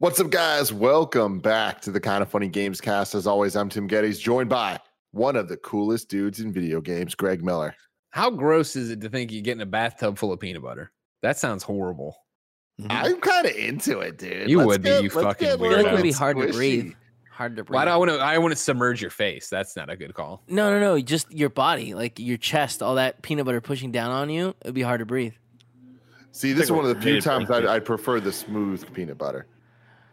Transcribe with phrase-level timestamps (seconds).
[0.00, 0.72] What's up, guys?
[0.72, 3.14] Welcome back to the Kind of Funny Games cast.
[3.14, 4.80] As always, I'm Tim Gettys, joined by
[5.10, 7.74] one of the coolest dudes in video games, Greg Miller.
[8.08, 10.90] How gross is it to think you get in a bathtub full of peanut butter?
[11.20, 12.16] That sounds horrible.
[12.80, 12.90] Mm-hmm.
[12.90, 14.48] I'm kind of into it, dude.
[14.48, 15.68] You Let's would be, you fucking get weirdo.
[15.68, 16.94] little It would be hard to breathe.
[17.30, 17.74] Hard to breathe.
[17.74, 18.16] Why do I want to?
[18.20, 19.50] I want to submerge your face.
[19.50, 20.42] That's not a good call.
[20.48, 20.98] no, no, no.
[21.02, 24.54] Just your body, like your chest, all that peanut butter pushing down on you.
[24.62, 25.34] It'd be hard to breathe.
[26.32, 27.68] See, this is one of the few really times funky.
[27.68, 29.46] I, I prefer the smooth peanut butter.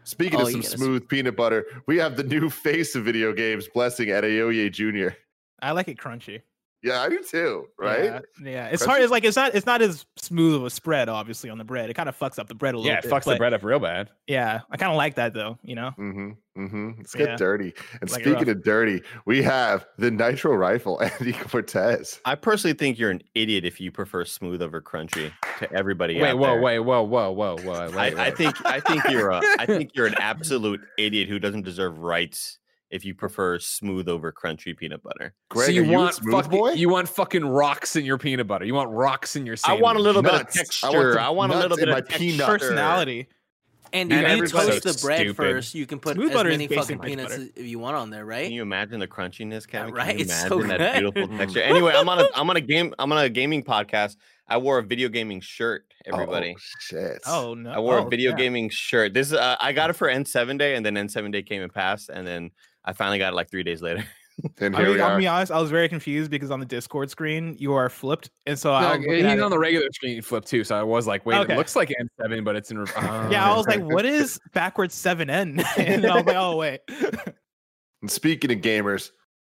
[0.08, 2.96] Speaking Oh, of some get a s- smooth peanut butter, we have the new face
[2.96, 5.16] of video games, Blessing Adeoye Jr.
[5.62, 6.44] I like it crunchy.
[6.88, 8.04] Yeah, I do too, right?
[8.06, 8.68] Yeah, yeah.
[8.68, 8.88] it's Crunchy?
[8.88, 9.02] hard.
[9.04, 9.54] It's like it's not.
[9.56, 11.90] It's not as smooth of a spread, obviously, on the bread.
[11.90, 13.12] It kind of fucks up the bread a little Yeah, it bit.
[13.12, 14.10] fucks the bread up real bad.
[14.28, 15.58] Yeah, I kind of like that though.
[15.64, 16.32] You know, Mm-hmm.
[16.58, 16.92] Mm-hmm.
[16.98, 17.36] Let's get Yeah.
[17.36, 17.74] dirty.
[18.02, 22.20] And Like speaking of dirty, we have the Nitro Rifle, Andy Cortez.
[22.26, 26.20] I personally think you're an idiot if you prefer smooth over crunchy to everybody.
[26.20, 26.62] Wait, out whoa, there.
[26.62, 27.74] wait, whoa, whoa, whoa, whoa.
[27.74, 28.38] I, wait, I wait.
[28.38, 32.58] think I think you're a I think you're an absolute idiot who doesn't deserve rights
[32.90, 35.34] if you prefer smooth over crunchy peanut butter.
[35.50, 36.72] Greg, so you are you want fucking, boy?
[36.72, 38.66] you want fucking rocks in your peanut butter.
[38.66, 40.84] You want rocks in your I want a little bit of Nuts.
[40.84, 41.20] I want texture.
[41.20, 42.38] I want, a little bit of peanut.
[42.40, 42.46] texture.
[42.46, 43.28] personality.
[43.94, 45.36] And, And if you everybody's toast the bread stupid.
[45.38, 47.50] first, you can put Smooth as butter is many fucking peanuts butter.
[47.56, 48.44] as you want on there, right?
[48.44, 49.88] Can you imagine the crunchiness, Kevin?
[49.90, 50.16] Can right?
[50.18, 51.62] you It's imagine so that beautiful texture?
[51.62, 54.18] Anyway, I'm on a I'm on a game I'm on a gaming podcast.
[54.50, 55.86] I wore a video gaming shirt.
[56.06, 57.20] Everybody, Oh, shit.
[57.26, 57.70] Oh no!
[57.72, 58.38] I wore oh, a video yeah.
[58.38, 59.14] gaming shirt.
[59.14, 61.74] This is uh, I got it for N7 day, and then N7 day came and
[61.74, 62.52] passed, and then
[62.88, 64.04] I finally got it like three days later.
[64.60, 65.52] And I mean, we I'll be honest.
[65.52, 68.82] I was very confused because on the Discord screen you are flipped, and so I
[68.84, 71.26] No, was looking he's on it- the regular screen flip too, so I was like,
[71.26, 71.54] wait, Okay.
[71.56, 72.78] it looks like N7, but it's in.
[72.78, 73.30] re- oh.
[73.32, 73.58] Yeah, I Oh.
[73.58, 76.82] was like, "What is backwards seven N?" and I was like, "Oh wait."
[78.04, 79.10] And speaking of gamers,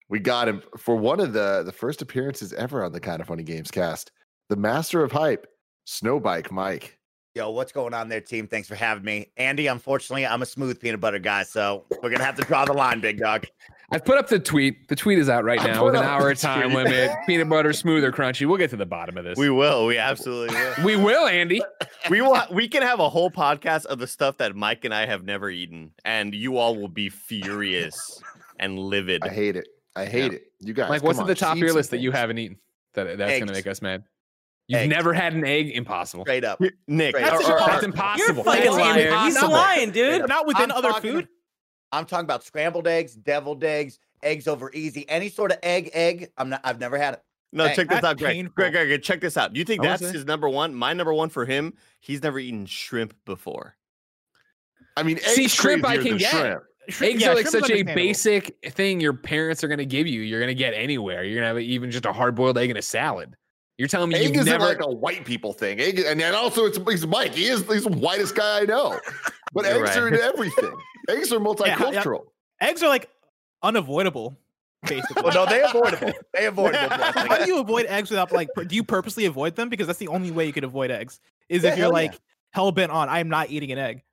[0.08, 3.28] we got him for one of the the first appearances ever on the Kind of
[3.28, 4.10] Funny Games cast.
[4.48, 5.46] The master of hype,
[5.86, 6.98] Snowbike Mike.
[7.34, 8.46] Yo, what's going on there, team?
[8.46, 9.32] Thanks for having me.
[9.38, 12.74] Andy, unfortunately, I'm a smooth peanut butter guy, so we're gonna have to draw the
[12.74, 13.46] line, big dog.
[13.90, 14.88] I've put up the tweet.
[14.88, 16.84] The tweet is out right now with an hour the time tweet.
[16.84, 17.10] limit.
[17.26, 18.46] Peanut butter, smooth or crunchy.
[18.46, 19.38] We'll get to the bottom of this.
[19.38, 19.86] We will.
[19.86, 20.84] We absolutely will.
[20.84, 21.62] we will, Andy.
[22.10, 22.38] we will.
[22.50, 25.48] We can have a whole podcast of the stuff that Mike and I have never
[25.48, 28.22] eaten, and you all will be furious
[28.60, 29.22] and livid.
[29.24, 29.68] I hate it.
[29.96, 30.52] I hate it.
[30.60, 32.58] You guys, Like, what's at the top of your some list that you haven't eaten
[32.92, 34.04] that that's going to make us mad?
[34.68, 34.90] You've Eggs.
[34.90, 35.70] never had an egg?
[35.70, 36.24] Impossible.
[36.24, 36.60] Straight up.
[36.86, 38.34] Nick, That's or- or- That's or- impossible.
[38.34, 38.94] You're a fucking That's liar.
[38.94, 39.04] He's
[39.36, 39.48] impossible.
[39.48, 40.28] not lying, dude.
[40.28, 41.28] Not within I'm other talking- food.
[41.90, 46.30] I'm talking about scrambled eggs, deviled eggs, eggs over easy, any sort of egg, egg.
[46.38, 46.60] I'm not.
[46.64, 47.22] I've never had it.
[47.52, 48.32] No, Hey, check this that's out, Greg.
[48.34, 48.54] painful.
[48.54, 49.52] Greg, Greg, Greg, check this out.
[49.52, 50.74] Do you think that's his number one?
[50.74, 53.76] My number one for him, he's never eaten shrimp before.
[54.96, 56.30] I mean, See, shrimp I can get.
[56.30, 56.62] shrimp.
[56.88, 60.06] Shrimp- Eggs yeah, are like such a basic thing your parents are going to give
[60.06, 60.22] you.
[60.22, 61.24] You're going to get anywhere.
[61.24, 63.36] You're going to have even just a hard boiled egg in a salad.
[63.82, 64.64] You're telling me Egg you've isn't never.
[64.64, 65.80] like a white people thing.
[65.80, 67.34] Egg, and then also it's he's Mike.
[67.34, 69.00] He is he's the whitest guy I know.
[69.52, 69.98] But You're eggs right.
[69.98, 70.72] are in everything.
[71.10, 71.44] eggs are yeah.
[71.44, 72.26] multicultural.
[72.60, 73.10] Eggs are like
[73.64, 74.36] unavoidable,
[74.86, 75.20] basically.
[75.20, 76.12] Well, no, they avoidable.
[76.32, 76.88] They avoidable.
[76.96, 78.48] How do you avoid eggs without like?
[78.68, 79.68] Do you purposely avoid them?
[79.68, 81.18] Because that's the only way you could avoid eggs.
[81.48, 82.10] Is Yeah, if you're hell yeah.
[82.10, 82.20] like
[82.52, 84.04] hell bent on I'm not eating an egg.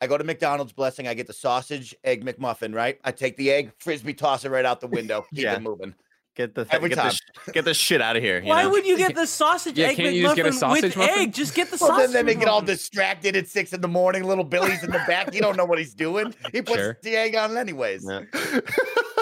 [0.00, 1.06] I go to McDonald's, blessing.
[1.06, 2.74] I get the sausage, egg McMuffin.
[2.74, 2.98] Right.
[3.04, 5.26] I take the egg, frisbee, toss it right out the window.
[5.34, 5.56] Keep Yeah.
[5.56, 5.94] it moving.
[6.38, 7.20] Get the Every get the, sh-
[7.52, 8.38] get the shit out of here.
[8.40, 8.70] you Why know?
[8.70, 11.18] would you get the sausage Yeah, egg can't you just get a sausage with muffin?
[11.18, 11.34] egg?
[11.34, 12.12] Just get the Well, sausage.
[12.12, 14.22] then, then they get all distracted at six in the morning.
[14.22, 15.34] Little Billy's in the back.
[15.34, 16.32] You don't know what he's doing.
[16.52, 16.96] He puts Sure.
[17.02, 18.06] the egg on anyways.
[18.08, 18.20] Yeah.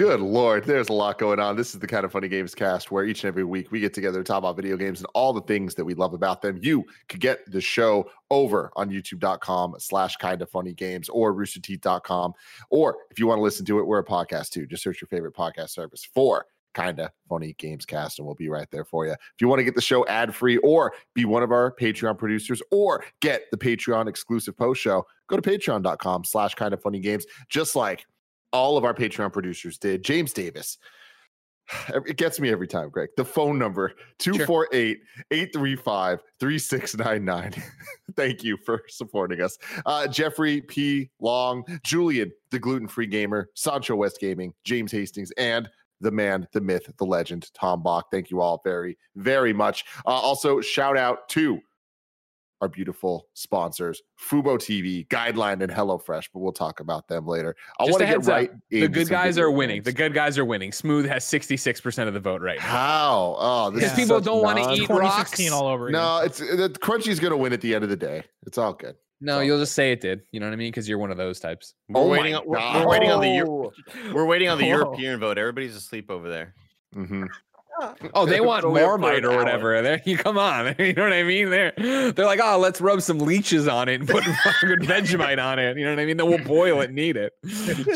[0.00, 1.56] Good lord, there's a lot going on.
[1.56, 3.92] This is the kind of funny games cast where each and every week we get
[3.92, 6.58] together to talk about video games and all the things that we love about them.
[6.62, 12.32] You could get the show over on youtube.com slash kind of funny games or roosterteeth.com.
[12.70, 14.66] Or if you want to listen to it, we're a podcast too.
[14.66, 18.70] Just search your favorite podcast service for kinda funny games cast and we'll be right
[18.70, 19.12] there for you.
[19.12, 22.16] If you want to get the show ad free or be one of our Patreon
[22.16, 27.00] producers or get the Patreon exclusive post show, go to patreon.com slash kind of funny
[27.00, 27.26] games.
[27.50, 28.06] Just like
[28.52, 30.04] all of our Patreon producers did.
[30.04, 30.78] James Davis.
[31.94, 33.10] It gets me every time, Greg.
[33.16, 34.98] The phone number 248
[35.30, 37.62] 835 3699.
[38.16, 39.56] Thank you for supporting us.
[39.86, 41.10] Uh, Jeffrey P.
[41.20, 45.68] Long, Julian, the gluten free gamer, Sancho West Gaming, James Hastings, and
[46.00, 48.06] the man, the myth, the legend, Tom Bach.
[48.10, 49.84] Thank you all very, very much.
[50.06, 51.60] Uh, also, shout out to
[52.60, 57.56] our beautiful sponsors, Fubo TV, Guideline, and HelloFresh, but we'll talk about them later.
[57.78, 58.50] I want to get heads up, right.
[58.70, 59.76] the good guys are winning.
[59.76, 59.84] games.
[59.86, 60.72] The good guys are winning.
[60.72, 62.64] Smooth has 66% of the vote right now.
[62.64, 63.36] How?
[63.38, 63.86] Oh, this Yeah.
[63.88, 65.50] is Because people don't want to eat rocks.
[65.50, 66.00] all over again.
[66.00, 68.22] No, it's the Crunchy's going to win at the end of the day.
[68.46, 68.96] It's all good.
[69.22, 70.22] No, So- you'll just say it did.
[70.32, 70.70] You know what I mean?
[70.70, 71.74] Because you're one of those types.
[71.88, 73.34] We're Oh waiting on we're, we're waiting on the Oh.
[73.34, 73.72] Euro-
[74.14, 74.70] we're waiting on the Whoa.
[74.78, 75.36] European vote.
[75.38, 76.54] Everybody's asleep over there.
[76.94, 77.24] hmm
[78.14, 79.38] Oh, they want Only Marmite or hour.
[79.38, 79.82] whatever.
[79.82, 80.74] There, you come on.
[80.78, 81.50] You know what I mean?
[81.50, 85.58] They're they're like, oh, let's rub some leeches on it and put fucking Vegemite on
[85.58, 85.76] it.
[85.76, 86.16] You know what I mean?
[86.16, 87.32] Then we'll boil it and eat it.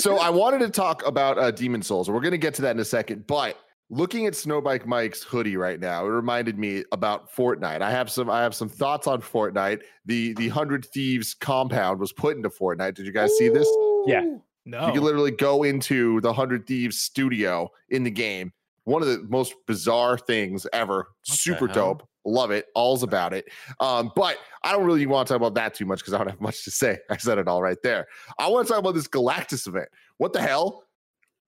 [0.01, 2.09] so I wanted to talk about uh, Demon Souls.
[2.11, 3.59] We're going to get to that in a second, but
[3.91, 7.83] looking at Snowbike Mike's hoodie right now, it reminded me about Fortnite.
[7.83, 9.83] I have some I have some thoughts on Fortnite.
[10.07, 12.95] The the Hundred Thieves compound was put into Fortnite.
[12.95, 13.69] Did you guys see this?
[14.07, 14.23] Yeah.
[14.67, 14.87] No.
[14.87, 18.53] You can literally go into the Hundred Thieves studio in the game.
[18.85, 21.09] One of the most bizarre things ever.
[21.23, 22.07] Super dope.
[22.27, 22.67] Love it.
[22.75, 23.47] All's about it.
[23.81, 26.31] Um, but I don't really want to talk about that too much because I don't
[26.31, 26.99] have much to say.
[27.11, 28.07] I said it all right there.
[28.39, 29.89] I want to talk about this Galactus event.
[30.19, 30.85] What the hell?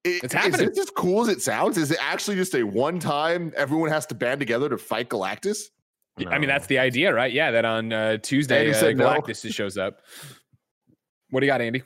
[0.06, 1.79] I- It's Is it as cool as it sounds?
[1.79, 5.59] Is it actually just a one time everyone has to band together to fight Galactus?
[6.29, 7.31] I mean, that's the idea, right?
[7.33, 9.05] Yeah, that on uh, Tuesday, Andy uh, said no.
[9.06, 10.00] Galactus shows up.
[11.31, 11.83] What do you got, Andy?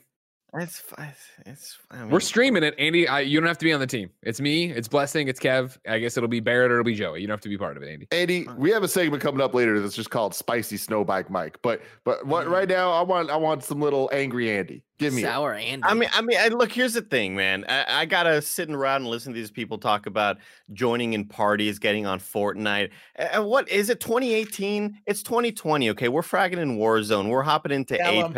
[0.53, 1.13] It's fi-
[1.45, 1.77] it's.
[1.89, 3.07] I mean, We're streaming it, Andy.
[3.07, 4.09] I, you don't have to be on the team.
[4.21, 4.69] It's me.
[4.69, 5.29] It's Blessing.
[5.29, 5.77] It's Kev.
[5.87, 7.21] I guess it'll be Barrett or it'll be Joey.
[7.21, 8.07] You don't have to be part of it, Andy.
[8.11, 11.57] Andy, we have a segment coming up later that's just called Spicy Snowbike Mike.
[11.61, 12.51] But but what Mm.
[12.51, 14.83] right now I want I want some little angry Andy.
[14.99, 15.25] Give me it.
[15.25, 15.83] Sour Andy.
[15.85, 16.71] I mean, I mean, I, look.
[16.73, 17.63] Here's the thing, man.
[17.69, 20.37] I, I gotta sit around and listen to these people talk about
[20.73, 22.89] joining in parties, getting on Fortnite.
[23.15, 24.01] And what is it?
[24.01, 24.99] 2018?
[25.05, 25.91] It's 2020.
[25.91, 27.29] Okay, we're fragging in Warzone.
[27.29, 28.33] We're hopping into Tell 'em.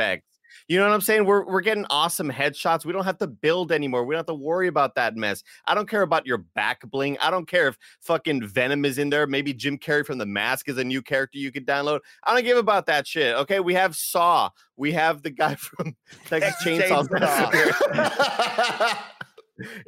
[0.63, 0.73] Apex.
[0.73, 1.25] You know what I'm saying?
[1.25, 2.85] We're we're getting awesome headshots.
[2.85, 4.03] We don't have to build anymore.
[4.05, 5.43] We don't have to worry about that mess.
[5.65, 7.17] I don't care about your back bling.
[7.19, 9.27] I don't care if fucking Venom is in there.
[9.27, 11.99] Maybe Jim Carrey from The Mask is a new character you could download.
[12.23, 13.35] I don't give about that shit.
[13.35, 14.49] Okay, we have Saw.
[14.77, 15.95] We have the guy from
[16.25, 17.91] Texas Texas Chainsaw Chainsaw.
[17.95, 18.99] Massacre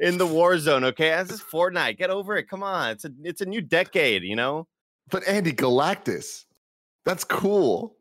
[0.00, 0.84] in the war zone.
[0.84, 1.98] Okay, this is Fortnite.
[1.98, 2.48] Get over it.
[2.48, 4.22] Come on, it's a it's a new decade.
[4.22, 4.66] You know.
[5.08, 6.46] But Andy Galactus,
[7.04, 7.95] that's cool.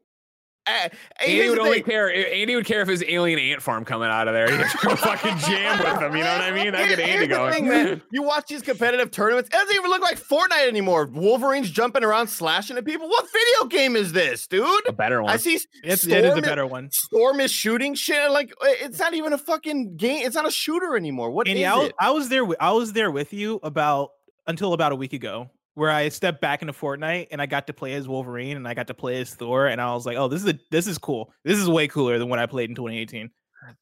[0.67, 1.83] Andy would only thing.
[1.83, 2.33] care.
[2.33, 4.49] Andy would care if his alien ant farm coming out of there.
[4.49, 6.15] He'd have to go fucking jam with them.
[6.15, 6.73] You know what I mean?
[6.73, 7.53] I get Andy here's the going.
[7.53, 8.01] thing, man.
[8.11, 11.05] You watch these competitive tournaments, it doesn't even look like Fortnite anymore.
[11.05, 13.07] Wolverine's jumping around, slashing at people.
[13.07, 14.87] What video game is this, dude?
[14.87, 15.31] A better one.
[15.31, 16.89] I see It's, it is a better one.
[16.91, 18.31] Storm is shooting shit.
[18.31, 20.25] Like it's not even a fucking game.
[20.25, 21.31] It's not a shooter anymore.
[21.31, 21.95] What is Andy, I was, it?
[21.99, 22.45] I was there.
[22.59, 24.09] I was there with you about
[24.47, 27.73] until about a week ago, where I stepped back into Fortnite and I got to
[27.73, 30.27] play as Wolverine and I got to play as Thor, and I was like, "Oh,
[30.27, 31.31] this is a, this is cool.
[31.43, 33.29] This is way cooler than what I played in 2018."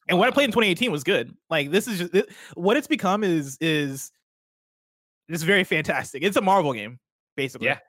[0.09, 1.35] And what I played in 2018 was good.
[1.49, 4.11] Like this is just it, what it's become is is
[5.29, 6.23] it's very fantastic.
[6.23, 6.99] It's a Marvel game,
[7.35, 7.67] basically.
[7.67, 7.79] Yeah.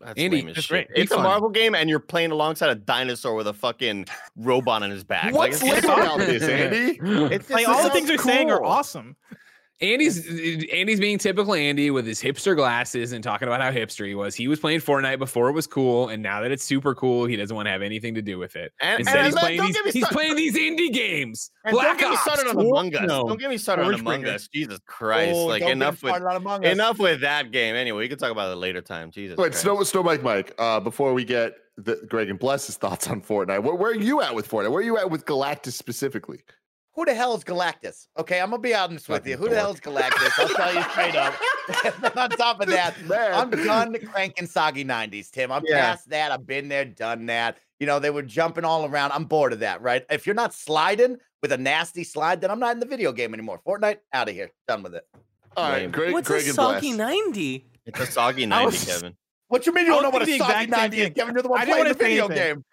[0.00, 0.88] That's Andy, lame as that's shit.
[0.88, 0.96] great.
[0.96, 1.18] Be It's a.
[1.18, 5.34] Marvel game, and you're playing alongside a dinosaur with a fucking robot on his back.
[5.34, 6.98] What's like, it's, lame about this, Andy?
[7.34, 9.14] it's Like all the sounds things they're saying are awesome.
[9.82, 10.26] Andy's
[10.72, 14.34] Andy's being typical Andy with his hipster glasses and talking about how hipster he was.
[14.34, 17.34] He was playing Fortnite before it was cool, and now that it's super cool, he
[17.36, 18.72] doesn't want to have anything to do with it.
[18.82, 19.76] And, Instead, and he's let- playing these.
[19.92, 21.50] He's started- playing these indie games.
[21.64, 23.06] and Black don't get me Ops, started on Among Us.
[23.08, 23.26] no.
[23.28, 24.34] Don't get me started on Among Orangebreaker.
[24.34, 24.48] Us.
[24.48, 25.32] Jesus Christ!
[25.34, 26.72] Oh, like enough with Among Us.
[26.72, 27.74] enough with that game.
[27.74, 29.10] Anyway, we can talk about it later time.
[29.10, 29.36] Jesus.
[29.36, 29.62] But Christ.
[29.62, 33.62] Snow Snow Mike Mike, uh, before we get the, Greg and Bless's thoughts on Fortnite,
[33.62, 34.70] where, where are you at with Fortnite?
[34.72, 36.42] Where are you at with Galactus specifically?
[36.94, 38.08] Who the hell is Galactus?
[38.18, 39.34] Okay, I'm gonna be honest with you.
[39.36, 40.32] Fucking Who the hell is Galactus?
[40.38, 41.34] I'll tell you straight up.
[42.16, 43.32] On top of that, Man.
[43.32, 45.52] I'm done cranking soggy 90s, Tim.
[45.52, 45.80] I'm Yeah.
[45.82, 46.32] past that.
[46.32, 47.58] I've been there, done that.
[47.78, 49.12] You know, they were jumping all around.
[49.12, 50.04] I'm bored of that, right?
[50.10, 53.32] If you're not sliding with a nasty slide, then I'm not in the video game
[53.34, 53.60] anymore.
[53.64, 54.50] Fortnite, out of here.
[54.66, 55.06] Done with it.
[55.56, 55.90] All right, Lame.
[55.92, 57.66] Greg, What's Greg a and soggy 90?
[57.86, 59.16] it's a soggy I ninety, was- Kevin.
[59.48, 61.00] What you mean you don't know was what a thinking the soggy exact same 90
[61.02, 61.10] is?
[61.16, 62.64] Kevin, you're the one I playing the video anything.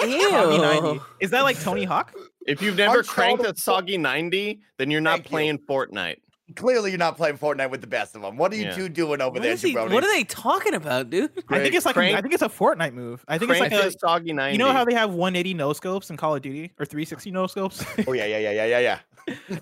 [0.00, 0.10] game.
[0.10, 1.00] Ew.
[1.20, 2.14] Is that like Tony Hawk?
[2.48, 5.30] If you've never cranked a soggy ninety, then you're not Thank you.
[5.30, 6.16] playing Fortnite.
[6.56, 8.38] Clearly, you're not playing Fortnite with the best of them.
[8.38, 8.74] What are you Yeah.
[8.74, 11.30] two doing over What, there, is he, what are they talking about, dude?
[11.50, 13.22] I think it's like a, I think it's a Fortnite move.
[13.28, 14.54] I think it's like a a soggy ninety.
[14.54, 17.46] you know how they have 180 no scopes in Call of Duty or 360 no
[17.48, 17.84] scopes?
[18.08, 18.98] Oh yeah, yeah, yeah, yeah, yeah, yeah.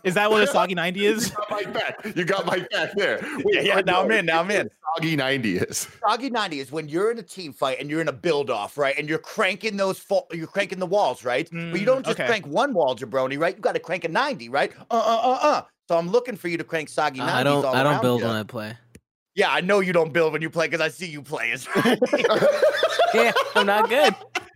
[0.05, 1.31] Is that what a soggy 90 is?
[1.31, 2.17] You got my back.
[2.17, 3.21] You got Mike back there.
[3.53, 4.69] Yeah, yeah, now I'm in, now I'm in.
[4.97, 5.89] Soggy 90 is.
[6.07, 8.79] Soggy 90 is when you're in a team fight and you're in a build off,
[8.79, 8.97] right?
[8.99, 11.49] And you're cranking those fo- you're cranking the walls, right?
[11.51, 12.27] but you Mm, don't just okay.
[12.27, 13.55] crank one wall, jabroni, right?
[13.55, 14.73] You got to crank a 90, right?
[14.91, 15.63] Uh uh uh uh.
[15.89, 17.65] So I'm looking for you to crank soggy 90s I don't.
[17.65, 18.29] all I don't build ya.
[18.29, 18.77] when I play.
[19.35, 21.55] Yeah, I know you don't build when you play because I see you play.
[23.15, 24.15] Yeah, I'm not good.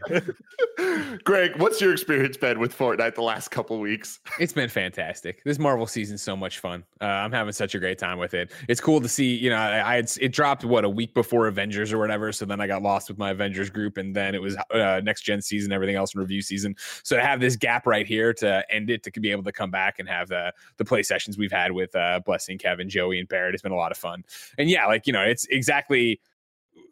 [1.24, 4.20] Greg, what's your experience been with Fortnite the last couple weeks?
[4.38, 5.42] It's been fantastic.
[5.44, 6.84] This Marvel season's so much fun.
[7.00, 8.50] Uh, I'm having such a great time with it.
[8.68, 9.34] It's cool to see.
[9.34, 12.32] You know, I, I had it dropped what a week before Avengers or whatever.
[12.32, 15.22] So then I got lost with my Avengers group, and then it was uh, next
[15.22, 16.74] gen season, everything else in review season.
[17.02, 19.70] So to have this gap right here to end it, to be able to come
[19.70, 23.28] back and have the the play sessions we've had with uh, Blessing, Kevin, Joey, and
[23.28, 24.24] Barrett, it's been a lot of fun.
[24.58, 26.20] And yeah, like you know, it's exactly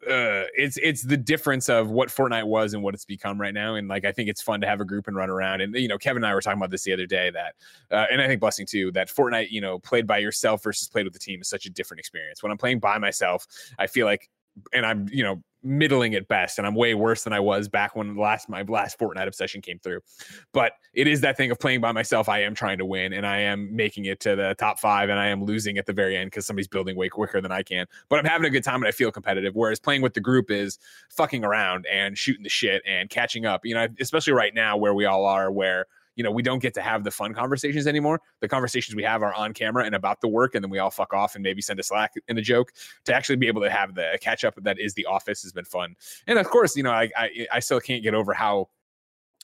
[0.07, 3.75] uh, it's it's the difference of what Fortnite was and what it's become right now.
[3.75, 5.61] And like I think it's fun to have a group and run around.
[5.61, 7.55] And you know, Kevin and I were talking about this the other day that,
[7.91, 11.05] uh, and I think Blessing too, that Fortnite, you know, played by yourself versus played
[11.05, 12.41] with the team is such a different experience.
[12.41, 13.45] When I'm playing by myself,
[13.77, 14.29] I feel like,
[14.73, 17.95] and I'm you know middling at best, and I'm way worse than I was back
[17.95, 19.99] when last my last Fortnite obsession came through.
[20.53, 22.29] But it is that thing of playing by myself.
[22.29, 25.19] I am trying to win, and I am making it to the top five, and
[25.19, 27.85] I am losing at the very end because somebody's building way quicker than I can.
[28.09, 29.55] But I'm having a good time, and I feel competitive.
[29.55, 33.65] Whereas playing with the group is fucking around and shooting the shit and catching up.
[33.65, 35.85] You know, especially right now where we all are, where
[36.19, 38.19] you know, we don't get to have the fun conversations anymore.
[38.41, 40.91] The conversations we have are on camera and about the work, and then we all
[40.91, 42.73] fuck off and maybe send a slack in the joke.
[43.05, 45.63] To actually be able to have the catch up that is the office has been
[45.63, 45.95] fun.
[46.27, 48.67] And of course, you know, I I, I still can't get over how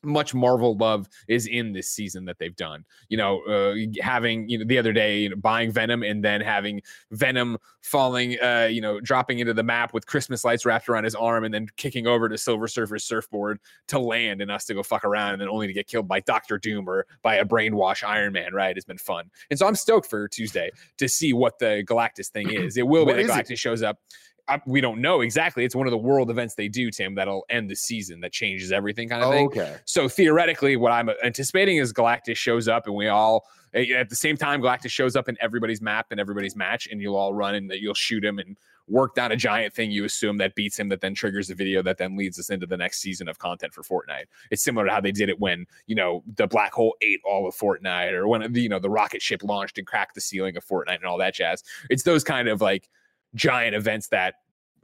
[0.03, 2.85] much Marvel love is in this season that they've done.
[3.09, 6.41] You know, uh, having you know the other day you know, buying Venom and then
[6.41, 11.03] having Venom falling, uh, you know, dropping into the map with Christmas lights wrapped around
[11.03, 14.73] his arm and then kicking over to Silver Surfer's surfboard to land and us to
[14.73, 17.45] go fuck around and then only to get killed by Doctor Doom or by a
[17.45, 18.53] brainwash Iron Man.
[18.53, 22.29] Right, has been fun, and so I'm stoked for Tuesday to see what the Galactus
[22.29, 22.77] thing is.
[22.77, 23.31] It will be that is it?
[23.31, 23.99] Galactus shows up.
[24.47, 25.65] I, we don't know exactly.
[25.65, 28.71] It's one of the world events they do, Tim, that'll end the season that changes
[28.71, 29.47] everything, kind of thing.
[29.47, 29.77] okay.
[29.85, 34.37] So theoretically, what I'm anticipating is Galactus shows up and we all at the same
[34.37, 37.71] time Galactus shows up in everybody's map and everybody's match, and you'll all run and
[37.73, 38.55] you'll shoot him and
[38.87, 41.81] work down a giant thing you assume that beats him that then triggers the video
[41.81, 44.25] that then leads us into the next season of content for Fortnite.
[44.51, 47.47] It's similar to how they did it when, you know, the black hole ate all
[47.47, 50.63] of Fortnite or when you know the rocket ship launched and cracked the ceiling of
[50.63, 51.63] Fortnite and all that jazz.
[51.89, 52.89] It's those kind of like
[53.35, 54.35] giant events that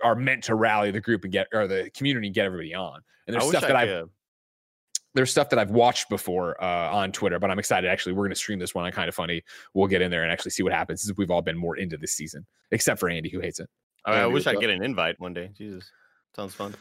[0.03, 3.01] are meant to rally the group and get or the community and get everybody on.
[3.27, 4.10] And there's I stuff that I I've
[5.13, 7.89] there's stuff that I've watched before uh, on Twitter, but I'm excited.
[7.89, 9.41] Actually, we're going to stream this one on Kind of Funny.
[9.74, 11.98] We'll get in there and actually see what happens since we've all been more into
[11.98, 13.70] this season, except for Andy, who hates it.
[14.05, 14.62] I, mean, I wish I'd up?
[14.62, 15.51] get an invite one day.
[15.53, 15.91] Jesus,
[16.36, 16.74] sounds fun.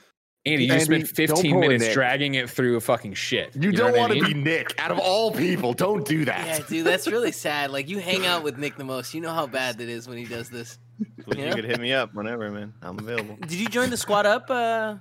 [0.47, 1.93] Andy, you spent Andy, don't 15 minutes Nick.
[1.93, 3.55] dragging it through a fucking shit.
[3.55, 4.33] You, know don't what I want to mean?
[4.33, 4.75] be Nick.
[4.79, 6.47] Out of all people, don't do that.
[6.47, 7.71] Yeah, dude, that's really sad.
[7.71, 9.13] Like you hang out with Nick the most.
[9.13, 10.79] You know how bad that is when he does this.
[11.27, 11.49] Wish Yeah.
[11.49, 12.75] You could hit me up whenever, man.
[12.83, 13.37] I'm available.
[13.41, 14.97] Did you join the Squad Up uh,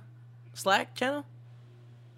[0.54, 1.24] Slack channel?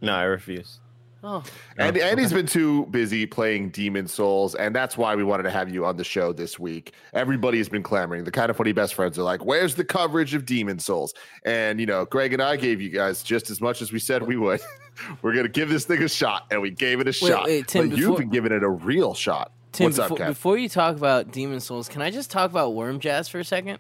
[0.00, 0.80] No, I refuse.
[1.24, 1.44] Oh,
[1.78, 5.72] And Andy's been too busy playing Demon Souls, and that's why we wanted to have
[5.72, 6.94] you on the show this week.
[7.14, 8.24] Everybody's been clamoring.
[8.24, 11.78] The kind of funny best friends are like, "Where's the coverage of Demon Souls?" And
[11.78, 14.36] you know, Greg and I gave you guys just as much as we said we
[14.36, 14.60] would.
[15.22, 17.44] We're gonna give this thing a shot, and we gave it a shot.
[17.44, 19.52] wait, Tim, but you've been giving it a real shot.
[19.72, 19.84] Tim.
[19.86, 20.26] What's before, up, Kev?
[20.28, 23.44] before you talk about Demon Souls, can I just talk about Worm Jazz for a
[23.44, 23.78] second?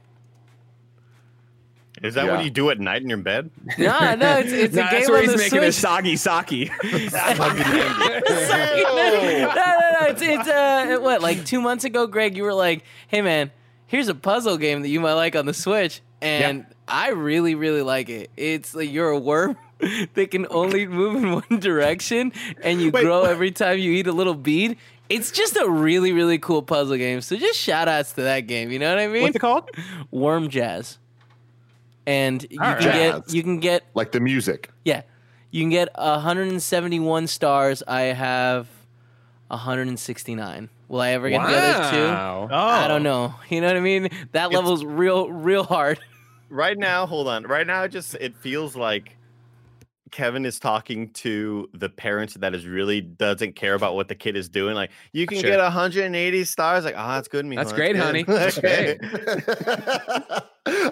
[2.02, 2.36] Is that Yeah.
[2.36, 3.50] what you do at night in your bed?
[3.78, 5.68] No, no, it's it's Nah, a that's game where on he's the making Switch.
[5.68, 6.64] a soggy saki.
[6.64, 6.68] no,
[9.54, 10.06] no, no.
[10.08, 12.36] It's it's uh what like two months ago, Greg.
[12.36, 13.50] You were like, "Hey, man,
[13.86, 17.82] here's a puzzle game that you might like on the Switch," and I really, really
[17.82, 18.30] like it.
[18.36, 19.56] It's like you're a worm
[20.14, 22.32] that can only move in one direction,
[22.62, 23.30] and you Wait, grow what?
[23.30, 24.76] every time you eat a little bead.
[25.12, 27.20] It's just a really, really cool puzzle game.
[27.20, 28.70] So just shout outs to that game.
[28.70, 29.22] You know what I mean?
[29.22, 29.70] What's it called?
[30.10, 30.98] Worm Jazz.
[32.06, 32.92] And you All can right.
[33.26, 34.70] get you can get like the music.
[34.84, 35.02] yeah.
[35.50, 37.82] You can get 171 stars.
[37.86, 38.66] I have
[39.48, 40.68] 169.
[40.88, 42.04] Will I ever get the other two?
[42.04, 43.34] Oh, I don't know.
[43.48, 44.04] You know what I mean?
[44.32, 45.98] That It's- level's real, real hard.
[46.48, 47.44] Right now, hold on.
[47.44, 49.16] Right now, it just it feels like
[50.12, 54.36] Kevin is talking to the parent that is really doesn't care about what the kid
[54.36, 54.74] is doing.
[54.74, 55.50] Like, you can Sure.
[55.50, 56.84] get 180 stars.
[56.84, 57.56] Like, oh, that's good, me.
[57.56, 58.22] That's great, honey.
[58.28, 58.98] That's great.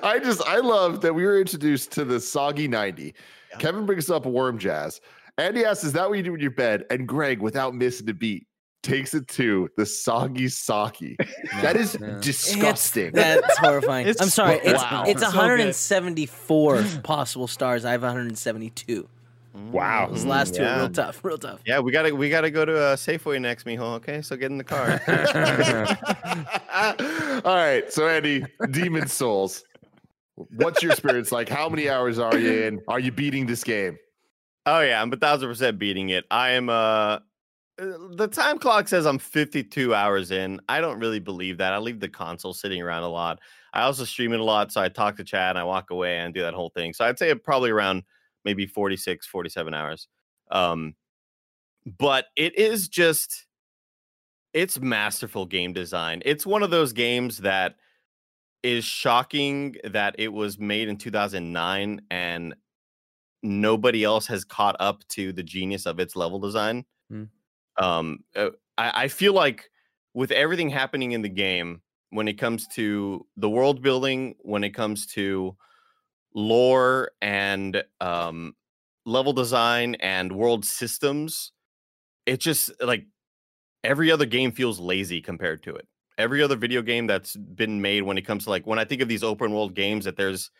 [0.02, 3.14] I just I love that we were introduced to the soggy 90.
[3.58, 5.00] Kevin brings up worm jazz.
[5.38, 6.84] Andy asks, is that what you do in your bed?
[6.90, 8.46] And Greg, without missing a beat,
[8.82, 11.16] takes it to the soggy saki.
[11.60, 12.18] That is Yeah.
[12.20, 13.12] disgusting.
[13.12, 14.06] That's horrifying.
[14.06, 14.56] It's- I'm sorry.
[14.64, 15.04] It's wow.
[15.06, 17.84] it's So 174 possible stars.
[17.84, 19.08] I have 172.
[19.72, 20.08] Wow.
[20.10, 20.78] Those last two are yeah.
[20.78, 21.24] real tough.
[21.24, 21.60] Real tough.
[21.66, 23.96] Yeah, we gotta we gotta go to uh, Safeway next, mijo.
[23.96, 25.00] Okay, so get in the car.
[27.44, 27.92] All right.
[27.92, 29.64] So Andy, Demon Souls.
[30.56, 31.48] What's your experience like?
[31.48, 32.80] How many hours are you in?
[32.88, 33.98] Are you beating this game?
[34.66, 36.24] oh yeah, I'm a thousand percent beating it.
[36.30, 36.68] I am.
[36.68, 37.18] Uh,
[37.80, 40.60] the time clock says I'm 52 hours in.
[40.68, 41.72] I don't really believe that.
[41.72, 43.40] I leave the console sitting around a lot.
[43.72, 46.18] I also stream it a lot, so I talk to chat and I walk away
[46.18, 46.92] and do that whole thing.
[46.92, 48.02] So I'd say probably around
[48.44, 50.08] maybe 46, 47 hours.
[50.50, 50.94] Um,
[51.98, 53.46] but it is just
[54.52, 56.22] it's masterful game design.
[56.24, 57.76] It's one of those games that
[58.62, 62.54] is shocking that it was made in 2009 and
[63.42, 66.84] nobody else has caught up to the genius of its level design.
[67.08, 67.24] Hmm.
[67.80, 69.70] Um, uh, I, I feel like
[70.14, 74.70] with everything happening in the game, when it comes to the world building, when it
[74.70, 75.56] comes to
[76.34, 78.54] lore and um,
[79.06, 81.52] level design and world systems,
[82.26, 83.06] it just like
[83.84, 85.86] every other game feels lazy compared to it.
[86.18, 89.00] Every other video game that's been made when it comes to like when I think
[89.00, 90.50] of these open world games that there's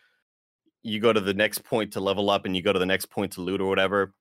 [0.83, 3.07] you go to the next point to level up and you go to the next
[3.07, 4.13] point to loot or whatever.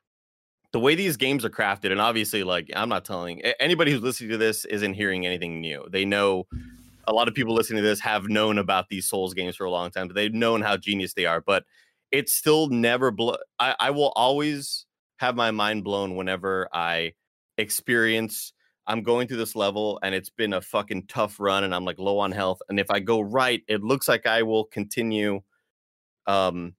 [0.72, 4.30] The way these games are crafted, and obviously, like I'm not telling anybody who's listening
[4.30, 5.84] to this isn't hearing anything new.
[5.90, 6.46] They know
[7.06, 9.70] a lot of people listening to this have known about these Souls games for a
[9.70, 10.06] long time.
[10.06, 11.64] But they've known how genius they are, but
[12.12, 13.10] it's still never.
[13.10, 14.86] Blo- I, I will always
[15.18, 17.14] have my mind blown whenever I
[17.58, 18.52] experience.
[18.86, 21.98] I'm going through this level and it's been a fucking tough run, and I'm like
[21.98, 22.60] low on health.
[22.68, 25.40] And if I go right, it looks like I will continue
[26.26, 26.74] um,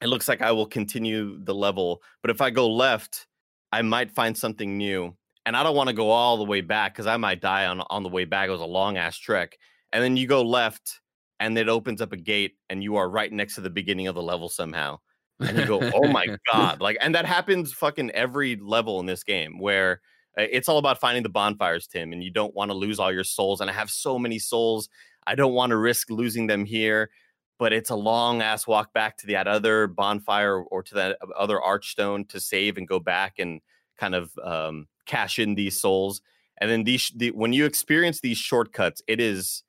[0.00, 2.02] it looks like I will continue the level.
[2.22, 3.26] But if I go left,
[3.72, 5.16] I might find something new.
[5.44, 7.80] And I don't want to go all the way back because I might die on,
[7.88, 8.48] on the way back.
[8.48, 9.56] It was a long ass trek.
[9.92, 11.00] And then you go left
[11.38, 14.14] and it opens up a gate and you are right next to the beginning of
[14.14, 14.98] the level somehow.
[15.38, 16.80] And you go, oh my God.
[16.80, 20.00] Like, and that happens fucking every level in this game where
[20.36, 23.12] uh, it's all about finding the bonfires, Tim, and you don't want to lose all
[23.12, 23.60] your souls.
[23.60, 24.88] And I have so many souls.
[25.26, 27.10] I don't want to risk losing them here
[27.58, 31.58] but it's a long ass walk back to that other bonfire or to that other
[31.58, 33.60] archstone to save and go back and
[33.98, 36.20] kind of um, cash in these souls.
[36.58, 39.62] And then these, the, when you experience these shortcuts, it is.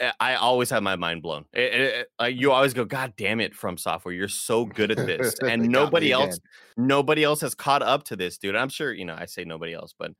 [0.00, 1.44] Eh, I always have my mind blown.
[1.52, 4.96] It, it, it, you always go, God damn it, from software, you're so good at
[4.96, 6.38] this, and nobody else,
[6.76, 8.56] nobody else has caught up to this, dude.
[8.56, 9.16] I'm sure you know.
[9.18, 10.12] I say nobody else, but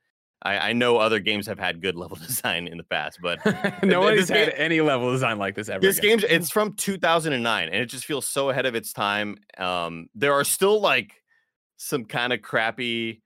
[0.45, 3.39] I, I, know other games have had good level design in the past, but
[3.83, 5.81] nobody's had game, any level design like this ever.
[5.81, 9.37] This game, it's from 2009, and it just feels so ahead of its time.
[9.59, 11.23] Um, there are still like
[11.77, 13.23] some kind of crappy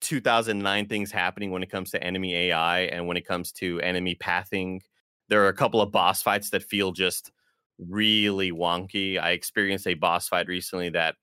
[0.00, 4.14] 2009 things happening when it comes to enemy AI and when it comes to enemy
[4.14, 4.80] pathing.
[5.28, 7.30] There are a couple of boss fights that feel just
[7.78, 9.20] really wonky.
[9.20, 11.16] I experienced a boss fight recently that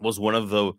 [0.00, 0.72] was one of the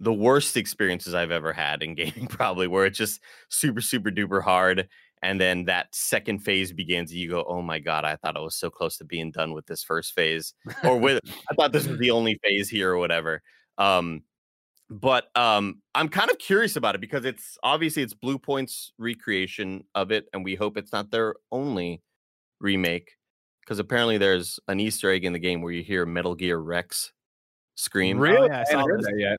[0.00, 4.42] the worst experiences I've ever had in gaming, probably where it's just super, super duper
[4.42, 4.88] hard.
[5.22, 8.56] And then that second phase begins, you go, Oh my God, I thought I was
[8.56, 10.54] so close to being done with this first phase.
[10.82, 13.42] Or with I thought this was the only phase here or whatever.
[13.76, 14.22] Um,
[14.88, 19.84] but um, I'm kind of curious about it because it's obviously it's Blue Point's recreation
[19.94, 22.02] of it, and we hope it's not their only
[22.58, 23.12] remake.
[23.60, 27.12] Because apparently there's an Easter egg in the game where you hear Metal Gear Rex
[27.76, 28.18] scream.
[28.18, 28.38] Really?
[28.38, 29.36] Oh, yeah, I saw that yet.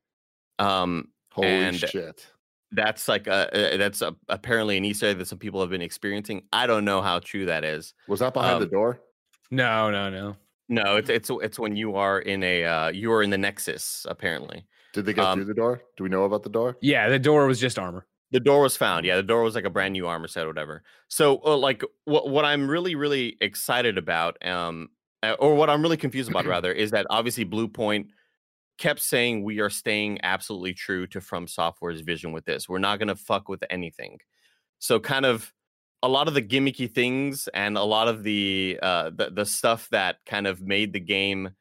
[0.62, 2.28] Um, Holy and shit.
[2.74, 6.44] That's like a, that's a, apparently an Easter egg that some people have been experiencing.
[6.54, 7.94] I don't know how true that is.
[8.08, 9.02] Was that behind Um, the door?
[9.50, 10.36] No, no, no.
[10.70, 14.06] No, it's it's it's when you are in a uh, you are in the Nexus.
[14.10, 15.82] Apparently, Did they get um, through the door?
[15.98, 16.78] Do we know about the door?
[16.82, 18.06] Yeah, the door was just armor.
[18.32, 19.06] the door was found.
[19.06, 20.84] Yeah, the door was like a brand new armor set or whatever.
[21.10, 24.88] So, uh, like, what what I'm really really excited about, um,
[25.24, 28.08] uh, or what I'm really confused about rather, is that obviously Blue Point
[28.82, 32.68] kept saying we are staying absolutely true to From Software's vision with this.
[32.68, 34.18] We're not going to fuck with anything.
[34.80, 35.54] So kind of
[36.02, 39.88] a lot of the gimmicky things and a lot of the uh the, the stuff
[39.92, 41.52] that kind of made the game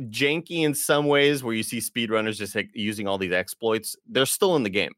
[0.00, 4.26] janky in some ways where you see speedrunners just like, using all these exploits, they're
[4.26, 4.90] still in the game.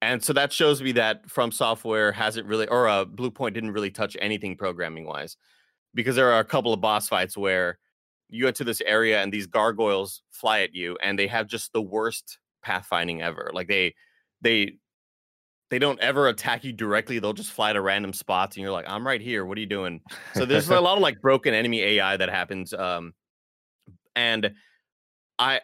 [0.00, 3.92] And so that shows me that From Software hasn't really or uh Bluepoint didn't really
[3.92, 5.36] touch anything programming wise
[5.94, 7.78] because there are a couple of boss fights where
[8.32, 11.82] you enter this area and these gargoyles fly at you and they have just the
[11.82, 13.50] worst pathfinding ever.
[13.52, 13.94] Like they
[14.40, 14.78] they
[15.70, 18.84] they don't ever attack you directly they'll just fly to random spots and you're like
[18.86, 20.00] i'm right here what are you doing?
[20.34, 23.14] So there's a lot of like broken enemy ai that happens um
[24.14, 24.52] and
[25.38, 25.60] i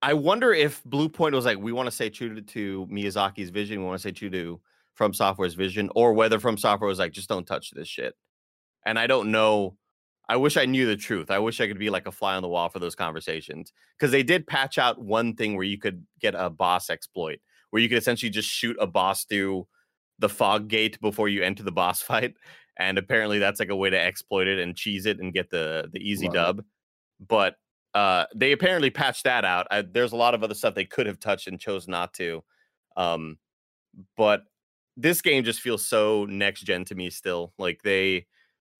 [0.00, 3.50] i wonder if blue point was like we want to stay true to, to miyazaki's
[3.50, 4.60] vision we want to stay true to
[4.94, 8.14] from software's vision or whether from software was like just don't touch this shit.
[8.86, 9.76] And i don't know
[10.28, 11.30] I wish I knew the truth.
[11.30, 14.12] I wish I could be like a fly on the wall for those conversations because
[14.12, 17.88] they did patch out one thing where you could get a boss exploit where you
[17.88, 19.66] could essentially just shoot a boss through
[20.18, 22.34] the fog gate before you enter the boss fight.
[22.78, 25.88] And apparently that's like a way to exploit it and cheese it and get the
[25.92, 26.36] the easy Love it.
[26.36, 26.64] dub.
[27.26, 27.56] But
[27.94, 29.66] uh they apparently patched that out.
[29.70, 32.44] I, there's a lot of other stuff they could have touched and chose not to.
[32.96, 33.38] Um
[34.16, 34.44] but
[34.96, 37.52] this game just feels so next gen to me still.
[37.58, 38.26] Like they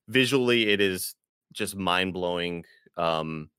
[0.08, 1.14] visually it is
[1.52, 2.64] just mind blowing.
[2.96, 3.50] Um,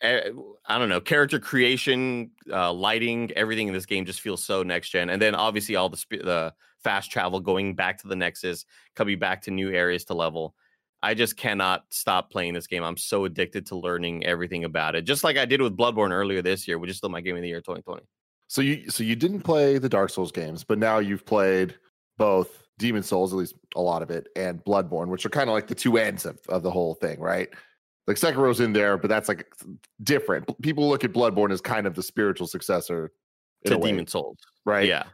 [0.00, 0.30] eh,
[0.66, 4.90] I don't know, character creation, uh, lighting, everything in this game just feels so next
[4.90, 5.10] gen.
[5.10, 8.64] And then obviously all the sp- the fast travel, going back to the Nexus,
[8.96, 10.54] coming back to new areas to level.
[11.02, 12.84] I just cannot stop playing this game.
[12.84, 16.42] I'm so addicted to learning everything about it, just like I did with Bloodborne earlier
[16.42, 18.02] this year, which is still my game of the year 2020.
[18.48, 21.76] So you so you didn't play the Dark Souls games, but now you've played
[22.18, 25.54] both Demon Souls, at least a lot of it, and Bloodborne, which are kind of
[25.54, 27.48] like the two ends of, of the whole thing, right?
[28.06, 29.46] Like Sekiro's in there, but that's like
[30.02, 30.50] different.
[30.62, 33.12] People look at Bloodborne as kind of the spiritual successor
[33.66, 34.38] to Demon Souls.
[34.64, 34.88] right?
[34.88, 35.04] Yeah.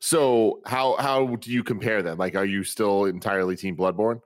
[0.00, 2.16] So how how do you compare them?
[2.16, 4.20] Like, are you still entirely Team Bloodborne?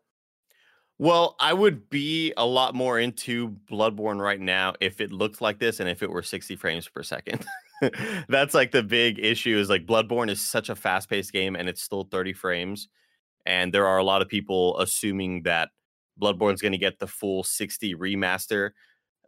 [0.98, 5.58] Well, I would be a lot more into Bloodborne right now if it looked like
[5.58, 7.46] this and if it were 60 frames per second.
[8.28, 11.82] That's like the big issue is like Bloodborne is such a fast-paced game and it's
[11.82, 12.88] still 30 frames.
[13.46, 15.70] And there are a lot of people assuming that
[16.20, 18.70] Bloodborne's going to get the full 60 remaster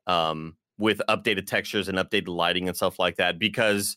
[0.06, 3.96] um, with updated textures and updated lighting and stuff like that because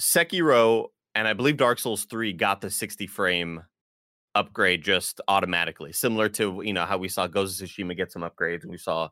[0.00, 3.62] Sekiro and I believe Dark Souls 3 got the 60 frame
[4.34, 8.22] upgrade just automatically, similar to you know how we saw Ghost of Tsushima get some
[8.22, 9.08] upgrades, and we saw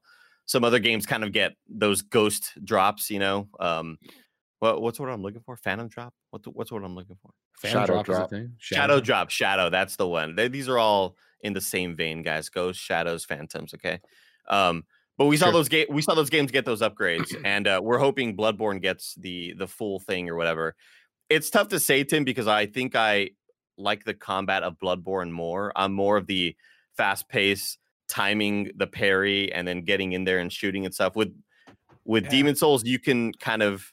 [0.47, 3.11] some other games kind of get those ghost drops.
[3.11, 3.99] You know, um,
[4.61, 5.57] what what's what I'm looking for?
[5.57, 6.13] Phantom drop.
[6.31, 7.31] What the, what's what I'm looking for?
[7.59, 8.31] Phantom Shadow drop drop.
[8.31, 8.53] thing.
[8.59, 9.31] Shadow, drop.
[9.31, 9.71] Shadow.
[9.71, 10.35] That's the one.
[10.37, 12.49] They, these are all in the same vein, guys.
[12.49, 13.75] Ghosts, shadows, phantoms.
[13.75, 14.01] Okay.
[14.49, 14.85] Um,
[15.17, 15.53] but we saw Sure.
[15.55, 15.87] those game.
[15.91, 19.67] We saw those games get those upgrades, and uh, we're hoping Bloodborne gets the the
[19.67, 20.75] full thing or whatever.
[21.29, 23.31] It's tough to say, Tim, because I think I
[23.77, 25.73] like the combat of Bloodborne more.
[25.77, 26.57] I'm more of the
[26.97, 31.15] fast pace, timing the parry, and then getting in there and shooting and stuff.
[31.17, 31.35] With
[32.05, 32.31] with Yeah.
[32.31, 33.93] Demon Souls, you can kind of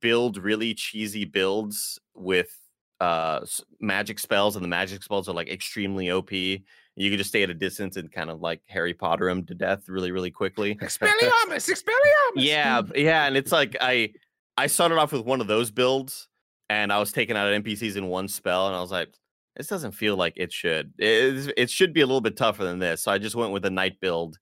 [0.00, 2.56] build really cheesy builds with
[3.00, 3.40] uh
[3.80, 6.32] magic spells, and the magic spells are like extremely OP.
[6.32, 9.54] You can just stay at a distance and kind of like Harry Potter him to
[9.54, 10.74] death really, really quickly.
[10.74, 11.08] Expelliarmus,
[11.50, 12.36] Expelliarmus.
[12.36, 14.12] Yeah, yeah, and it's like I
[14.56, 16.28] I started off with one of those builds,
[16.68, 19.14] and I was taking out of NPCs in one spell, and I was like,
[19.56, 20.92] this doesn't feel like it should.
[20.98, 23.02] It, it should be a little bit tougher than this.
[23.02, 24.38] So I just went with a knight build,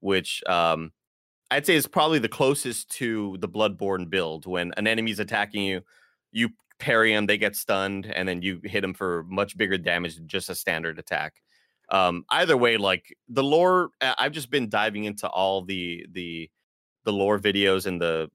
[0.00, 0.92] which um
[1.50, 4.46] I'd say is probably the closest to the Bloodborne build.
[4.46, 5.82] When an enemy's attacking you,
[6.32, 10.16] you parry them, they get stunned, and then you hit them for much bigger damage
[10.16, 11.34] than just a standard attack.
[11.90, 16.50] Um, either way, like the lore, I've just been diving into all the the
[17.04, 18.30] the lore videos and the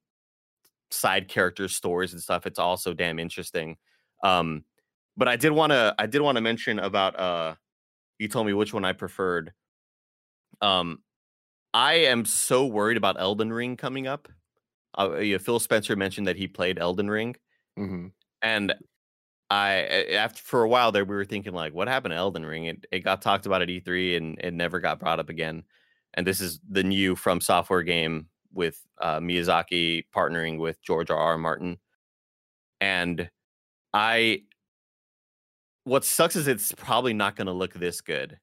[0.91, 3.77] side characters stories and stuff it's also damn interesting
[4.23, 4.63] um
[5.17, 7.53] but i did want to i did want to mention about uh
[8.17, 9.53] you told me which one i preferred
[10.61, 10.99] um
[11.73, 14.27] i am so worried about elden ring coming up
[14.97, 17.35] uh, yeah, phil spencer mentioned that he played elden ring
[17.77, 18.07] hmm
[18.41, 18.73] and
[19.49, 22.65] I after for a while there we were thinking like what happened to Elden Ring?
[22.65, 25.63] It it got talked about at E3 and it never got brought up again.
[26.13, 31.17] And this is the new from software game with uh, Miyazaki partnering with George R.
[31.17, 31.37] R.
[31.37, 31.77] Martin.
[32.81, 33.29] And
[33.93, 34.43] I
[35.83, 38.39] what sucks is it's probably not going to look this good.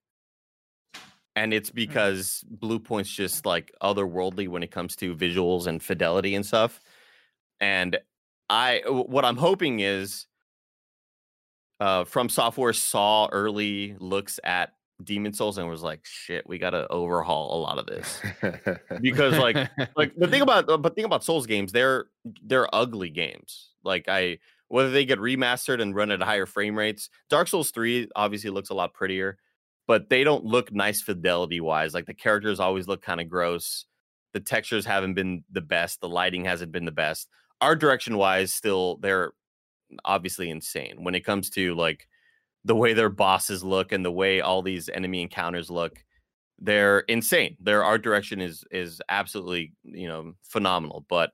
[1.37, 6.35] And it's because Blue Point's just like otherworldly when it comes to visuals and fidelity
[6.35, 6.81] and stuff.
[7.61, 7.99] And
[8.49, 10.27] I what I'm hoping is
[11.79, 14.73] uh from software saw early looks at
[15.03, 18.21] Demon Souls and was like, shit, we gotta overhaul a lot of this.
[19.01, 22.07] Because, like, like the thing about but thing about Souls games, they're
[22.43, 23.71] they're ugly games.
[23.85, 27.09] Like I whether they get remastered and run at higher frame rates.
[27.31, 29.39] Dark Souls 3 obviously looks a lot prettier,
[29.87, 31.95] but they don't look nice fidelity wise.
[31.95, 33.87] Like the characters always look kind of gross.
[34.33, 36.01] The textures haven't been the best.
[36.01, 37.29] The lighting hasn't been the best.
[37.61, 39.33] Art direction wise, still they're
[40.05, 42.09] obviously insane when it comes to like
[42.65, 46.05] the way their bosses look and the way all these enemy encounters look
[46.59, 51.33] they're insane their art direction is is absolutely you know phenomenal but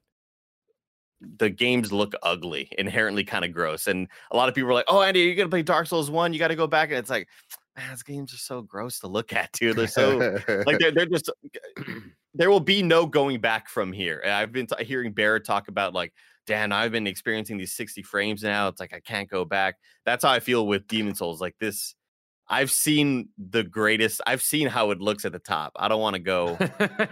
[1.39, 4.85] the games look ugly inherently kind of gross and a lot of people are like
[4.89, 7.11] oh andy you're gonna play dark souls 1 you got to go back and it's
[7.11, 7.29] like
[7.77, 9.77] man these games are so gross to look at dude.
[9.77, 11.31] They're so like they're, they're just
[12.35, 14.23] there will be no going back from here.
[14.25, 16.13] I've been t- hearing barrett talk about like
[16.47, 18.69] dan i've been experiencing these 60 frames now.
[18.69, 19.77] It's like i can't go back.
[20.05, 21.41] That's how i feel with demon souls.
[21.41, 21.95] Like this
[22.49, 25.73] i've seen the greatest i've seen how it looks at the top.
[25.77, 26.57] I don't want to go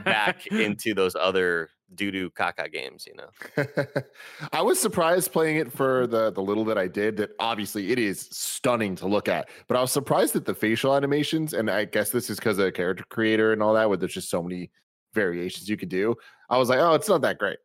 [0.05, 3.65] back into those other doo-doo caca games you know
[4.53, 7.17] I was surprised playing it for the the little that I did.
[7.17, 10.95] That obviously it is stunning to look at, but I was surprised at the facial
[10.97, 14.15] animations, and I guess this is because of character creator and all that, where there's
[14.15, 14.71] just so many
[15.15, 16.15] variations you could do.
[16.49, 17.59] I was like, oh, it's not that great.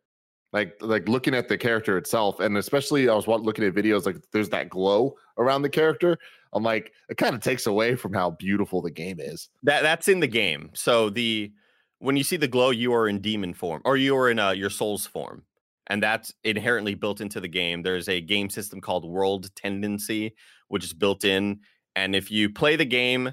[0.54, 4.18] Like like looking at the character itself, and especially I was looking at videos like
[4.32, 6.18] there's that glow around the character.
[6.54, 9.50] I'm like, it kind of takes away from how beautiful the game is.
[9.64, 11.52] that that's in the game so the
[12.00, 14.52] when you see the glow you are in demon form or you are in uh,
[14.52, 15.44] your soul's form
[15.88, 17.84] and that's inherently built into the game.
[17.84, 20.36] There's a game system called world tendency
[20.68, 21.60] which is built in
[21.96, 23.32] and if you play the game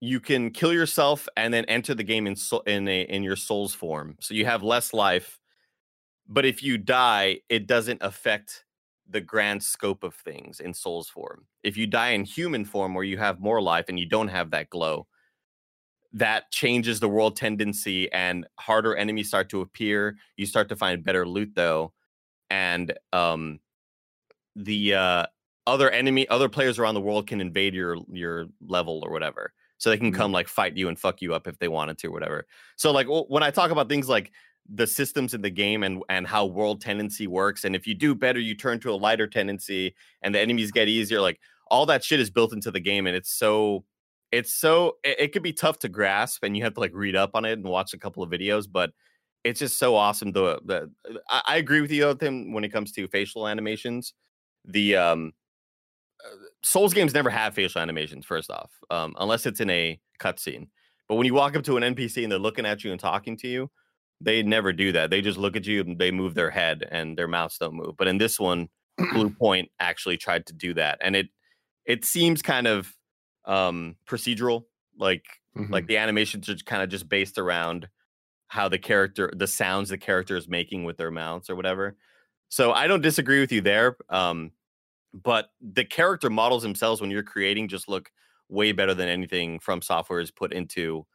[0.00, 3.36] you can kill yourself and then enter the game in soul in a in your
[3.36, 5.38] soul's form so you have less life
[6.28, 8.64] but if you die it doesn't affect
[9.08, 11.46] the grand scope of things in soul's form.
[11.62, 14.50] If you die in human form where you have more life and you don't have
[14.50, 15.06] that glow
[16.12, 20.16] that changes the world tendency and harder enemies start to appear.
[20.36, 21.92] You start to find better loot though,
[22.50, 23.60] and um,
[24.56, 25.26] the uh,
[25.66, 29.52] other enemy, other players around the world can invade your your level or whatever.
[29.76, 32.08] So they can come like fight you and fuck you up if they wanted to
[32.08, 32.46] or whatever.
[32.76, 34.32] So like when I talk about things like
[34.68, 38.14] the systems in the game and and how world tendency works, and if you do
[38.14, 41.20] better, you turn to a lighter tendency, and the enemies get easier.
[41.20, 41.38] Like
[41.70, 43.84] all that shit is built into the game, and it's so
[44.32, 47.16] it's so it, it could be tough to grasp, and you have to like read
[47.16, 48.90] up on it and watch a couple of videos, but
[49.44, 50.32] it's just so awesome.
[50.32, 50.90] The, the
[51.28, 54.14] I, I agree with you though, Tim, when it comes to facial animations.
[54.64, 55.32] The um
[56.24, 60.68] uh, Souls games never have facial animations, first off, um, unless it's in a cutscene.
[61.08, 63.36] But when you walk up to an NPC and they're looking at you and talking
[63.38, 63.70] to you,
[64.20, 65.10] they never do that.
[65.10, 67.96] They just look at you and they move their head and their mouths don't move.
[67.96, 68.68] But in this one,
[69.12, 71.28] Blue Point actually tried to do that, and it
[71.86, 72.92] it seems kind of
[73.48, 74.66] um, procedural,
[74.98, 75.72] like Mhm.
[75.72, 77.90] like the animations are kind of just based around
[78.48, 81.96] how the character, the sounds the character is making with their mouths or whatever.
[82.50, 83.96] So I don't disagree with you there.
[84.10, 84.52] Um,
[85.14, 88.10] but the character models themselves when you're creating just look
[88.48, 91.06] way better than anything from software is put into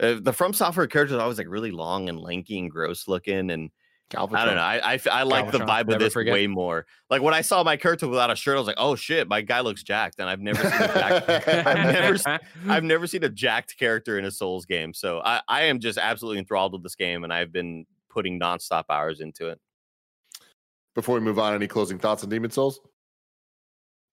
[0.00, 3.50] uh, the from software characters are always like really long and lanky and gross looking
[3.50, 3.70] and
[4.12, 4.54] i don't Galvatron.
[4.54, 6.32] know I like the Galvatron, vibe of this forget.
[6.34, 8.94] way more like when i saw my character without a shirt i was like oh
[8.94, 11.28] shit my guy looks jacked and i've never seen a jacked
[11.66, 15.40] I've never s- I've never seen a jacked character in a Souls game, so I,
[15.48, 19.48] I am just absolutely enthralled with this game, and I've been putting nonstop hours into
[19.48, 19.58] it.
[20.94, 22.80] Before we move on, any closing thoughts on Demon Souls?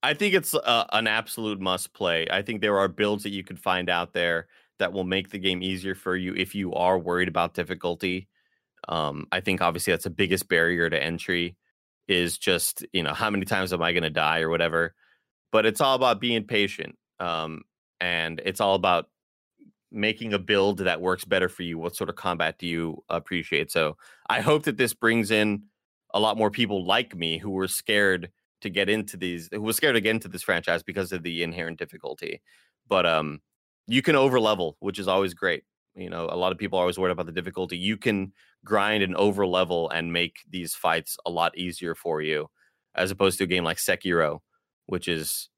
[0.03, 2.27] I think it's uh, an absolute must play.
[2.31, 4.47] I think there are builds that you could find out there
[4.79, 8.27] that will make the game easier for you if you are worried about difficulty.
[8.87, 11.55] Um, I think obviously that's the biggest barrier to entry
[12.07, 14.93] is just you know how many times am I going to die or whatever.
[15.51, 17.63] But it's all about being patient, um,
[17.99, 19.07] and it's all about
[19.91, 21.77] making a build that works better for you.
[21.77, 23.71] What sort of combat do you appreciate?
[23.71, 23.97] So
[24.29, 25.63] I hope that this brings in
[26.13, 29.75] a lot more people like me who were scared to get into these who was
[29.75, 32.41] scared to get into this franchise because of the inherent difficulty.
[32.87, 33.41] But um
[33.87, 35.63] you can over level, which is always great.
[35.95, 37.77] You know, a lot of people are always worried about the difficulty.
[37.77, 42.49] You can grind and over level and make these fights a lot easier for you,
[42.95, 44.39] as opposed to a game like Sekiro,
[44.85, 45.49] which is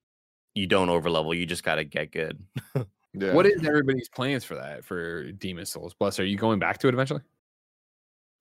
[0.55, 2.43] you don't over level, you just gotta get good.
[3.15, 3.33] Yeah.
[3.33, 5.93] What is everybody's plans for that for Demon Souls?
[5.93, 7.21] Plus, are you going back to it eventually?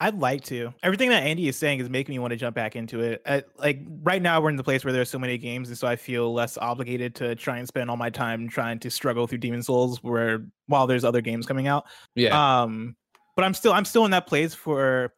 [0.02, 0.74] I'd like to.
[0.82, 3.22] Everything that Andy is saying is making me want to jump back into it.
[3.24, 5.86] Uh like right now, we're in the place where there's so many games, and so
[5.86, 9.38] I feel less obligated to try and spend all my time trying to struggle through
[9.38, 11.86] Demon Souls, where while there's other games coming out.
[12.14, 12.62] Yeah.
[12.62, 12.96] Um,
[13.36, 15.12] but I'm still I'm still in that place for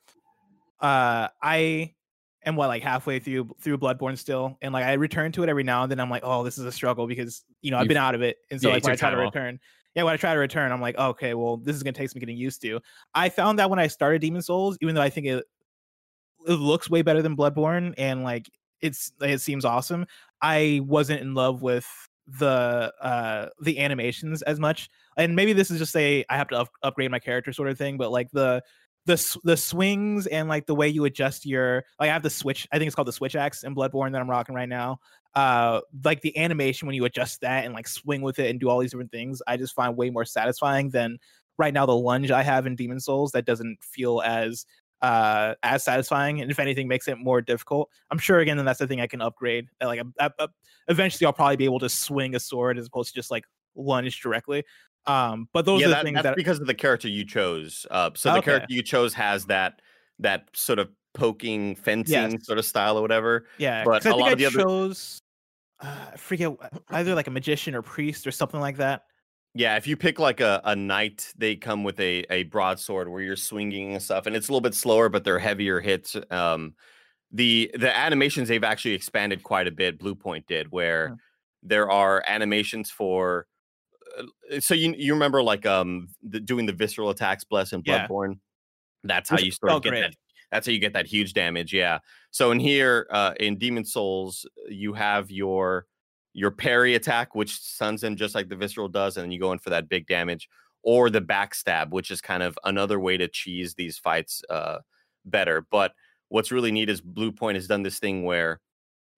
[0.80, 1.94] uh I
[2.44, 5.64] am what like halfway through through Bloodborne still, and like I return to it every
[5.64, 5.98] now and then.
[6.00, 8.22] I'm like, oh, this is a struggle because you know I've You- been out of
[8.22, 9.34] it, and so yeah, like when I try to off.
[9.34, 9.58] return,
[9.94, 12.20] yeah, when I try to return, I'm like, okay, well, this is gonna take some
[12.20, 12.80] getting used to.
[13.14, 15.44] I found that when I started Demon Souls, even though I think it
[16.46, 20.06] it looks way better than Bloodborne and like it's it seems awesome,
[20.42, 21.86] I wasn't in love with
[22.26, 26.60] the uh the animations as much and maybe this is just a I have to
[26.60, 28.62] up- upgrade my character sort of thing, but like the
[29.06, 32.66] the the swings and like the way you adjust your like I have the switch.
[32.72, 34.98] I think it's called the switch axe in Bloodborne that I'm rocking right now.
[35.34, 38.68] Uh, like the animation when you adjust that and like swing with it and do
[38.68, 41.18] all these different things, I just find way more satisfying than
[41.58, 44.64] right now the lunge I have in Demon Souls that doesn't feel as
[45.02, 48.78] uh as satisfying and if anything makes it more difficult i'm sure again then that's
[48.78, 50.46] the thing i can upgrade like uh, uh,
[50.86, 53.44] eventually i'll probably be able to swing a sword as opposed to just like
[53.74, 54.62] lunge directly
[55.06, 57.24] um but those yeah, are the that, things that's that because of the character you
[57.24, 57.86] chose.
[57.90, 59.82] Uh, so the character you chose has that
[60.20, 63.46] that sort of poking, fencing sort of style or whatever.
[63.58, 65.20] Yeah, But I a lot I of the other- chose.
[65.84, 66.50] Uh, I forget
[66.88, 69.04] either like a magician or priest or something like that.
[69.54, 73.22] Yeah, if you pick like a, a knight, they come with a, a broadsword where
[73.22, 76.16] you're swinging and stuff, and it's a little bit slower, but they're heavier hits.
[76.30, 76.74] Um,
[77.32, 79.98] the the animations they've actually expanded quite a bit.
[79.98, 81.16] Blue Point did, where
[81.62, 83.46] there are animations for.
[84.18, 88.08] uh, So you you remember like um the, doing the visceral attacks, bless and Yeah.
[88.08, 88.40] Bloodborne.
[89.04, 90.00] That's how Which you sort of get great.
[90.00, 90.14] that.
[90.54, 91.74] That's how you get that huge damage.
[91.74, 91.98] Yeah.
[92.30, 95.86] So in here, uh, in Demon Souls, you have your
[96.32, 99.50] your parry attack, which stuns them just like the visceral does, and then you go
[99.50, 100.48] in for that big damage,
[100.84, 104.78] or the backstab, which is kind of another way to cheese these fights uh,
[105.24, 105.66] better.
[105.72, 105.92] But
[106.28, 108.60] what's really neat is Blue Point has done this thing where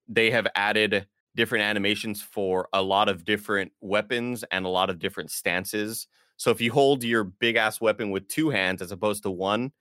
[0.09, 4.99] they have added different animations for a lot of different weapons and a lot of
[4.99, 6.07] different stances.
[6.39, 9.73] So if you hold your big ass weapon with two hands as opposed to one,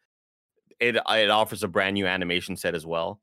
[0.80, 3.20] it it offers a brand new animation set as well.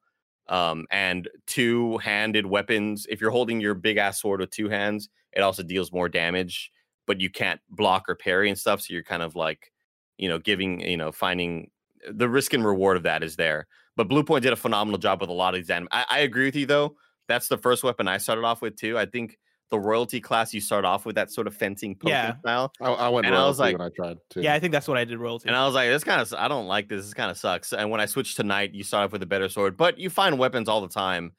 [0.48, 3.06] Um, and two handed weapons.
[3.08, 6.70] If you're holding your big ass sword with two hands, it also deals more damage
[7.06, 8.80] but you can't block or parry and stuff.
[8.80, 9.72] So you're kind of like,
[10.18, 11.70] you know, giving, you know, finding
[12.10, 13.66] the risk and reward of that is there.
[13.96, 15.88] But Blue Point did a phenomenal job with a lot of these anime.
[15.90, 16.96] I, I agree with you though.
[17.28, 18.98] That's the first weapon I started off with too.
[18.98, 19.38] I think
[19.72, 22.38] the royalty class you start off with that sort of fencing poking Yeah.
[22.38, 22.72] style.
[22.80, 24.42] I, I went And I was royalty like- when I tried to.
[24.42, 25.48] Yeah, I think that's what I did royalty.
[25.48, 27.06] And I was like, this kind of I don't like this.
[27.06, 27.72] This kind of sucks.
[27.72, 30.10] And when I switched to knight, you start off with a better sword, but you
[30.10, 31.32] find weapons all the time,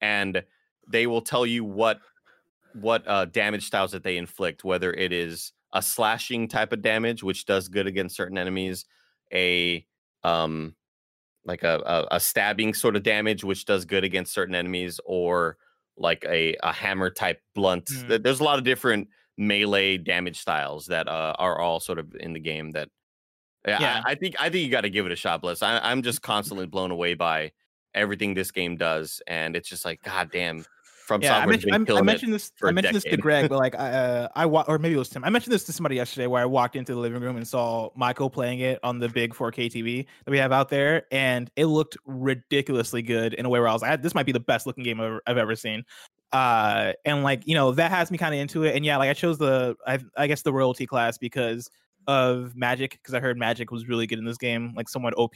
[0.00, 0.42] and
[0.88, 1.98] they will tell you what
[2.74, 7.22] what uh, damage styles that they inflict, whether it is a slashing type of damage,
[7.22, 8.86] which does good against certain enemies,
[9.34, 9.84] a
[10.24, 10.74] um
[11.44, 15.58] like a, a, a stabbing sort of damage, which does good against certain enemies, or
[15.96, 17.86] like a, a hammer type blunt.
[17.86, 18.22] Mm.
[18.22, 22.32] There's a lot of different melee damage styles that uh, are all sort of in
[22.32, 22.88] the game that
[23.66, 24.02] yeah, Yeah.
[24.04, 25.62] I, I think I think you got to give it a shot, Bliss.
[25.62, 27.52] I, I'm just constantly blown away by
[27.94, 30.64] everything this game does, and it's just like, god damn,
[31.02, 32.52] from yeah, I mentioned, I mentioned this.
[32.62, 33.16] I mentioned this to.
[33.16, 35.24] Greg, but like, I, uh, I wa- or maybe it was Tim.
[35.24, 37.90] I mentioned this to somebody yesterday, where I walked into the living room and saw
[37.96, 41.66] Michael playing it on the big 4K TV that we have out there, and it
[41.66, 44.66] looked ridiculously good in a way where I was like, this might be the best
[44.66, 45.84] looking game I've ever, I've ever seen.
[46.32, 48.74] Uh, and like, you know, that has me kind of into it.
[48.74, 51.68] And yeah, like I chose the, I, I guess the royalty class because
[52.06, 55.34] of Magic, because I heard Magic was really good in this game, like somewhat OP,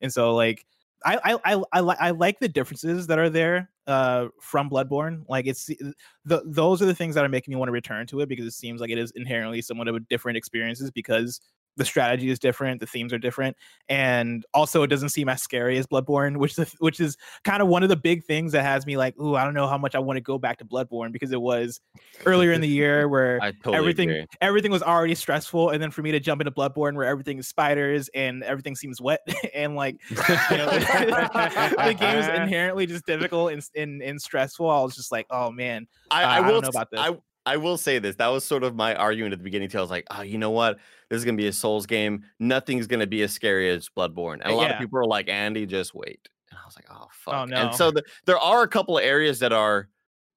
[0.00, 0.64] and so like.
[1.04, 5.24] I I I I, I like the differences that are there uh from Bloodborne.
[5.28, 8.20] Like it's the those are the things that are making me want to return to
[8.20, 11.40] it because it seems like it is inherently somewhat of a different experiences because
[11.76, 13.56] the strategy is different, the themes are different,
[13.88, 17.68] and also it doesn't seem as scary as Bloodborne, which is which is kind of
[17.68, 19.94] one of the big things that has me like, ooh, I don't know how much
[19.94, 21.80] I want to go back to Bloodborne because it was
[22.24, 24.26] earlier in the year where totally everything agree.
[24.40, 27.48] everything was already stressful, and then for me to jump into Bloodborne where everything is
[27.48, 29.20] spiders and everything seems wet
[29.54, 34.68] and like you know, the game is inherently just difficult and, and and stressful.
[34.68, 37.00] I was just like, oh man, I, Uh, I will don't know about this.
[37.00, 38.16] I I will say this.
[38.16, 39.78] That was sort of my argument at the beginning too.
[39.78, 40.78] I was like, oh, you know what?
[41.08, 42.24] This is gonna be a Souls game.
[42.40, 44.40] Nothing's gonna be as scary as Bloodborne.
[44.42, 46.28] And a lot of people are like, Andy, just wait.
[46.50, 47.48] And I was like, oh fuck.
[47.48, 47.56] no.
[47.56, 49.88] And so the, there are a couple of areas that are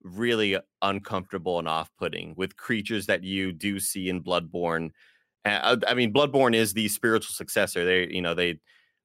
[0.03, 4.91] really uncomfortable and off-putting with creatures that you do see in Bloodborne.
[5.43, 7.83] Uh, I mean, Bloodborne is the spiritual successor.
[7.83, 8.59] They, you know, they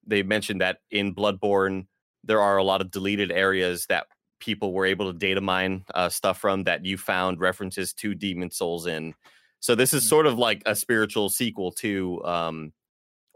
[0.07, 1.87] they mentioned that in Bloodborne
[2.23, 4.07] there are a lot of deleted areas that
[4.45, 8.51] people were able to data mine uh, stuff from that you found references to Demon
[8.51, 9.15] Souls in.
[9.61, 10.09] So this is Mm.
[10.09, 12.73] sort of like a spiritual sequel to um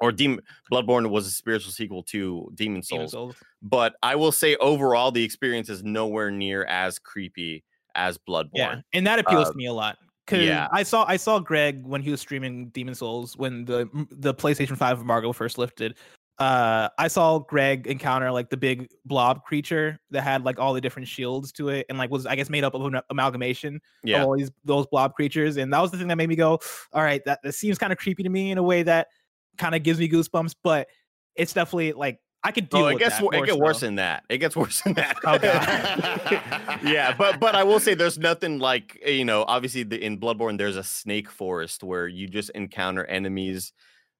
[0.00, 0.40] or Demon
[0.70, 3.10] Bloodborne was a spiritual sequel to Demon Souls.
[3.12, 3.36] Demon Souls.
[3.62, 8.50] But I will say overall the experience is nowhere near as creepy as Bloodborne.
[8.54, 9.96] Yeah, and that appeals Uh, to me a lot.
[10.28, 10.68] Cause yeah.
[10.70, 14.76] I saw I saw Greg when he was streaming Demon Souls when the the PlayStation
[14.76, 15.96] Five embargo first lifted.
[16.38, 20.80] Uh, I saw Greg encounter like the big blob creature that had like all the
[20.80, 24.22] different shields to it, and like was I guess made up of an amalgamation Yeah.
[24.22, 26.60] of all these those blob creatures, and that was the thing that made me go,
[26.92, 29.08] all right, that, that seems kind of creepy to me in a way that
[29.56, 30.86] kind of gives me goosebumps, but
[31.34, 34.22] it's definitely like I could deal Oh, it gets it gets worse than that.
[34.28, 35.16] It gets worse than that.
[35.24, 35.38] Oh,
[36.88, 40.56] yeah, but but I will say there's nothing like you know obviously the, in Bloodborne
[40.56, 43.72] there's a snake forest where you just encounter enemies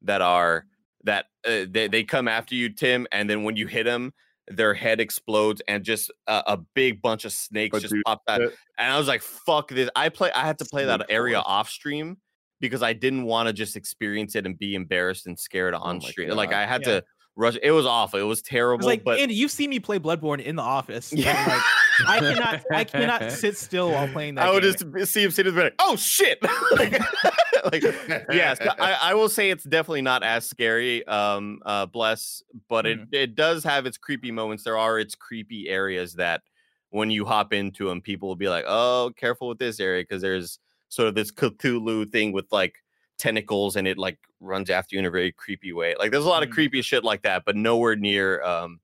[0.03, 0.67] that are
[1.05, 4.13] that uh, they they come after you Tim and then when you hit them
[4.49, 8.23] their head explodes and just a, a big bunch of snakes But just dude, pop
[8.29, 11.07] out that- and I was like fuck this I play I had to play that
[11.09, 12.17] area off stream
[12.61, 16.09] because I didn't want to just experience it and be embarrassed and scared on my
[16.11, 17.01] stream like I had Yeah.
[17.01, 17.05] to
[17.37, 19.79] rush it was awful it was It terrible was like, but Andy, you've seen me
[19.79, 21.13] play Bloodborne in the office.
[21.13, 21.45] and, yeah.
[21.47, 22.85] like, I cannot I
[23.19, 24.47] cannot sit still while playing that.
[24.49, 24.93] I would game.
[24.99, 26.39] just see him sitting there like, oh shit.
[26.73, 27.01] like,
[27.73, 27.83] like,
[28.33, 32.99] yes, I, I will say it's definitely not as scary, um, uh, bless, but it,
[33.01, 33.15] Mm-hmm.
[33.15, 34.65] it does have its creepy moments.
[34.65, 36.43] There are its creepy areas that
[36.91, 40.23] when you hop into them, people will be like, oh, careful with this area because
[40.23, 42.77] there's sort of this Cthulhu thing with like
[43.19, 45.95] tentacles and it like runs after you in a very creepy way.
[45.99, 46.53] Like there's a lot of Mm.
[46.53, 48.81] creepy shit like that, but nowhere near, um,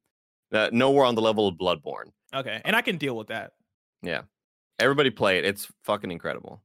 [0.53, 2.11] uh, nowhere on the level of Bloodborne.
[2.35, 3.53] okay, and I can deal with that.
[4.03, 4.23] Yeah.
[4.79, 5.45] Everybody play it.
[5.45, 6.61] It's fucking incredible.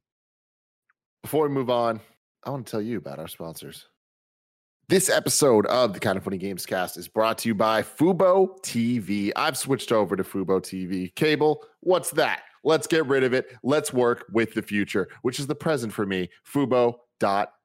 [1.22, 2.00] Before we move on,
[2.44, 3.86] I want to tell you about our sponsors.
[4.88, 8.58] This episode of the Kind of Funny Games cast is brought to you by Fubo
[8.62, 9.30] TV.
[9.36, 11.14] I've switched over to Fubo TV.
[11.14, 12.42] Cable, what's that?
[12.64, 13.54] Let's get rid of it.
[13.62, 16.30] Let's work with the future, which is the present for me.
[16.50, 16.94] Fubo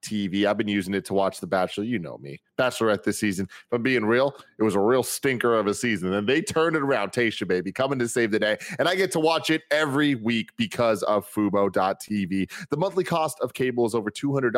[0.05, 0.45] TV.
[0.45, 1.85] I've been using it to watch The Bachelor.
[1.85, 3.47] You know me, Bachelorette this season.
[3.49, 6.13] If I'm being real, it was a real stinker of a season.
[6.13, 7.11] And they turned it around.
[7.11, 8.57] Tasha, baby, coming to save the day.
[8.79, 12.51] And I get to watch it every week because of Fubo.tv.
[12.69, 14.51] The monthly cost of cable is over $200.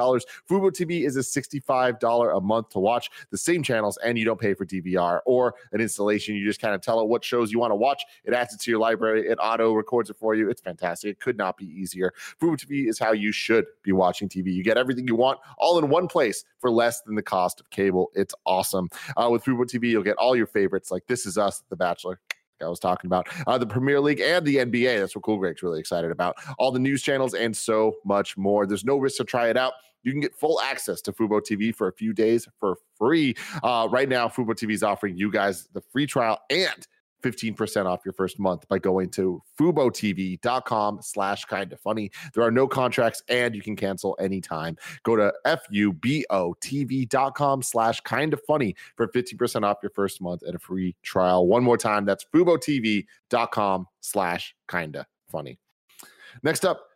[0.50, 4.40] Fubo TV is a $65 a month to watch the same channels, and you don't
[4.40, 6.36] pay for DVR or an installation.
[6.36, 8.04] You just kind of tell it what shows you want to watch.
[8.26, 9.28] It adds it to your library.
[9.28, 10.50] It auto records it for you.
[10.50, 11.12] It's fantastic.
[11.12, 12.14] It could not be easier.
[12.42, 14.54] Fubo TV is how you should be watching TV.
[14.54, 17.70] You get everything you want all in one place for less than the cost of
[17.70, 18.12] cable.
[18.14, 18.90] It's awesome.
[19.16, 22.20] Uh, with Fubo TV, you'll get all your favorites like This Is Us, The Bachelor,
[22.66, 25.00] I was talking about uh, the Premier League and the NBA.
[25.00, 26.36] That's what Cool Greg's really excited about.
[26.58, 28.66] All the news channels and so much more.
[28.66, 29.74] There's no risk to try it out.
[30.04, 33.36] You can get full access to Fubo TV for a few days for free.
[33.64, 36.88] Uh, right now, Fubo TV is offering you guys the free trial and
[37.24, 42.12] 15% off your first month by going to FuboTV.com slash kind of funny.
[42.34, 44.78] There are no contracts and you can cancel anytime.
[45.04, 45.92] Go to FUBOTV.com
[47.62, 51.48] slash kind of funny for 15% off your first month and a free trial.
[51.48, 55.60] One more time, that's FuboTV.com slash kind of funny.
[56.44, 56.87] Next up,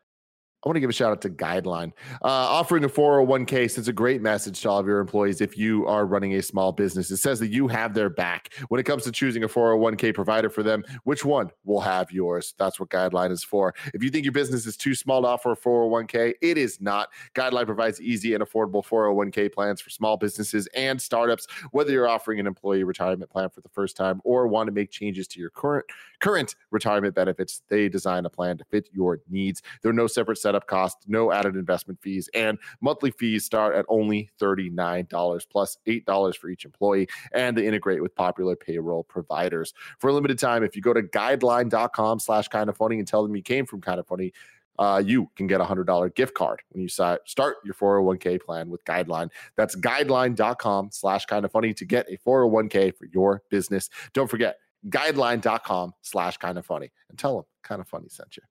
[0.63, 1.91] I want to give a shout out to Guideline.
[2.21, 5.87] Uh, offering a 401k sends a great message to all of your employees if you
[5.87, 7.09] are running a small business.
[7.09, 10.51] It says that you have their back when it comes to choosing a 401k provider
[10.51, 10.83] for them.
[11.03, 12.53] Which one will have yours?
[12.59, 13.73] That's what Guideline is for.
[13.95, 17.09] If you think your business is too small to offer a 401k, it is not.
[17.33, 21.47] Guideline provides easy and affordable 401k plans for small businesses and startups.
[21.71, 24.91] Whether you're offering an employee retirement plan for the first time or want to make
[24.91, 25.85] changes to your current
[26.19, 29.63] current retirement benefits, they design a plan to fit your needs.
[29.81, 33.85] There are no separate setup costs, no added investment fees, and monthly fees start at
[33.87, 39.73] only $39 plus $8 for each employee, and they integrate with popular payroll providers.
[39.99, 43.23] For a limited time, if you go to guideline.com slash kind of funny and tell
[43.23, 44.33] them you came from kind of funny,
[44.77, 47.21] uh, you can get a $100 gift card when you start
[47.63, 49.29] your 401k plan with Guideline.
[49.55, 53.89] That's guideline.com slash kind of funny to get a 401k for your business.
[54.13, 54.57] Don't forget,
[54.89, 58.43] guideline.com slash kind of funny and tell them kind of funny sent you.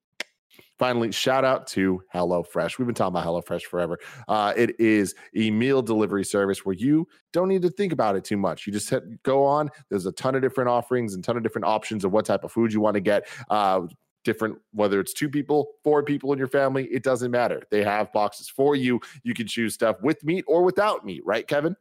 [0.80, 2.78] Finally, shout out to HelloFresh.
[2.78, 3.98] We've been talking about HelloFresh forever.
[4.26, 8.24] Uh, it is a meal delivery service where you don't need to think about it
[8.24, 8.66] too much.
[8.66, 9.68] You just hit, go on.
[9.90, 12.50] There's a ton of different offerings and ton of different options of what type of
[12.50, 13.28] food you want to get.
[13.50, 13.82] Uh,
[14.24, 18.12] different whether it's two people four people in your family it doesn't matter they have
[18.12, 21.74] boxes for you you can choose stuff with meat or without meat right kevin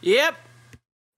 [0.00, 0.34] Yep.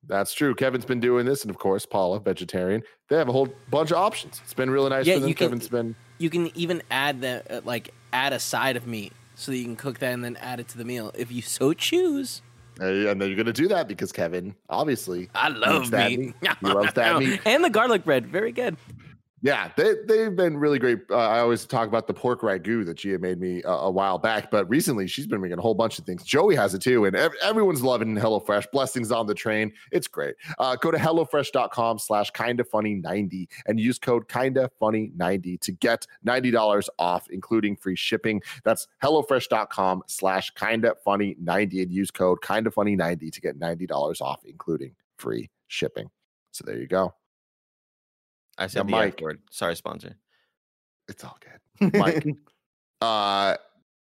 [0.08, 3.46] that's true kevin's been doing this and of course paula vegetarian they have a whole
[3.70, 6.30] bunch of options it's been really nice Yeah, for them you can- kevin's been You
[6.30, 9.76] can even add the uh, like add a side of meat so that you can
[9.76, 12.42] cook that and then add it to the meal if you so choose.
[12.80, 16.18] and then you're gonna do that because kevin obviously I love meat.
[16.18, 16.34] meat.
[16.60, 17.40] He loves that meat.
[17.44, 18.76] and the garlic bread, very good.
[19.40, 20.98] Yeah, they they've been really great.
[21.08, 24.18] Uh, I always talk about the pork ragu that Gia made me a, a while
[24.18, 26.24] back, but recently she's been making a whole bunch of things.
[26.24, 28.70] Joey has it too, and ev- everyone's loving HelloFresh.
[28.72, 29.72] Blessings on the train.
[29.92, 30.34] It's great.
[30.58, 35.72] Uh, go to hellofresh.com slash kinda funny 90 and use code kinda funny 90 to
[35.72, 38.42] get $90 off, including free shipping.
[38.64, 44.20] That's hellofresh.com slash kinda funny 90 and use code kinda funny 90 to get $90
[44.20, 46.10] off, including free shipping.
[46.50, 47.14] So there you go.
[48.58, 49.20] I said Yeah, the F Mike.
[49.20, 49.40] word.
[49.50, 50.16] Sorry, sponsor.
[51.08, 51.92] It's all good.
[51.94, 52.24] Mike,
[53.00, 53.56] uh,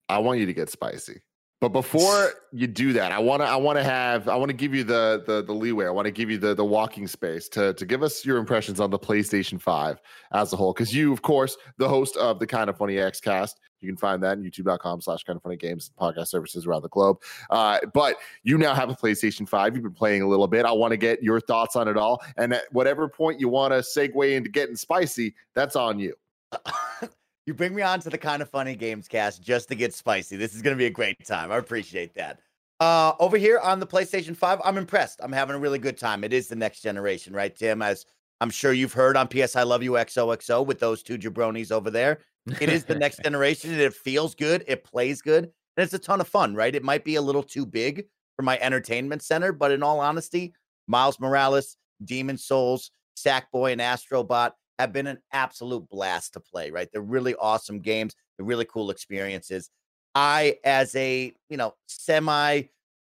[0.09, 1.22] I want you to get spicy.
[1.62, 4.52] But before you do that, I want to I want to have I want to
[4.52, 5.86] give you the the the leeway.
[5.86, 8.80] I want to give you the the walking space to to give us your impressions
[8.80, 10.00] on the PlayStation 5
[10.32, 10.72] as a whole.
[10.72, 13.60] Because you, of course, the host of the Kind of Funny X cast.
[13.78, 16.88] You can find that on youtube.com slash kind of funny games podcast services around the
[16.88, 17.18] globe.
[17.48, 19.74] Uh, but you now have a PlayStation 5.
[19.76, 20.66] You've been playing a little bit.
[20.66, 22.24] I want to get your thoughts on it all.
[22.36, 26.14] And at whatever point you want to segue into getting spicy, that's on you.
[27.47, 30.36] you bring me on to the kind of funny games cast just to get spicy.
[30.36, 31.51] This is going to be a great time.
[31.51, 32.40] I appreciate that.
[32.80, 35.20] Uh, over here on the PlayStation 5, I'm impressed.
[35.22, 36.24] I'm having a really good time.
[36.24, 37.82] It is the next generation, right, Tim?
[37.82, 38.07] As
[38.40, 41.90] I'm sure you've heard on PS I Love You XOXO with those two jabronis over
[41.90, 42.18] there.
[42.61, 43.72] It is the next generation.
[43.72, 44.64] It feels good.
[44.66, 45.45] It plays good.
[45.45, 46.74] And it's a ton of fun, right?
[46.74, 50.55] It might be a little too big for my entertainment center, but in all honesty,
[50.88, 54.53] Miles Morales, Demon Souls, Sackboy, and Astrobot
[54.83, 56.89] have been an absolute blast to play, right?
[56.93, 58.14] They're really awesome games.
[58.37, 59.70] They're really cool experiences.
[60.14, 62.62] I, as a, you know, semi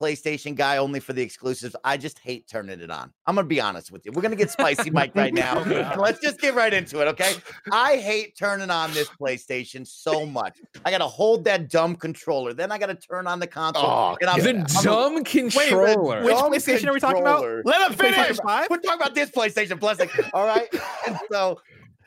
[0.05, 3.11] PlayStation guy only for the exclusives, I just hate turning it on.
[3.27, 4.13] I'm going to be honest with you.
[4.13, 5.63] We're going to get spicy, Mike, right now.
[5.97, 7.35] Let's just get right into it, okay?
[7.73, 10.59] I hate turning on this PlayStation so much.
[10.85, 12.53] I got to hold that dumb controller.
[12.53, 13.85] Then I got to turn on the console.
[13.85, 16.23] Oh, and I'm, the I'm- dumb controller.
[16.23, 17.43] Which Dumb PlayStation are we talking about?
[17.65, 18.39] Let him PlayStation finish.
[18.69, 19.99] we're talking about this PlayStation Plus.
[19.99, 20.69] Like, all right.
[21.07, 21.59] And so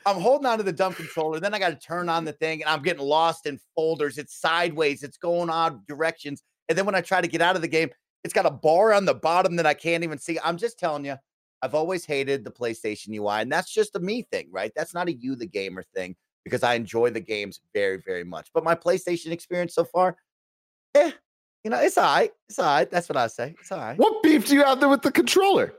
[0.06, 1.40] I'm holding on to the dumb controller.
[1.40, 4.18] Then I got to turn on the thing and I'm getting lost in folders.
[4.18, 6.44] It's sideways, it's going odd directions.
[6.70, 7.90] And then when I try to get out of the game,
[8.24, 10.38] it's got a bar on the bottom that I can't even see.
[10.44, 11.16] I'm just telling you,
[11.62, 14.72] I've always hated the PlayStation UI, and that's just a me thing, right?
[14.76, 18.50] That's not a you, the gamer thing, because I enjoy the games very, very much.
[18.54, 20.18] But my PlayStation experience so far,
[20.96, 21.12] eh,
[21.64, 22.32] you know, it's all right.
[22.50, 22.90] It's all right.
[22.90, 23.56] That's what I say.
[23.60, 23.98] It's all right.
[23.98, 25.74] What beef do you have there with the controller?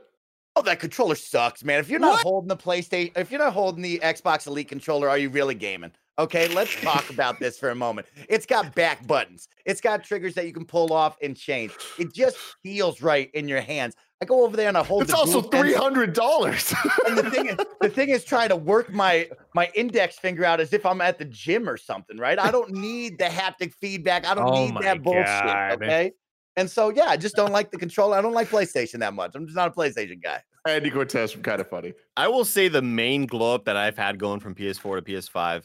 [0.55, 1.79] Oh, that controller sucks, man.
[1.79, 2.23] If you're not What?
[2.23, 5.91] holding the PlayStation, if you're not holding the Xbox Elite controller, are you really gaming?
[6.19, 8.05] Okay, let's talk about this for a moment.
[8.27, 9.47] It's got back buttons.
[9.65, 11.71] It's got triggers that you can pull off and change.
[11.97, 13.95] It just feels right in your hands.
[14.21, 15.03] I go over there and I hold.
[15.03, 16.73] It's the also three hundred dollars.
[17.07, 20.59] And the thing is, the thing is trying to work my my index finger out
[20.59, 22.37] as if I'm at the gym or something, right?
[22.37, 24.27] I don't need the haptic feedback.
[24.27, 25.25] I don't Oh need that bullshit.
[25.25, 25.71] God.
[25.81, 26.11] Okay.
[26.57, 28.17] And so yeah, I just don't like the controller.
[28.17, 29.35] I don't like PlayStation that much.
[29.35, 30.43] I'm just not a PlayStation guy.
[30.67, 31.93] Andy Cortez from Kind of Funny.
[32.17, 35.63] I will say the main glow up that I've had going from PS4 to PS5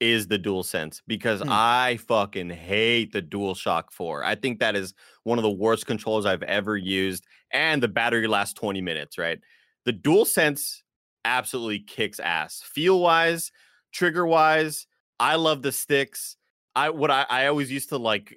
[0.00, 1.48] is the dual sense because Hmm.
[1.50, 4.24] I fucking hate the dual shock 4.
[4.24, 4.94] I think that is
[5.24, 9.38] one of the worst controls I've ever used, and the battery lasts 20 minutes, right?
[9.84, 10.82] The dual sense
[11.24, 12.62] absolutely kicks ass.
[12.64, 13.52] Feel wise,
[13.92, 14.86] trigger wise,
[15.18, 16.36] I love the sticks.
[16.74, 18.34] I what I, I always used to like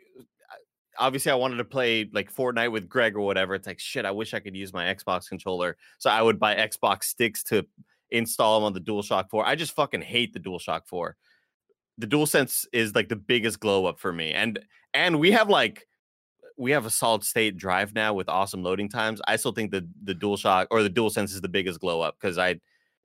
[0.99, 3.55] obviously I wanted to play like Fortnite with Greg or whatever.
[3.55, 5.77] It's like shit, I wish I could use my Xbox controller.
[5.99, 7.65] So I would buy Xbox sticks to
[8.11, 9.45] install them on the DualShock 4.
[9.45, 11.15] I just fucking hate the DualShock 4.
[11.97, 14.31] The DualSense is like the biggest glow up for me.
[14.31, 14.59] And
[14.93, 15.87] and we have like
[16.57, 19.21] we have a solid state drive now with awesome loading times.
[19.27, 22.37] I still think the the DualShock or the DualSense is the biggest glow up because
[22.37, 22.59] I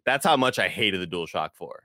[0.06, 1.82] that's how much I hated the DualShock 4.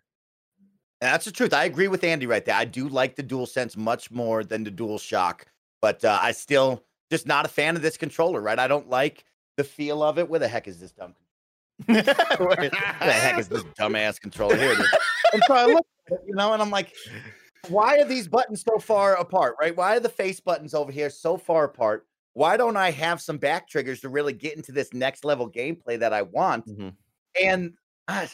[1.02, 1.54] And that's the truth.
[1.54, 2.56] I agree with Andy right there.
[2.56, 5.46] I do like the Dual Sense much more than the Dual Shock,
[5.82, 6.82] but uh, I still
[7.12, 8.40] just not a fan of this controller.
[8.40, 8.58] Right?
[8.58, 9.26] I don't like
[9.58, 10.30] the feel of it.
[10.30, 11.16] Where the heck is this dumb?
[11.86, 14.56] Where the heck is this dumbass controller?
[14.56, 14.88] Here it is.
[15.34, 16.94] And so I look, at it, you know, and I'm like,
[17.70, 19.56] why are these buttons so far apart?
[19.60, 19.76] Right?
[19.76, 22.06] Why are the face buttons over here so far apart?
[22.34, 26.00] Why don't I have some back triggers to really get into this next level gameplay
[26.00, 26.68] that I want?
[26.68, 26.96] Mhm.
[27.42, 27.74] And
[28.08, 28.28] ah,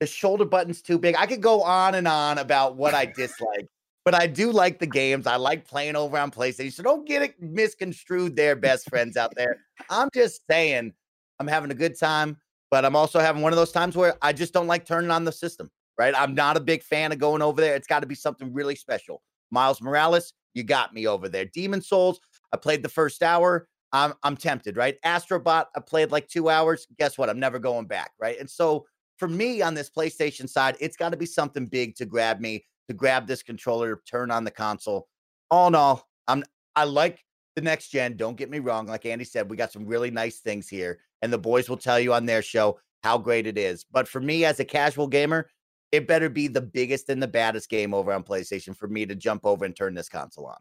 [0.00, 1.14] the shoulder button's too big.
[1.16, 3.66] I could go on and on about what I dislike,
[4.04, 5.26] but I do like the games.
[5.26, 6.72] I like playing over on PlayStation.
[6.72, 9.58] So don't get it misconstrued there, best friends out there.
[9.90, 10.94] I'm just saying
[11.38, 12.38] I'm having a good time,
[12.70, 15.24] but I'm also having one of those times where I just don't like turning on
[15.24, 16.14] the system, right?
[16.16, 17.74] I'm not a big fan of going over there.
[17.74, 19.22] It's got to be something really special.
[19.50, 21.44] Miles Morales, you got me over there.
[21.44, 22.20] Demon Souls,
[22.52, 23.68] I played the first hour.
[23.92, 24.96] I'm I'm tempted, right?
[25.04, 26.86] Astrobot, I played like two hours.
[26.98, 27.28] Guess what?
[27.28, 28.38] I'm never going back, right?
[28.38, 28.86] And so
[29.18, 32.64] for me on this PlayStation side, it's got to be something big to grab me,
[32.88, 35.08] to grab this controller, turn on the console.
[35.50, 36.44] All in all, I'm
[36.76, 37.24] I like
[37.56, 38.16] the next gen.
[38.16, 38.86] Don't get me wrong.
[38.86, 41.98] Like Andy said, we got some really nice things here, and the boys will tell
[41.98, 43.84] you on their show how great it is.
[43.90, 45.50] But for me as a casual gamer,
[45.92, 49.14] it better be the biggest and the baddest game over on PlayStation for me to
[49.14, 50.58] jump over and turn this console on.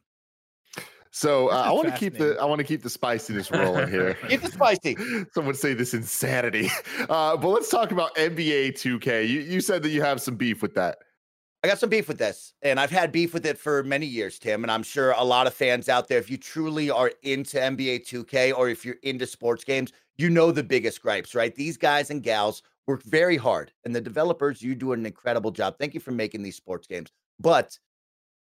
[1.11, 2.37] So uh, I want to keep the.
[2.39, 4.13] I want to keep the spiciness rolling here.
[4.29, 4.95] Keep it spicy.
[5.33, 6.69] Some would say this insanity.
[7.09, 9.27] Uh, but let's talk about NBA 2K.
[9.27, 10.99] You you said that you have some beef with that.
[11.63, 14.37] I got some beef with this, and I've had beef with it for many years,
[14.37, 14.63] Tim.
[14.63, 18.07] And I'm sure a lot of fans out there, if you truly are into NBA
[18.07, 21.55] 2K or if you're into sports games, you know the biggest gripes, right?
[21.55, 25.75] These guys and gals work very hard, and the developers, you do an incredible job.
[25.77, 27.11] Thank you for making these sports games.
[27.39, 27.77] But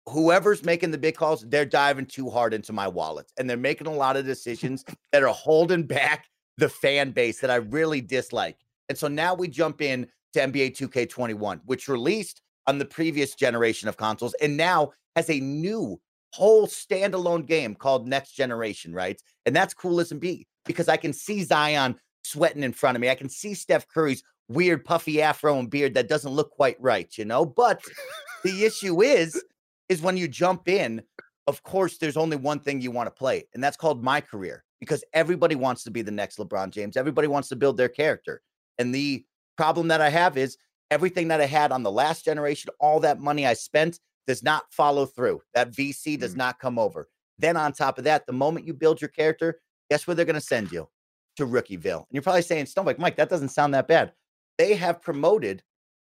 [0.08, 3.88] whoever's making the big calls, they're diving too hard into my wallet, and they're making
[3.88, 4.84] a lot of decisions
[5.14, 6.26] that are holding back
[6.58, 8.58] the fan base that I really dislike.
[8.90, 13.88] And so now we jump in to NBA 2K21, which released on the previous generation
[13.88, 15.98] of consoles and now has a new
[16.34, 19.22] whole standalone game called Next Generation, right?
[19.46, 23.10] And that's cool as be because I can see Zion sweating in front of me.
[23.10, 27.16] I can see Steph Curry's weird puffy afro and beard that doesn't look quite right,
[27.18, 27.46] you know?
[27.46, 27.82] But
[28.44, 29.42] the issue is
[29.88, 31.04] is when you jump in,
[31.48, 34.64] of course there's only one thing you want to play, and that's called my career
[34.80, 36.98] because everybody wants to be the next LeBron James.
[36.98, 38.42] Everybody wants to build their character.
[38.78, 39.26] And the
[39.58, 40.58] problem that I have is
[40.92, 44.66] everything that I had on the last generation, all that money I spent does not
[44.72, 45.42] follow through.
[45.54, 46.38] That VC does mm.
[46.38, 47.08] not come over.
[47.38, 49.60] Then on top of that, the moment you build your character,
[49.90, 50.88] guess where they're going to send you?
[51.38, 51.98] To Rookieville.
[52.00, 54.14] And you're probably saying, Snowbike, Mike, that doesn't sound that bad.
[54.58, 55.64] They have promoted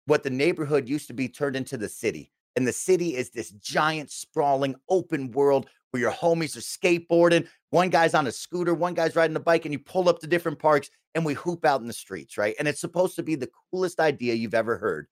[0.06, 2.32] what the neighborhood used to be turned into the city.
[2.56, 7.48] And the city is this giant, sprawling, open world where your homies are skateboarding.
[7.72, 10.28] One guy's on a scooter, one guy's riding a bike, and you pull up to
[10.28, 12.56] different parks and we hoop out in the streets, right?
[12.58, 15.08] And it's supposed to be the coolest idea you've ever heard.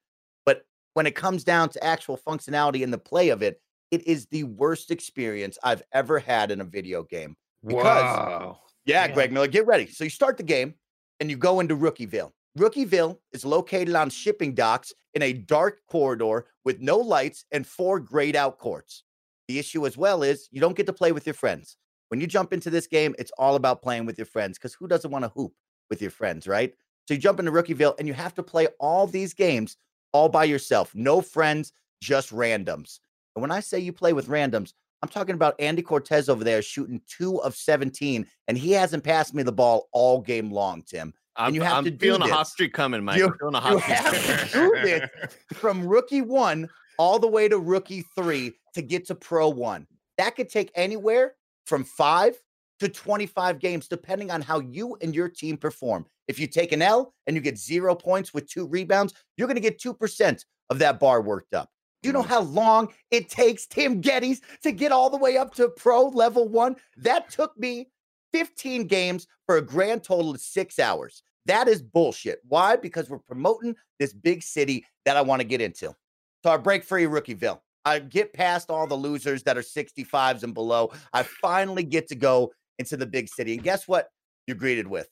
[0.45, 0.63] But
[0.93, 3.61] when it comes down to actual functionality and the play of it,
[3.91, 7.35] it is the worst experience I've ever had in a video game.
[7.65, 8.59] Because- Wow.
[8.85, 9.13] Yeah, Yeah.
[9.13, 9.87] Greg Miller, get ready.
[9.87, 10.75] So you start the game
[11.19, 12.31] and you go into Rookieville.
[12.57, 17.99] Rookieville is located on shipping docks in a dark corridor with no lights and four
[17.99, 19.03] grayed out courts.
[19.47, 21.77] The issue as well is you don't get to play with your friends.
[22.09, 24.87] When you jump into this game, it's all about playing with your friends because who
[24.87, 25.53] doesn't want to hoop
[25.89, 26.73] with your friends, right?
[27.07, 29.77] So you jump into Rookieville and you have to play all these games
[30.13, 30.93] all by yourself.
[30.95, 32.99] No friends, just randoms.
[33.35, 34.73] And when I say you play with randoms,
[35.05, 39.35] I'm talking about Andy Cortez over there shooting two of 17, and he hasn't passed
[39.35, 41.13] me the ball all game long, Tim.
[41.35, 43.19] I'm, you have I'm to do feeling a hot streak coming, Mike.
[43.19, 43.97] You- I'm feeling a hot streak.
[43.97, 45.09] have to do this
[45.53, 49.85] from rookie one all the way to rookie three to get to pro one.
[50.17, 51.35] That could take anywhere
[51.67, 52.35] from five
[52.79, 56.07] to 25 games, depending on how you and your team perform.
[56.27, 59.53] If you take an L and you get zero points with two rebounds, you're going
[59.53, 61.69] to get 2% of that bar worked up.
[62.05, 62.29] Do you know mm-hmm.
[62.29, 66.47] how long it takes Tim Gettys to get all the way up to pro level
[66.47, 66.75] one?
[66.97, 67.87] That took me
[68.31, 71.23] 15 games for a grand total of six hours.
[71.47, 72.41] That is bullshit.
[72.47, 72.75] Why?
[72.75, 75.95] Because we're promoting this big city that I want to get into.
[76.43, 77.61] So I break free Rookieville.
[77.85, 80.91] I get past all the losers that are 65s and below.
[81.11, 83.55] I finally get to go into the big city.
[83.55, 84.09] And guess what
[84.45, 85.09] you're greeted with?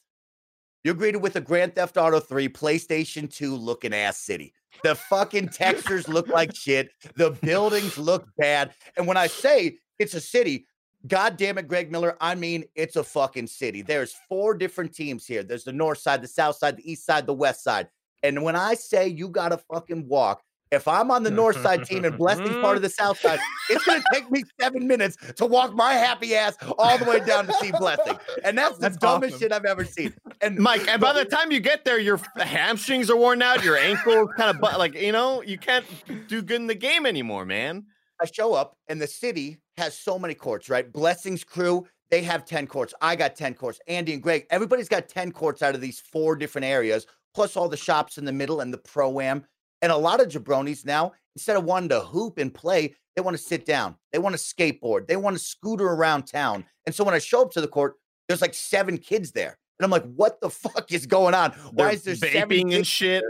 [0.84, 4.54] You're greeted with a Grand Theft Auto 3 PlayStation 2 looking ass city.
[4.84, 6.90] The fucking textures look like shit.
[7.16, 8.74] The buildings look bad.
[8.98, 10.66] And when I say it's a city,
[11.08, 13.82] God damn it, Greg Miller, I mean it's a fucking city.
[13.82, 15.44] There's four different teams here.
[15.44, 17.90] There's the north side, the south side, the east side, the west side.
[18.24, 20.42] And when I say you gotta fucking walk,
[20.74, 23.86] if I'm on the north side team and Blessing's part of the south side, it's
[23.86, 27.54] gonna take me seven minutes to walk my happy ass all the way down to
[27.54, 28.18] see Blessing.
[28.44, 29.40] And that's the That's dumbest awesome.
[29.46, 30.14] shit I've ever seen.
[30.42, 33.78] And Mike, and by the time you get there, your hamstrings are worn out, your
[33.78, 35.86] ankles kind of bu- like you know, you can't
[36.28, 37.86] do good in the game anymore, man.
[38.22, 40.92] I show up and the city has so many courts, right?
[40.92, 42.94] Blessings crew, they have 10 courts.
[43.02, 43.80] I got 10 courts.
[43.88, 47.68] Andy and Greg, everybody's got 10 courts out of these four different areas, plus all
[47.68, 49.46] the shops in the middle and the pro am.
[49.84, 53.36] And a lot of jabronis now, instead of wanting to hoop and play, they want
[53.36, 53.96] to sit down.
[54.14, 55.08] They want to skateboard.
[55.08, 56.64] They want to scooter around town.
[56.86, 57.96] And so when I show up to the court,
[58.28, 59.58] there's like seven kids there.
[59.78, 61.52] And I'm like, what the fuck is going on?
[61.74, 63.24] Why They're is there seven vaping and kids shit?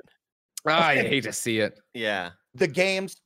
[0.67, 1.79] Ah, I hate to see it.
[1.95, 2.29] Yeah.
[2.53, 3.17] the games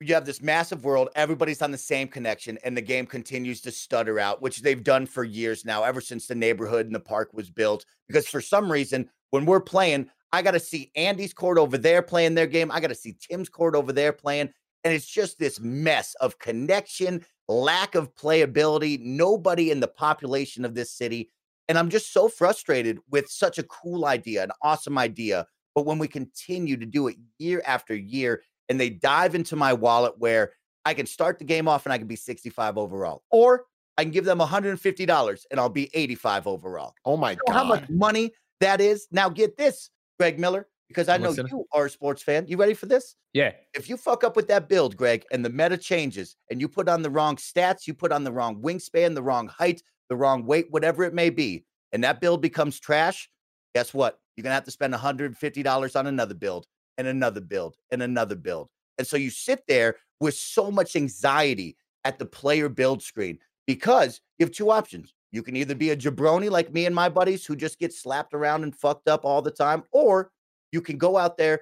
[0.00, 3.72] you have this massive world everybody's on the same connection and the game continues to
[3.72, 7.30] stutter out which they've done for years now ever since the neighborhood and the park
[7.32, 11.58] was built because for some reason when we're playing i got to see andy's court
[11.58, 12.70] over there playing their game.
[12.70, 14.50] I got to see tim's court over there playing.
[14.84, 20.74] And it's just this mess of connection lack of playability nobody in the population of
[20.74, 21.30] this city.
[21.68, 25.46] And i'm just so frustrated with such a cool idea an awesome idea.
[25.74, 29.72] But when we continue to do it year after year and they dive into my
[29.72, 30.52] wallet where
[30.86, 33.64] I can start the game off and I can be 65 overall, or
[33.98, 36.94] I can give them $150 and I'll be 85 overall.
[37.04, 38.30] Oh my You know how much money
[38.60, 39.08] that is?
[39.10, 42.46] Now get this, Greg Miller, because I know you are a sports fan.
[42.48, 43.16] You ready for this?
[43.32, 43.52] Yeah.
[43.74, 46.88] If you fuck up with that build, Greg, and the meta changes and you put
[46.88, 50.46] on the wrong stats, you put on the wrong wingspan, the wrong height, the wrong
[50.46, 53.28] weight, whatever it may be, and that build becomes trash,
[53.74, 54.18] guess what?
[54.36, 56.66] You're gonna have to spend $150 on another build
[56.98, 58.68] and another build and another build.
[58.98, 64.20] And so you sit there with so much anxiety at the player build screen because
[64.38, 65.12] you have two options.
[65.36, 68.32] You can either be a jabroni like me and my buddies who just get slapped
[68.32, 70.32] around and fucked up all the time, or
[70.72, 71.60] you can go out there,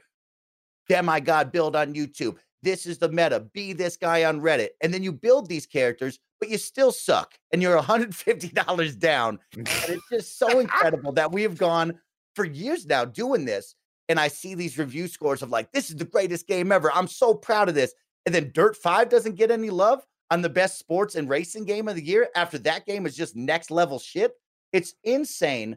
[0.89, 2.37] damn my God, build on YouTube.
[2.63, 3.41] This is the meta.
[3.53, 4.69] Be this guy on Reddit.
[4.81, 9.41] And then you build these characters, but you still suck and you're $150 down.
[9.57, 11.99] And it's just so incredible that we have gone
[12.37, 13.75] for years now doing this.
[14.09, 16.93] And I see these review scores of like, this is the greatest game ever.
[16.93, 17.93] I'm so proud of this.
[18.25, 21.87] And then Dirt 5 doesn't get any love on the best sports and racing game
[21.87, 24.33] of the year after that game is just next level shit.
[24.73, 25.77] It's insane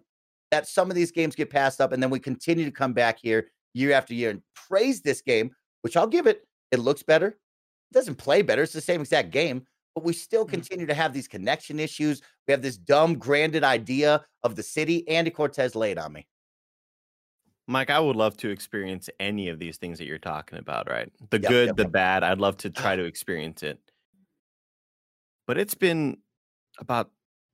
[0.49, 3.19] that some of these games get passed up and then we continue to come back
[3.21, 5.51] here year after year and praise this game,
[5.83, 6.43] which I'll give it.
[6.71, 7.27] It looks better.
[7.27, 8.63] It doesn't play better.
[8.63, 10.49] It's the same exact game, but we still Mhm.
[10.49, 12.23] continue to have these connection issues.
[12.47, 15.07] We have this dumb, granded idea of the city.
[15.07, 16.25] Andy Cortez laid on me.
[17.67, 21.11] Mike, I would love to experience any of these things that you're talking about, right?
[21.29, 21.91] The Yep, good, yep, the yep.
[21.91, 22.23] bad.
[22.23, 23.79] I'd love to try to experience it.
[25.47, 26.17] But it's been
[26.77, 27.09] about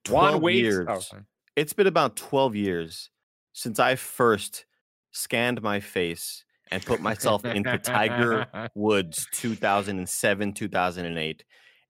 [0.05, 0.87] 12 Juan years.
[0.89, 1.19] Oh.
[1.55, 3.09] It's been about 12 years
[3.53, 4.65] since I first
[5.11, 11.43] scanned my face and put myself into Tiger Woods 2007, 2008.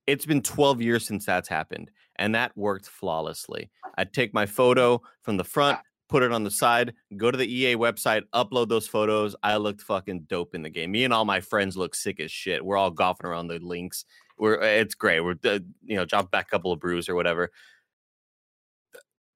[0.05, 3.71] It's been 12 years since that's happened, and that worked flawlessly.
[3.97, 5.79] I'd take my photo from the front,
[6.09, 9.33] put it on the side, go to the EA website, upload those photos.
[9.41, 10.91] I looked fucking dope in the game.
[10.91, 12.65] Me and all my friends look sick as shit.
[12.65, 14.03] We're all golfing around the links.
[14.37, 15.21] We're eh, it's great.
[15.21, 17.51] We're you know, drop back a couple of brews or whatever.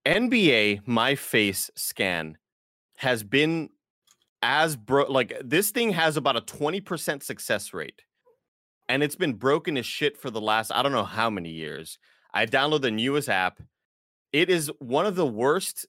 [0.06, 2.38] NBA my face scan
[2.98, 3.70] has been
[4.42, 8.02] as bro like this thing has about a 20% success rate
[8.88, 12.00] and it's been broken as shit for the last I don't know how many years.
[12.34, 13.60] I download the newest app.
[14.32, 15.88] It is one of the worst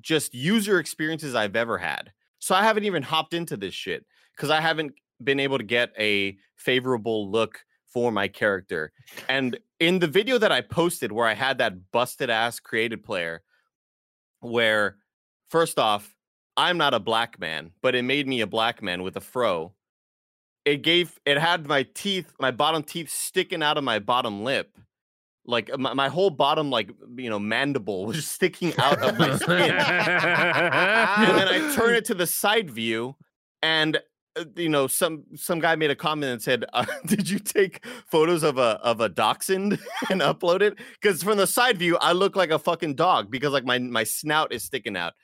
[0.00, 2.12] just user experiences I've ever had.
[2.38, 4.92] So I haven't even hopped into this shit because I haven't
[5.22, 7.60] been able to get a favorable look
[7.92, 8.92] for my character.
[9.28, 13.42] And in the video that I posted where I had that busted ass created player,
[14.40, 14.96] where
[15.48, 16.14] first off,
[16.56, 19.72] I'm not a black man, but it made me a black man with a fro.
[20.64, 24.76] It gave it had my teeth, my bottom teeth sticking out of my bottom lip.
[25.46, 29.50] Like my, my whole bottom, like you know, mandible was sticking out of my skin.
[29.58, 33.16] and then I turn it to the side view,
[33.62, 34.00] and uh,
[34.56, 38.42] you know, some some guy made a comment and said, uh, "Did you take photos
[38.42, 39.78] of a of a dachshund
[40.10, 43.52] and upload it?" Because from the side view, I look like a fucking dog because
[43.52, 45.14] like my my snout is sticking out,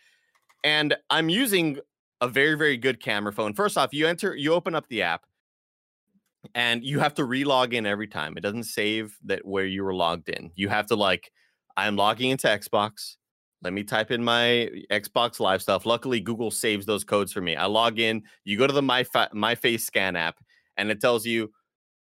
[0.64, 1.78] and I'm using
[2.20, 3.54] a very very good camera phone.
[3.54, 5.22] First off, you enter, you open up the app,
[6.54, 8.36] and you have to relog in every time.
[8.36, 10.50] It doesn't save that where you were logged in.
[10.54, 11.30] You have to like,
[11.76, 13.16] I'm logging into Xbox.
[13.66, 15.84] Let me type in my Xbox Live stuff.
[15.86, 17.56] Luckily, Google saves those codes for me.
[17.56, 18.22] I log in.
[18.44, 20.36] You go to the My Fa- My Face Scan app,
[20.76, 21.50] and it tells you,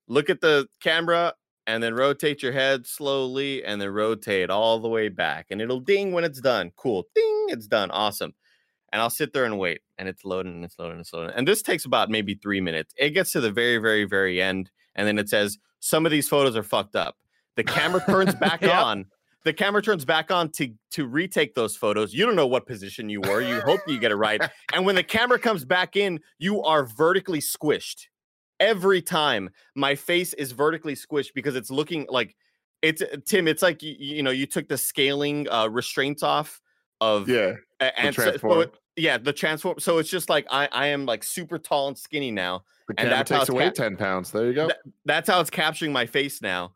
[0.07, 1.33] look at the camera,
[1.65, 5.79] and then rotate your head slowly, and then rotate all the way back, and it'll
[5.79, 6.71] ding when it's done.
[6.75, 7.89] Cool, ding, it's done.
[7.89, 8.35] Awesome.
[8.93, 11.33] And I'll sit there and wait, and it's loading, and it's loading, and it's loading.
[11.35, 12.93] And this takes about maybe three minutes.
[12.99, 16.29] It gets to the very, very, very end, and then it says some of these
[16.29, 17.15] photos are fucked up.
[17.55, 18.71] The camera turns back Yep.
[18.83, 19.05] on
[19.47, 22.13] the camera turns back on to to retake those photos.
[22.13, 23.41] You don't know what position you were.
[23.41, 24.41] You hope you get it right.
[24.73, 28.07] And when the camera comes back in, you are vertically squished.
[28.59, 32.35] Every time my face is vertically squished because it's looking like
[32.81, 33.47] it's Tim.
[33.47, 36.61] It's like you, you know you took the scaling uh, restraints off
[36.99, 37.53] of Yeah.
[37.79, 39.79] a- and so- so it- yeah the transform.
[39.79, 42.63] So it's just like I I am like super tall and skinny now.
[42.87, 44.31] The And how takes away ca- 10 pounds.
[44.31, 44.67] There you go.
[44.67, 46.73] Th- that's how it's capturing my face now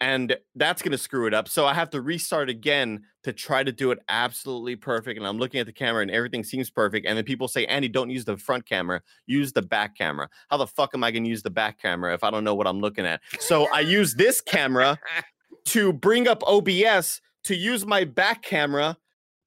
[0.00, 3.64] and that's going to screw it up so i have to restart again to try
[3.64, 7.06] to do it absolutely perfect and i'm looking at the camera and everything seems perfect
[7.06, 10.28] and then people say andy don't use the front camera use the back camera.
[10.48, 12.54] How the fuck am i going to use the back camera if i don't know
[12.54, 13.20] what i'm looking at?
[13.40, 14.98] So i use this camera
[15.66, 18.96] to bring up obs to use my back camera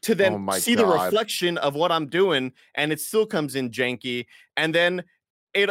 [0.01, 3.55] to oh then Oh see the reflection of what i'm doing and it still comes
[3.55, 4.25] in janky
[4.57, 5.03] and then
[5.63, 5.69] it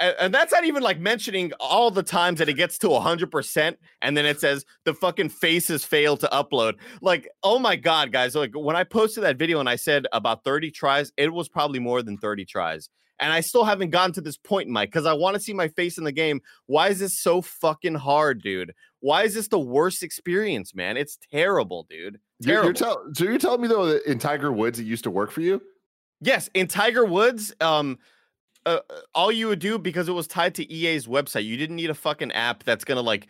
[0.00, 3.76] uh, and that's not even like mentioning all the times that it gets to 100%
[4.02, 6.74] and then it says the fucking faces failed to upload.
[7.00, 10.44] Like oh my god guys like when i posted that video and i said about
[10.44, 12.88] 30 tries it was probably more than 30 tries.
[13.18, 15.68] And i still haven't gotten to this point mike because i want to see my
[15.68, 16.40] face in the game.
[16.66, 18.72] Why is this so fucking hard dude?
[19.00, 20.96] Why is this the worst experience man?
[20.96, 22.18] It's terrible dude.
[22.40, 22.66] You're, terrible.
[22.66, 25.30] you're tell, so you're telling me though that in Tiger Woods it used to work
[25.30, 25.62] for you?
[26.20, 27.98] Yes, in Tiger Woods, um,
[28.66, 31.76] uh, uh, all you would do because it was tied to EA's website, you didn't
[31.76, 33.28] need a fucking app that's gonna like.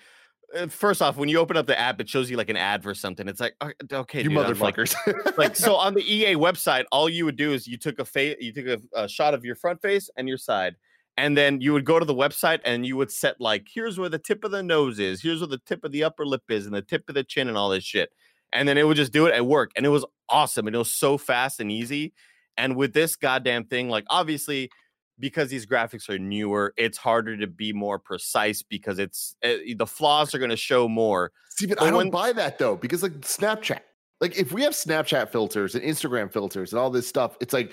[0.56, 2.82] Uh, first off, when you open up the app, it shows you like an ad
[2.82, 3.28] for something.
[3.28, 4.94] It's like, "Uh, okay, you dude, motherfuckers.
[5.38, 8.36] like so on the EA website, all you would do is you took a face,
[8.40, 10.76] you took a, a shot of your front face and your side,
[11.18, 14.08] and then you would go to the website and you would set like, here's where
[14.08, 16.64] the tip of the nose is, here's where the tip of the upper lip is,
[16.64, 18.10] and the tip of the chin and all this shit,
[18.54, 20.78] and then it would just do it at work, and it was awesome, and it
[20.78, 22.14] was so fast and easy.
[22.56, 24.70] And with this goddamn thing, like obviously.
[25.18, 29.86] Because these graphics are newer, it's harder to be more precise because it's uh, the
[29.86, 31.32] flaws are going to show more.
[31.56, 33.80] See, but But I don't when- buy that though, because like Snapchat,
[34.20, 37.72] like if we have Snapchat filters and Instagram filters and all this stuff, it's like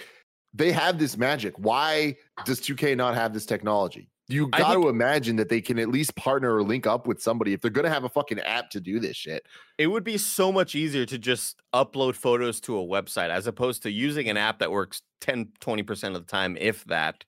[0.53, 1.53] they have this magic.
[1.57, 2.15] Why
[2.45, 4.09] does 2K not have this technology?
[4.30, 7.51] You got to imagine that they can at least partner or link up with somebody
[7.51, 9.45] if they're going to have a fucking app to do this shit.
[9.78, 13.84] It would be so much easier to just upload photos to a website as opposed
[13.84, 17.26] to using an app that works 10, 20% of the time, if that.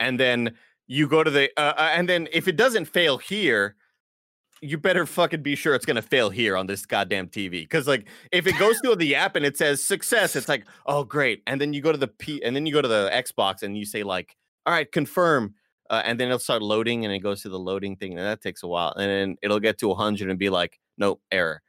[0.00, 0.54] And then
[0.86, 3.76] you go to the, uh, uh, and then if it doesn't fail here,
[4.62, 7.68] you better fucking be sure it's going to fail here on this goddamn TV.
[7.68, 11.04] Cause like if it goes to the app and it says success, it's like, oh,
[11.04, 11.42] great.
[11.46, 13.76] And then you go to the P, and then you go to the Xbox and
[13.76, 15.54] you say, like, all right, confirm.
[15.92, 18.40] Uh, and then it'll start loading and it goes to the loading thing and that
[18.40, 21.60] takes a while and then it'll get to 100 and be like nope error.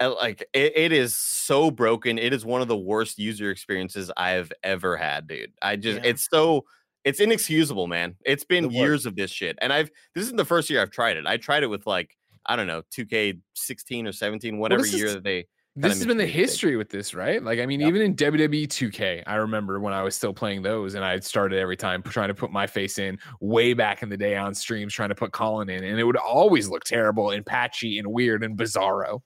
[0.00, 4.50] Like it, it is so broken it is one of the worst user experiences i've
[4.64, 5.52] ever had dude.
[5.62, 6.10] I just Yeah.
[6.10, 6.64] it's so
[7.04, 8.16] it's inexcusable man.
[8.26, 11.16] It's been years of this shit and i've this isn't the first year i've tried
[11.16, 11.26] it.
[11.26, 12.16] I tried it with like
[12.46, 15.46] i don't know 2k16 or 17 whatever is- year that they
[15.76, 17.42] This has been the history with this, right?
[17.42, 17.88] Like, I mean, Yep.
[17.88, 21.58] even in WWE 2K, I remember when I was still playing those and I started
[21.58, 24.92] every time trying to put my face in way back in the day on streams,
[24.92, 28.42] trying to put Colin in, and it would always look terrible and patchy and weird
[28.42, 29.20] and bizarro.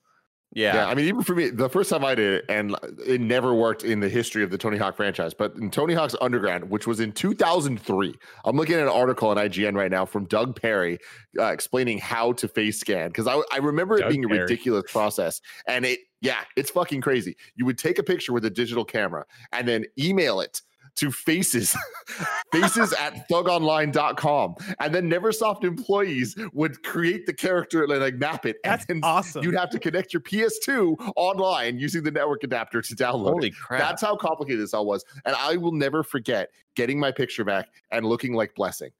[0.55, 0.74] Yeah.
[0.74, 0.86] Yeah.
[0.86, 3.82] I mean, even for me, the first time I did it, and it never worked
[3.82, 7.00] in the history of the Tony Hawk franchise, but in Tony Hawk's Underground, which was
[7.00, 10.98] in 2003, I'm looking at an article on IGN right now from Doug Perry
[11.38, 14.90] uh, explaining how to face scan because I, I remember it Doug being a ridiculous
[14.90, 17.36] process, and it yeah, it's fucking crazy.
[17.57, 20.62] You would take a picture with a digital camera and then email it
[20.97, 21.76] to faces
[22.53, 28.57] faces at thugonline.com and then neversoft employees would create the character and like map it
[28.64, 29.42] and That's then awesome.
[29.45, 33.55] you'd have to connect your PS2 online using the network adapter to download Holy it.
[33.57, 33.80] crap!
[33.80, 35.05] That's how complicated this all was.
[35.24, 38.90] And I will never forget getting my picture back and looking like blessing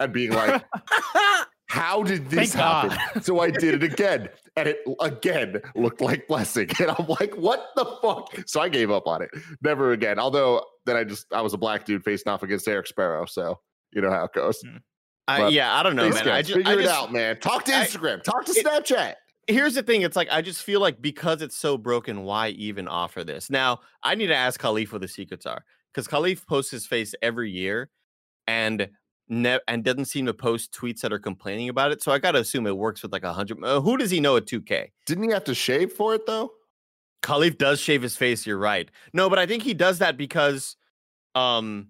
[0.00, 0.62] and being like,
[1.72, 2.92] how did this Thank God.
[2.92, 3.22] happen?
[3.22, 4.28] So I did it again.
[4.56, 6.68] And it again looked like blessing.
[6.80, 8.34] And I'm like, what the fuck?
[8.46, 9.30] So I gave up on it.
[9.62, 10.18] Never again.
[10.18, 13.24] Although then I just I was a black dude facing off against Eric Sparrow.
[13.24, 13.58] So
[13.92, 14.60] you know how it goes.
[14.60, 14.76] Hmm.
[15.28, 16.12] I, but yeah, I don't know, man.
[16.12, 17.38] scans, I just, figure I it out, man.
[17.40, 18.22] Talk to I- Instagram.
[18.22, 19.14] Talk to it- Snapchat.
[19.46, 20.02] here's the thing.
[20.02, 23.48] It's like I just feel like because it's so broken, why even offer this?
[23.48, 25.64] Now I need to ask Khalif what the secrets are
[25.94, 27.88] because Khalif posts his face every year,
[28.46, 28.88] and
[29.28, 32.02] ne- and doesn't seem to post tweets that are complaining about it.
[32.02, 33.62] So I got to assume it works with like a hundred.
[33.64, 34.88] Uh, who does he know at 2K?
[35.06, 36.52] Didn't he have to shave for it though?
[37.22, 38.46] Khalif does shave his face.
[38.46, 38.90] You're right.
[39.12, 40.76] No, but I think he does that because,
[41.34, 41.88] um,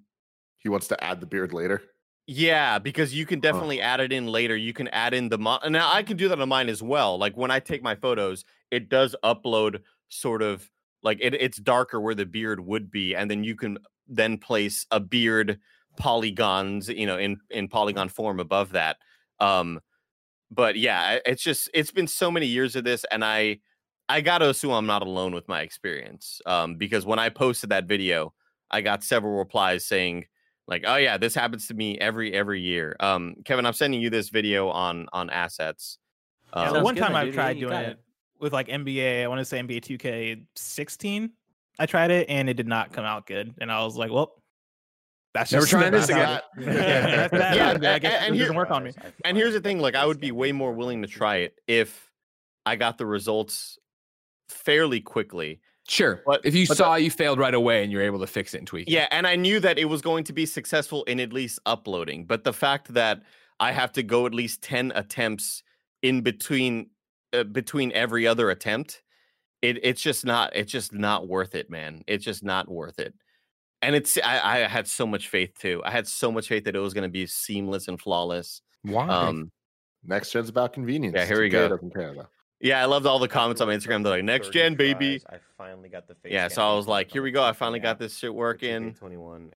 [0.59, 1.83] He wants to add the beard later.
[2.27, 4.57] Yeah, because you can definitely add it in later.
[4.57, 7.19] You can add in the mo- now I can do that on mine as well.
[7.19, 10.71] Like when I take my photos, it does upload sort of
[11.03, 14.87] like it, it's darker where the beard would be, and then you can then place
[14.93, 15.59] a beard
[15.97, 18.97] polygons, you know, in in polygon form above that.
[19.41, 19.81] Um,
[20.51, 23.61] but yeah, it's just it's been so many years of this, and I
[24.09, 26.41] I gotta assume I'm not alone with my experience.
[26.47, 28.35] Um, because when I posted that video,
[28.71, 30.27] I got several replies saying
[30.69, 34.09] like oh yeah this happens to me every every year um kevin i'm sending you
[34.09, 35.99] this video on on assets
[36.53, 37.35] um, the Sounds one good, time man, I've dude.
[37.35, 37.99] tried You doing got it
[38.39, 41.31] with like NBA, I want to say NBA 2K16.
[41.79, 44.42] I tried it and it did not come out good, and I was like, well,
[45.35, 46.11] that's Never just trying this that's
[46.57, 46.69] again.
[46.69, 47.57] it- yeah, that's that.
[47.57, 48.93] Yeah, and- guess and here- doesn't work on me.
[49.25, 52.11] and here's the thing like i would be way more willing to try it if
[52.67, 53.79] i got the results
[54.49, 56.23] fairly quickly Sure.
[56.25, 58.55] But- if you but the- saw you failed right away and you're able to fix
[58.55, 58.93] it and tweak it.
[58.93, 62.25] yeah and i knew that it was going to be successful in at least uploading
[62.25, 63.23] but the fact that
[63.59, 65.63] i have to go at least 10 attempts
[66.03, 66.89] in between
[67.33, 69.03] uh, between every other attempt
[69.63, 73.15] it, it's just not it's just not worth it man it's just not worth it
[73.83, 76.75] and it's I, I had so much faith too i had so much faith that
[76.77, 79.07] it was going to be seamless and flawless Why?
[79.09, 79.51] um
[80.05, 81.15] Next gen's about convenience.
[81.17, 81.69] Yeah, here we go.
[81.69, 82.27] doesn't care, though.
[82.61, 85.37] yeah i loved all the comments on my instagram they're like next gen baby I
[85.59, 87.99] finally got the face yeah so i was like here we go i finally got
[87.99, 89.37] this shit working 21.
[89.37, 89.55] and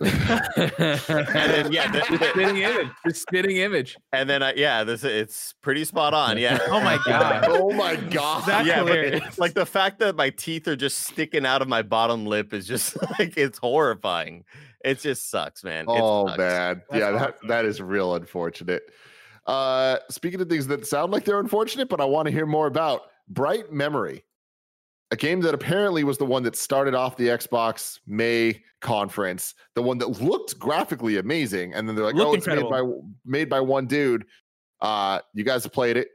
[0.00, 2.88] then yeah the- the the- spitting image.
[3.04, 3.96] The spitting image.
[4.12, 7.96] and then I, yeah this it's pretty spot on yeah Oh my god, Oh my
[7.96, 8.44] god.
[8.46, 11.82] That's yeah, but like the fact that my teeth are just sticking out of my
[11.82, 14.44] bottom lip is just like it's horrifying.
[14.84, 15.84] It just sucks, man.
[15.84, 16.38] It Oh sucks.
[16.38, 16.82] man.
[16.90, 18.82] That's yeah, that, that is real unfortunate.
[19.46, 22.66] Uh speaking of things that sound like they're unfortunate, but I want to hear more
[22.66, 24.24] about Bright Memory.
[25.10, 29.80] A game that apparently was the one that started off the Xbox May conference, the
[29.80, 32.82] one that looked graphically amazing, and then they're like, Looked "Oh, it's made by
[33.24, 34.26] made by one dude."
[34.80, 36.08] Uh, you guys have played it.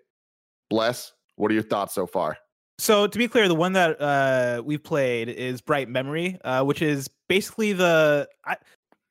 [0.69, 1.11] Bless.
[1.35, 2.37] What are your thoughts so far?
[2.77, 6.81] So to be clear, the one that uh, we've played is Bright Memory, uh, which
[6.81, 8.27] is basically the.
[8.45, 8.57] I,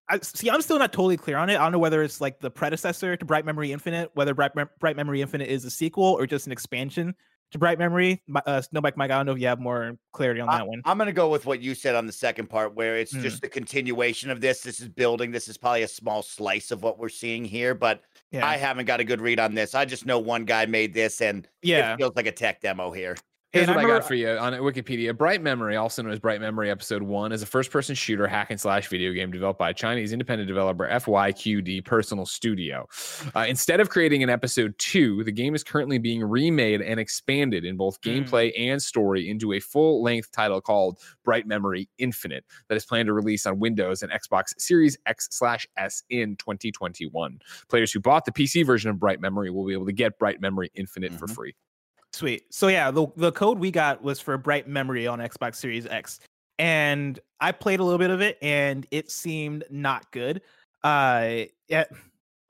[0.08, 0.50] I see.
[0.50, 1.54] I'm still not totally clear on it.
[1.54, 4.96] I don't know whether it's like the predecessor to Bright Memory Infinite, whether Bright, Bright
[4.96, 7.14] Memory Infinite is a sequel or just an expansion
[7.52, 8.22] to Bright Memory.
[8.34, 10.82] Uh, Snowbike Mike, I don't know if you have more clarity on that one.
[10.84, 13.22] I'm gonna go with what you said on the second part, where it's Mm.
[13.22, 14.62] just the continuation of this.
[14.62, 15.30] This is building.
[15.30, 18.86] This is probably a small slice of what we're seeing here, but Yeah, I haven't
[18.86, 19.74] got a good read on this.
[19.74, 21.92] I just know one guy made this, and yeah.
[21.92, 23.16] it feels like a tech demo here.
[23.52, 25.14] Here's And what I I, got for you on Wikipedia.
[25.14, 28.50] Bright Memory, also known as Bright Memory Episode 1, is a first person shooter hack
[28.50, 32.88] and slash video game developed by Chinese independent developer FYQD Personal Studio.
[33.36, 37.66] Uh, instead of creating an Episode 2, the game is currently being remade and expanded
[37.66, 38.24] in both Mm.
[38.24, 43.08] gameplay and story into a full length title called Bright Memory Infinite that is planned
[43.08, 47.38] to release on Windows and Xbox Series X slash S in 2021.
[47.68, 50.40] Players who bought the PC version of Bright Memory will be able to get Bright
[50.40, 51.34] Memory Infinite for Mhm.
[51.34, 51.54] free.
[52.12, 52.44] Sweet.
[52.52, 56.20] So yeah, the the code we got was for Bright Memory on Xbox Series X,
[56.58, 60.42] and I played a little bit of it, and it seemed not good.
[60.84, 61.84] Uh, yeah,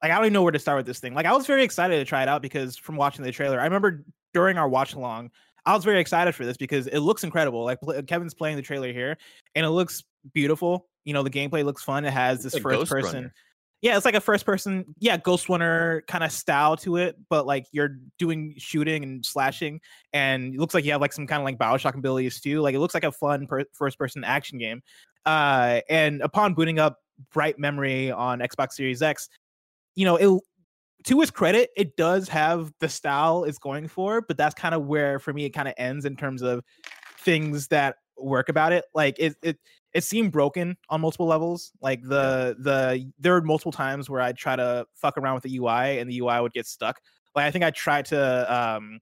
[0.02, 1.14] like I don't even know where to start with this thing.
[1.14, 3.64] Like I was very excited to try it out because from watching the trailer, I
[3.64, 4.04] remember
[4.34, 5.30] during our watch along,
[5.64, 7.64] I was very excited for this because it looks incredible.
[7.64, 9.16] Like Kevin's playing the trailer here,
[9.54, 10.02] and it looks
[10.32, 10.88] beautiful.
[11.04, 12.04] You know, the gameplay looks fun.
[12.04, 13.14] It has this like first person.
[13.14, 13.34] Runner.
[13.82, 17.46] Yeah, it's like a first person, yeah, Ghost Runner kind of style to it, but
[17.46, 19.80] like you're doing shooting and slashing,
[20.12, 22.60] and it looks like you have like some kind of like Bioshock abilities too.
[22.60, 24.82] Like it looks like a fun per- first person action game.
[25.26, 26.98] Uh, and upon booting up
[27.32, 29.28] Bright Memory on Xbox Series X,
[29.96, 30.40] you know, it
[31.04, 34.86] to its credit, it does have the style it's going for, but that's kind of
[34.86, 36.62] where for me it kind of ends in terms of
[37.18, 38.84] things that work about it.
[38.94, 39.58] Like it it
[39.94, 41.72] it seemed broken on multiple levels.
[41.80, 45.56] Like the the there were multiple times where I'd try to fuck around with the
[45.58, 47.00] UI and the UI would get stuck.
[47.34, 49.00] Like I think I tried to um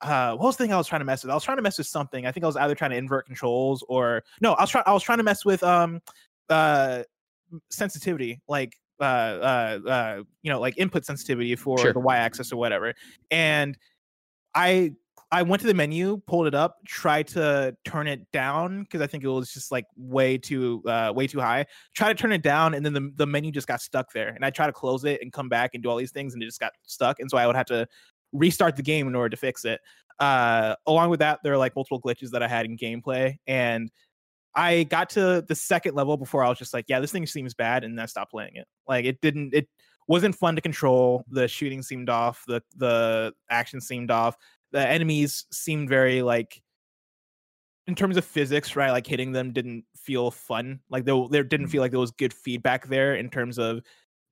[0.00, 1.30] uh what was the thing I was trying to mess with?
[1.30, 2.26] I was trying to mess with something.
[2.26, 4.92] I think I was either trying to invert controls or no, I was trying I
[4.92, 6.00] was trying to mess with um
[6.48, 7.02] uh
[7.70, 11.92] sensitivity, like uh uh uh you know, like input sensitivity for Sure.
[11.92, 12.94] the Y axis or whatever.
[13.30, 13.76] And
[14.54, 14.92] I
[15.32, 19.06] I went to the menu, pulled it up, tried to turn it down because I
[19.06, 21.66] think it was just like way too uh way too high.
[21.94, 24.30] Try to turn it down and then the, the menu just got stuck there.
[24.30, 26.42] And I tried to close it and come back and do all these things and
[26.42, 27.20] it just got stuck.
[27.20, 27.86] And so I would have to
[28.32, 29.80] restart the game in order to fix it.
[30.18, 33.36] Uh along with that, there are like multiple glitches that I had in gameplay.
[33.46, 33.90] And
[34.54, 37.54] I got to the second level before I was just like, yeah, this thing seems
[37.54, 38.66] bad, and then I stopped playing it.
[38.88, 39.68] Like it didn't it
[40.08, 41.24] wasn't fun to control.
[41.30, 44.36] The shooting seemed off, the the action seemed off
[44.72, 46.62] the enemies seemed very like
[47.86, 51.66] in terms of physics right like hitting them didn't feel fun like there, there didn't
[51.66, 51.72] mm-hmm.
[51.72, 53.80] feel like there was good feedback there in terms of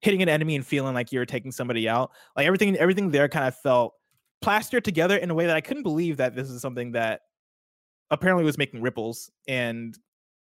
[0.00, 3.46] hitting an enemy and feeling like you're taking somebody out like everything everything there kind
[3.46, 3.94] of felt
[4.40, 7.22] plastered together in a way that i couldn't believe that this is something that
[8.10, 9.98] apparently was making ripples and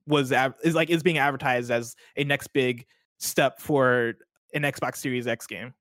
[0.08, 2.86] was av- is like is being advertised as a next big
[3.20, 4.14] step for
[4.54, 5.74] an xbox series x game.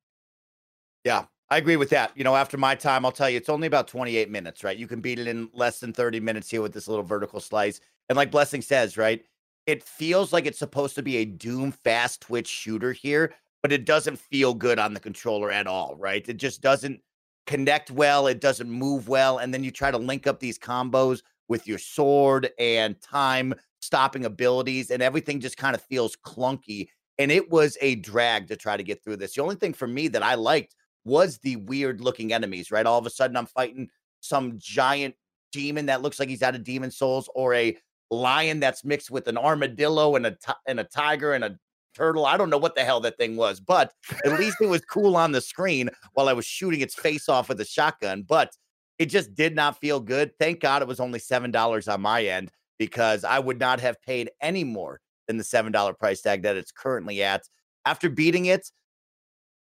[1.03, 2.11] Yeah, I agree with that.
[2.15, 4.77] You know, after my time, I'll tell you, it's only about 28 minutes, right?
[4.77, 7.81] You can beat it in less than 30 minutes here with this little vertical slice.
[8.07, 9.23] And like Blessing says, right?
[9.65, 13.33] It feels like it's supposed to be a Doom fast twitch shooter here,
[13.63, 16.27] but it doesn't feel good on the controller at all, right?
[16.27, 17.01] It just doesn't
[17.47, 18.27] connect well.
[18.27, 19.39] It doesn't move well.
[19.39, 24.25] And then you try to link up these combos with your sword and time stopping
[24.25, 26.89] abilities, and everything just kind of feels clunky.
[27.17, 29.33] And it was a drag to try to get through this.
[29.33, 30.75] The only thing for me that I liked
[31.09, 32.85] was the weird looking enemies, right?
[32.85, 33.89] All of a sudden, I'm fighting
[34.21, 35.15] some giant
[35.51, 37.77] demon that looks like he's out of Demon Souls, or a
[38.11, 40.37] lion that's mixed with an armadillo and a
[40.67, 41.57] and a tiger and a
[41.95, 42.25] turtle.
[42.25, 43.93] I don't know what the hell that thing was, but
[44.25, 47.49] at least it was cool on the screen while I was shooting its face off
[47.49, 48.23] with a shotgun.
[48.23, 48.51] But
[48.97, 50.31] it just did not feel good.
[50.39, 54.01] Thank God it was only seven dollars on my end because I would not have
[54.01, 57.43] paid any more than the seven dollar price tag that it's currently at.
[57.85, 58.69] After beating it,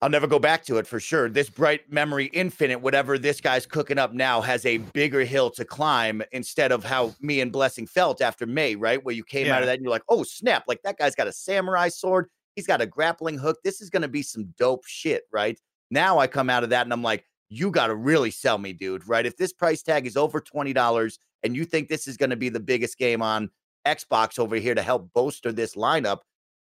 [0.02, 1.30] I'll never go back to it for sure.
[1.30, 5.66] This bright memory infinite, whatever this guy's cooking up now, has a bigger hill to
[5.66, 9.04] climb instead of how me and Blessing felt after May, right?
[9.04, 11.28] Where you came out of that and you're like, oh snap, like that guy's got
[11.28, 13.58] a samurai sword, he's got a grappling hook.
[13.64, 15.60] This is gonna be some dope shit, right?
[15.91, 19.06] Now I come out of that and I'm like, you gotta really sell me, dude,
[19.06, 19.26] right?
[19.26, 22.60] If this price tag is over $20 and you think this is gonna be the
[22.62, 23.50] biggest game on
[23.86, 26.20] Xbox over here to help bolster this lineup,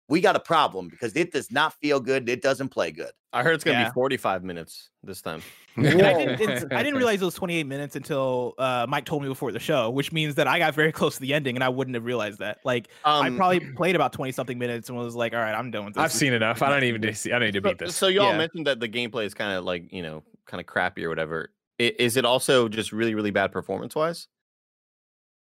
[0.09, 2.29] we got a problem because it does not feel good.
[2.29, 3.11] It doesn't play good.
[3.33, 3.89] I heard it's gonna Yeah.
[3.91, 5.43] be 45 minutes this time.
[5.77, 9.53] I didn't, I didn't realize it was 28 minutes until uh, Mike told me before
[9.53, 11.95] the show, which means that I got very close to the ending and I wouldn't
[11.95, 12.59] have realized that.
[12.65, 15.71] Like, I Um, probably played about 20 something minutes and was like, all right, I'm
[15.71, 16.03] done with this.
[16.03, 16.63] I've seen enough.
[16.63, 17.33] I don't even need to see.
[17.33, 17.95] I don't need to beat this.
[17.95, 18.39] so y'all Yeah.
[18.39, 21.51] mentioned that the gameplay is kind of like you know kind of crappy or whatever.
[21.81, 24.27] I- Is it also just really really bad performance wise?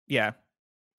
[0.06, 0.32] Yeah.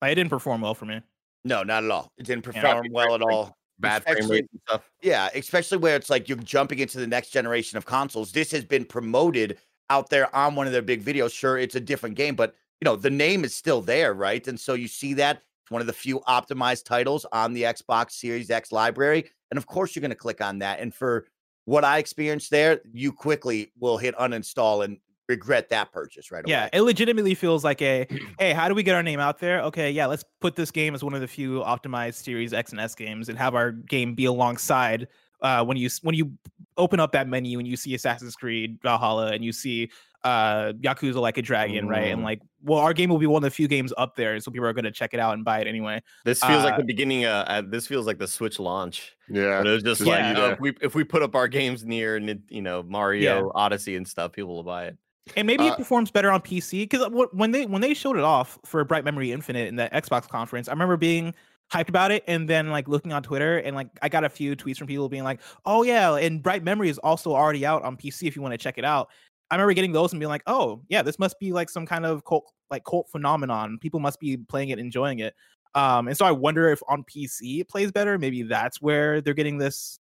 [0.04, 1.00] It didn't perform well for me.
[1.46, 2.12] No, not at all.
[2.18, 3.56] It didn't perform well at all.
[3.78, 4.90] Bad frame rate and stuff.
[5.00, 8.32] Yeah, especially where it's like you're jumping into the next generation of consoles.
[8.32, 11.32] This has been promoted out there on one of their big videos.
[11.32, 14.46] Sure, it's a different game, but you know, the name is still there, right?
[14.48, 18.12] And so you see that it's one of the few optimized titles on the Xbox
[18.12, 19.30] Series X library.
[19.52, 20.80] And of course, you're going to click on that.
[20.80, 21.26] And for
[21.64, 26.62] what I experienced there, you quickly will hit uninstall and regret that purchase right Yeah,
[26.62, 26.70] away.
[26.72, 28.06] it legitimately feels like a
[28.38, 29.60] hey, how do we get our name out there?
[29.62, 32.80] Okay, yeah, let's put this game as one of the few optimized Series X and
[32.80, 35.08] S games and have our game be alongside
[35.42, 36.32] uh when you when you
[36.78, 39.90] open up that menu and you see Assassin's Creed Valhalla and you see
[40.24, 42.10] uh Yakuza like a dragon, right?
[42.10, 42.24] And Mm.
[42.24, 44.66] like, well, our game will be one of the few games up there, so people
[44.66, 46.02] are gonna check it out and buy it anyway.
[46.24, 47.26] This feels like Uh, the beginning.
[47.26, 49.14] Uh, uh, this feels like the Switch launch.
[49.28, 49.58] Yeah.
[49.58, 51.48] But it was just just like you know, if we if we put up our
[51.48, 54.96] games near Nin- you know Mario Odyssey and stuff, people will buy it.
[55.34, 58.22] And maybe Uh, it performs better on PC because when they when they showed it
[58.22, 61.34] off for Bright Memory Infinite in the Xbox conference, I remember being
[61.72, 64.54] hyped about it and then like looking on Twitter and like I got a few
[64.54, 67.96] tweets from people being like, "Oh yeah, and Bright Memory is also already out on
[67.96, 69.08] PC if you want to check it out."
[69.50, 72.06] I remember getting those and being like, "Oh yeah, this must be like some kind
[72.06, 73.78] of cult like cult phenomenon.
[73.80, 75.34] People must be playing it, enjoying it."
[75.74, 78.16] Um, and so I wonder if on PC it plays better.
[78.18, 79.98] Maybe that's where they're getting this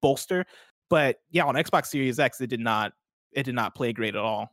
[0.00, 0.46] bolster.
[0.88, 2.92] But yeah, on Xbox Series X, it did not
[3.32, 4.50] it did not play great at all.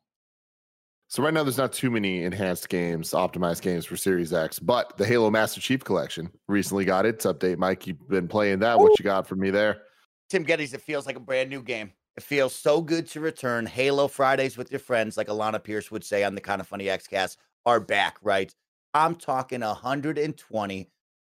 [1.10, 4.98] So right now, there's not too many enhanced games, optimized games for Series X, but
[4.98, 7.58] the Halo Master Chief Collection recently got its update.
[7.58, 8.78] Mike, you've been playing that.
[8.78, 9.84] What you got for me there?
[10.30, 11.94] Tim Gettys, it feels like a brand new game.
[12.18, 13.66] It feels so good to return.
[13.66, 16.86] Halo Fridays with your friends, like Alana Pierce would say on the Kind of Funny
[16.86, 18.54] Xcast, are back, right?
[18.94, 20.92] I'm talking 120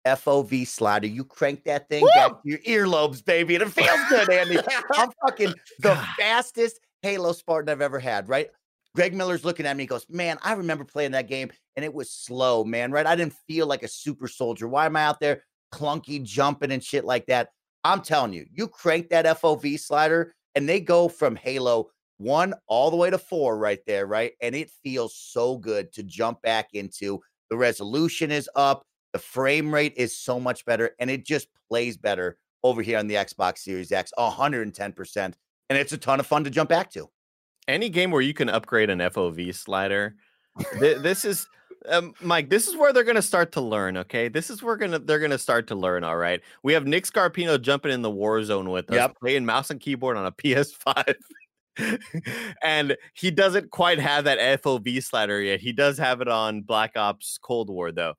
[0.05, 1.07] FOV slider.
[1.07, 4.57] You crank that thing back to your earlobes, baby, and it feels good, Andy.
[4.95, 8.49] I'm fucking the fastest Halo Spartan I've ever had, right?
[8.95, 9.83] Greg Miller's looking at me.
[9.83, 13.05] He goes, Man, I remember playing that game and it was slow, man, right?
[13.05, 14.67] I didn't feel like a super soldier.
[14.67, 17.49] Why am I out there clunky jumping and shit like that?
[17.83, 22.91] I'm telling you, you crank that FOV slider and they go from Halo 1 all
[22.91, 24.33] the way to 4 right there, right?
[24.41, 27.19] And it feels so good to jump back into.
[27.49, 28.83] The resolution is up,
[29.13, 33.07] the frame rate is so much better, and it just plays better over here on
[33.07, 35.33] the Xbox Series X 110%.
[35.69, 37.09] And it's a ton of fun to jump back to.
[37.67, 40.15] Any game where you can upgrade an FOV slider,
[40.79, 41.47] th- this is
[41.89, 42.49] um, Mike.
[42.49, 43.97] This is where they're to start to learn.
[43.97, 46.03] Okay, this is where gonna they're to start to learn.
[46.03, 49.19] All right, we have Nick Scarpino jumping in the war zone with us, Yep.
[49.19, 51.15] playing mouse and keyboard on a PS5.
[52.61, 55.59] and he doesn't quite have that FOV slider yet.
[55.61, 58.15] He does have it on Black Ops Cold War though.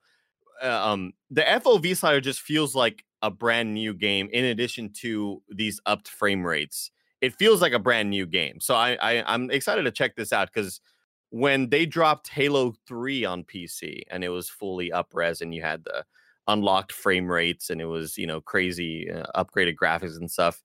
[0.63, 4.29] Uh, um, the FOV slider just feels like a brand new game.
[4.33, 6.91] In addition to these upped frame rates,
[7.23, 8.61] it feels like a brand new game.
[8.61, 10.81] So I, I I'm excited to check this out because
[11.31, 15.85] when they dropped Halo 3 on PC and it was fully upres and you had
[15.85, 16.05] the
[16.49, 20.63] unlocked frame rates and it was you know crazy uh, upgraded graphics and stuff,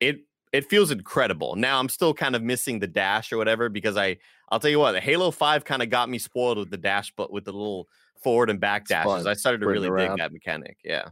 [0.00, 0.20] it
[0.52, 1.56] it feels incredible.
[1.56, 4.16] Now I'm still kind of missing the dash or whatever because I
[4.50, 7.32] I'll tell you what, Halo 5 kind of got me spoiled with the dash, but
[7.32, 7.88] with the little
[8.22, 10.78] forward and back It's dashes, fun, I started to really dig that mechanic.
[10.84, 11.08] Yeah.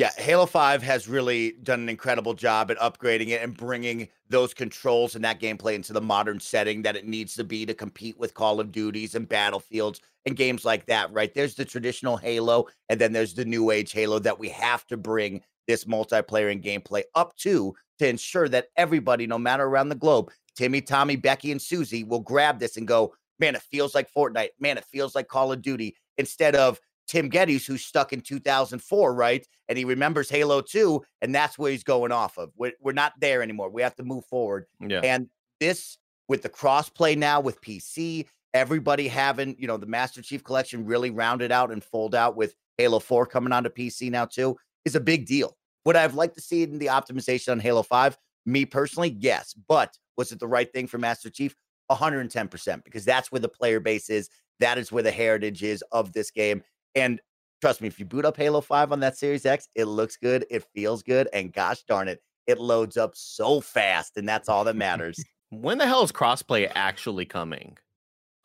[0.00, 4.54] Yeah, Halo 5 has really done an incredible job at upgrading it and bringing those
[4.54, 8.18] controls and that gameplay into the modern setting that it needs to be to compete
[8.18, 11.34] with Call of Duties and Battlefields and games like that, right?
[11.34, 14.96] There's the traditional Halo, and then there's the new age Halo that we have to
[14.96, 19.94] bring this multiplayer and gameplay up to to ensure that everybody, no matter around the
[19.94, 24.10] globe, Timmy, Tommy, Becky, and Susie will grab this and go, man, it feels like
[24.10, 24.52] Fortnite.
[24.58, 26.80] Man, it feels like Call of Duty instead of
[27.10, 29.44] Tim Gettys, who's stuck in 2004, right?
[29.68, 32.52] And he remembers Halo 2, and that's where he's going off of.
[32.56, 33.68] We're, we're not there anymore.
[33.68, 34.66] We have to move forward.
[34.78, 35.00] Yeah.
[35.02, 35.98] And this,
[36.28, 41.10] with the crossplay now with PC, everybody having, you know, the Master Chief Collection really
[41.10, 45.00] rounded out and fold out with Halo 4 coming onto PC now, too, is a
[45.00, 45.56] big deal.
[45.86, 48.16] Would I have liked to see it in the optimization on Halo 5?
[48.46, 49.52] Me personally, yes.
[49.66, 51.56] But was it the right thing for Master Chief?
[51.90, 54.30] 110%, because that's where the player base is.
[54.60, 56.62] That is where the heritage is of this game.
[56.94, 57.20] And
[57.60, 60.46] trust me, if you boot up Halo 5 on that Series X, it looks good,
[60.50, 64.16] it feels good, and gosh darn it, it loads up so fast.
[64.16, 65.22] And that's all that matters.
[65.52, 67.76] When the hell is crossplay actually coming?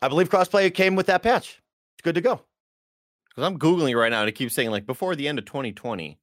[0.01, 1.61] I believe crossplay came with that patch.
[1.93, 2.41] It's good to go.
[3.29, 6.17] Because I'm googling right now and it keeps saying like before the end of 2020.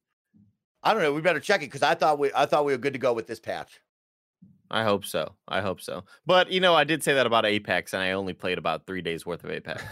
[0.83, 1.13] I don't know.
[1.13, 3.13] We better check it because I thought we I thought we were good to go
[3.13, 3.79] with this patch.
[4.75, 5.33] I hope so.
[5.47, 6.03] I hope so.
[6.25, 9.03] But you know, I did say that about Apex, and I only played about three
[9.03, 9.83] days worth of Apex.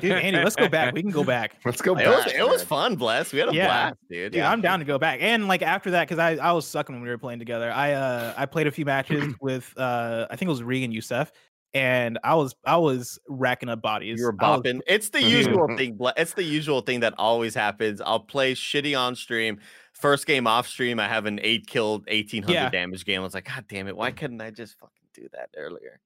[0.00, 0.94] Dude, Andy, let's go back.
[0.94, 1.56] We can go back.
[1.64, 2.26] Let's go it back.
[2.26, 3.32] was it was fun, bless.
[3.32, 3.66] We had a Yeah.
[3.66, 4.34] blast, dude.
[4.34, 5.18] Yeah, I'm down to go back.
[5.20, 7.72] And like after that, because I, I was sucking when we were playing together.
[7.72, 11.32] I uh I played a few matches with uh I think it was Regan Youssef,
[11.74, 14.18] and I was I was racking up bodies.
[14.18, 14.80] You were I was- bopping.
[14.86, 15.98] It's the usual thing.
[16.16, 18.00] It's the usual thing that always happens.
[18.00, 19.60] I'll play shitty on stream.
[19.92, 22.70] First game off stream, I have an eight killed, eighteen hundred Yeah.
[22.70, 23.20] damage game.
[23.20, 23.96] I was like, God damn it!
[23.96, 26.00] Why couldn't I just fucking do that earlier?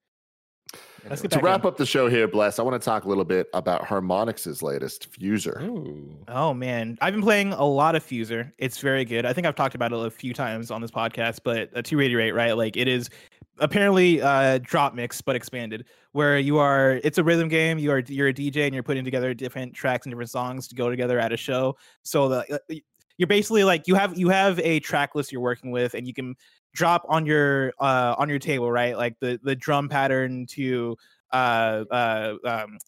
[1.09, 1.67] Let's get To wrap in.
[1.69, 5.12] up the show here, Bless, I want to talk a little bit about Harmonix's latest
[5.12, 5.62] Fuser.
[5.62, 6.17] Ooh.
[6.27, 8.51] Oh man, I've been playing a lot of Fuser.
[8.59, 9.25] It's very good.
[9.27, 11.97] I think I've talked about it a few times on this podcast, but uh, to
[11.97, 12.57] reiterate, right?
[12.57, 13.11] Like it is
[13.59, 18.29] apparently uh DropMix but expanded where you are it's a rhythm game you are you're
[18.29, 21.33] a dj and you're putting together different tracks and different songs to go together at
[21.33, 22.75] a show so the uh,
[23.17, 26.15] you're basically like you have you have a track list you're working with and you
[26.15, 26.35] can
[26.75, 30.97] drop on your uh on your table right like the the drum pattern to
[31.33, 32.79] uh uh um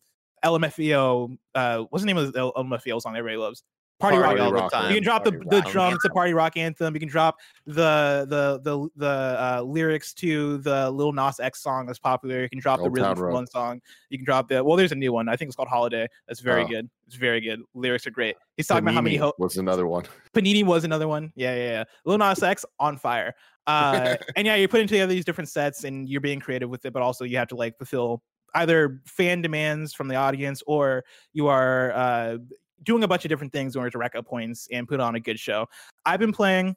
[0.45, 3.65] LMFAO, uh, what's the name of the LMFAO song everybody loves?
[3.99, 4.45] Party, Party Rock.
[4.45, 4.73] all the Rock.
[4.73, 4.89] time.
[4.91, 5.71] You can drop the, Party the Rock.
[5.73, 6.93] drums to Party Rock Anthem.
[6.95, 11.87] You can drop the the the the uh, lyrics to the Lil Nas X song
[11.87, 12.43] that's popular.
[12.43, 13.81] You can drop the Old Rhythm Town for one song.
[14.11, 14.77] You can drop the well.
[14.77, 15.29] There's a new one.
[15.31, 16.07] I think it's called Holiday.
[16.29, 16.69] That's very Oh.
[16.69, 16.91] good.
[17.07, 17.61] It's very good.
[17.75, 18.37] Lyrics are great.
[18.57, 20.05] He's talking about how many Panini ho- was another one.
[20.35, 21.33] Panini was another one.
[21.37, 21.85] Yeah, yeah, yeah.
[22.05, 23.35] Lil Nas X on fire.
[23.67, 26.93] Uh, and yeah, you're putting together these different sets and you're being creative with it,
[26.93, 28.23] but also you have to like fulfill
[28.55, 32.37] either fan demands from the audience or you are uh,
[32.83, 35.15] doing a bunch of different things in order to rack up points and put on
[35.15, 35.67] a good show.
[36.05, 36.77] I've been playing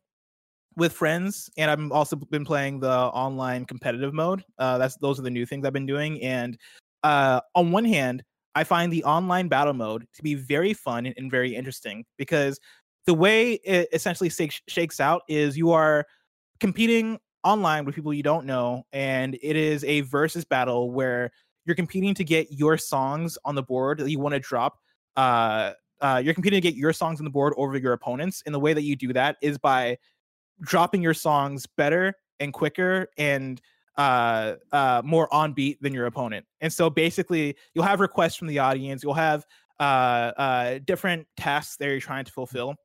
[0.75, 4.43] with friends, and I've also been playing the online competitive mode.
[4.57, 6.21] Uh, that's those are the new things I've been doing.
[6.21, 6.57] And
[7.03, 8.23] uh, on one hand,
[8.55, 12.59] I find the online battle mode to be very fun and, and very interesting because
[13.05, 16.05] the way it essentially shakes, shakes out is you are
[16.59, 21.31] competing online with people you don't know, and it is a versus battle where
[21.65, 24.77] you're competing to get your songs on the board that you want to drop.
[25.15, 28.43] Uh, uh, you're competing to get your songs on the board over your opponents.
[28.45, 29.97] And the way that you do that is by
[30.61, 33.61] dropping your songs better and quicker and
[33.97, 36.45] uh, uh, more on beat than your opponent.
[36.61, 39.03] And so basically, you'll have requests from the audience.
[39.03, 39.45] You'll have
[39.79, 39.83] uh,
[40.37, 42.75] uh, different tasks that you're trying to fulfill,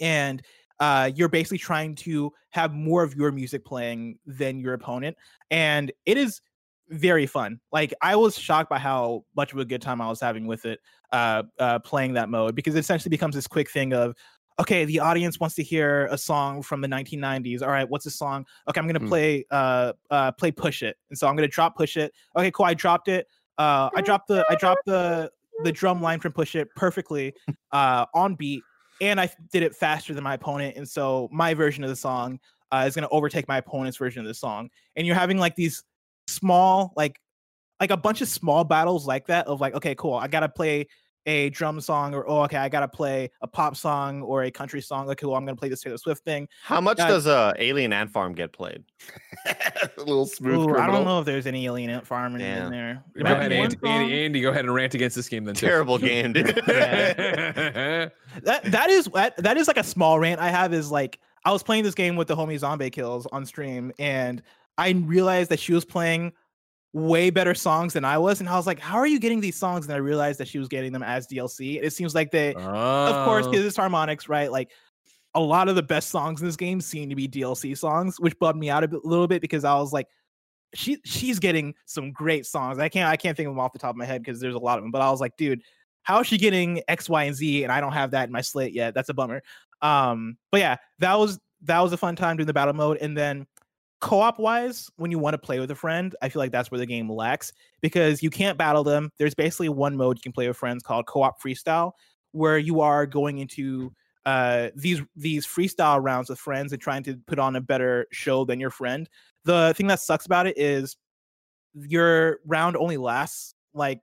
[0.00, 0.42] and
[0.80, 5.16] uh, you're basically trying to have more of your music playing than your opponent.
[5.50, 6.42] And it is
[6.90, 7.60] very fun.
[7.72, 10.66] Like I was shocked by how much of a good time I was having with
[10.66, 10.80] it,
[11.14, 14.16] uh, uh, playing that mode because it essentially becomes this quick thing of,
[14.58, 17.62] okay, the audience wants to hear a song from the 1990s.
[17.62, 18.44] All right, what's the song?
[18.68, 19.06] Okay, I'm gonna Hmm.
[19.08, 22.12] play, uh, uh, play Push It, and so I'm gonna drop Push It.
[22.36, 22.66] Okay, cool.
[22.66, 23.28] I dropped it.
[23.58, 25.30] Uh, I dropped the, I dropped the,
[25.62, 27.32] the drum line from Push It perfectly,
[27.70, 28.64] uh, on beat,
[29.00, 32.40] and I did it faster than my opponent, and so my version of the song.
[32.72, 35.54] Uh, is going to overtake my opponent's version of the song, and you're having like
[35.54, 35.84] these
[36.26, 37.20] small like
[37.78, 40.86] like a bunch of small battles like that of like okay cool i gotta play
[41.26, 44.80] a drum song or oh okay i gotta play a pop song or a country
[44.80, 47.52] song like cool i'm gonna play this taylor swift thing How much Uh, does uh,
[47.58, 48.84] Alien Ant Farm get played?
[49.46, 50.70] a little smooth.
[50.70, 53.50] Ooh, i don't know if there's any alien ant farm in, in there Go ahead,
[53.50, 54.40] be Andy, Andy, Andy.
[54.40, 55.54] Go ahead and rant against this game then.
[55.54, 55.66] too.
[55.66, 56.46] Terrible game, dude.
[56.66, 58.10] that
[58.42, 61.62] that is that, that is like a small rant i have is like i was
[61.62, 64.42] playing this game with the homie zombie kills on stream and
[64.78, 66.32] i realized that she was playing
[66.94, 69.56] way better songs than i was and i was like how are you getting these
[69.56, 69.84] songs?
[69.84, 73.24] And i realized that she was getting them as dlc it seems like they of
[73.26, 73.50] course Oh.
[73.50, 74.50] because it's Harmonix right?
[74.50, 74.70] Like
[75.34, 78.38] a lot of the best songs in this game seem to be dlc songs which
[78.38, 80.06] bummed me out a bit, little bit because i was like
[80.72, 82.78] she she's getting some great songs.
[82.78, 84.54] I can't i can't think of them off the top of my head because there's
[84.54, 85.62] a lot of them but i was like dude
[86.04, 88.40] how is she getting x y and z and i don't have that in my
[88.40, 88.94] slate yet?
[88.94, 89.42] That's a bummer.
[89.82, 93.16] Um but yeah that was that was a fun time doing the battle mode and
[93.16, 93.46] then
[94.00, 96.78] co-op wise when you want to play with a friend i feel like that's where
[96.78, 100.46] the game lacks because you can't battle them there's basically one mode you can play
[100.46, 101.92] with friends called co-op freestyle
[102.32, 103.92] where you are going into
[104.26, 108.44] uh these these freestyle rounds with friends and trying to put on a better show
[108.44, 109.08] than your friend
[109.44, 110.96] the thing that sucks about it is
[111.74, 114.00] your round only lasts like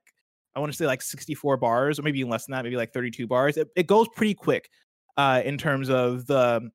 [0.54, 2.92] I want to say like 64 bars or maybe even less than that, maybe like
[2.92, 3.56] 32 bars.
[3.56, 4.68] It, it goes pretty quick
[5.16, 6.70] uh in terms of the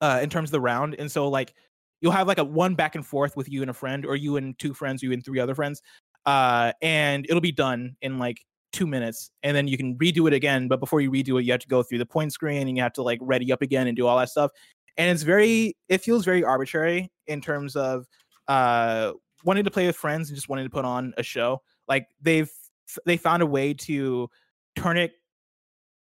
[0.00, 0.94] uh in terms of the round.
[0.98, 1.54] And so like
[2.00, 4.36] you'll have like a one back and forth with you and a friend or you
[4.36, 5.82] and two friends, you and three other friends.
[6.26, 10.32] Uh and it'll be done in like 2 minutes and then you can redo it
[10.32, 12.76] again, but before you redo it you have to go through the point screen and
[12.76, 14.50] you have to like ready up again and do all that stuff.
[14.96, 18.06] And it's very it feels very arbitrary in terms of
[18.48, 19.12] uh
[19.44, 21.62] wanting to play with friends and just wanting to put on a show.
[21.88, 22.50] Like they've
[23.06, 24.28] they found a way to
[24.76, 25.12] turn it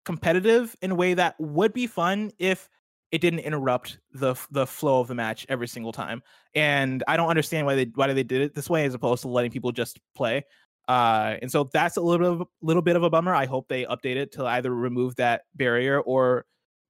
[0.04, 2.68] competitive in a way that would be fun if
[3.16, 6.22] it didn't interrupt the the flow of the match every single time.
[6.54, 9.28] And I don't understand why they why they did it this way as opposed to
[9.28, 10.44] letting people just play.
[10.86, 13.34] Uh, and so that's a little bit of, little bit of a bummer.
[13.34, 16.44] I hope they update it to either remove that barrier or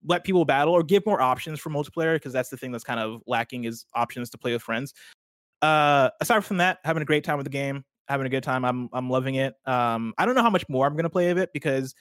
[0.05, 2.99] let people battle or give more options for multiplayer because that's the thing that's kind
[2.99, 4.95] of lacking is options to play with friends.
[5.63, 8.65] Uh, aside from that, having a great time with the game, having a good time.
[8.65, 9.55] I'm I'm loving it.
[9.65, 11.95] Um, I don't know how much more I'm gonna play of it because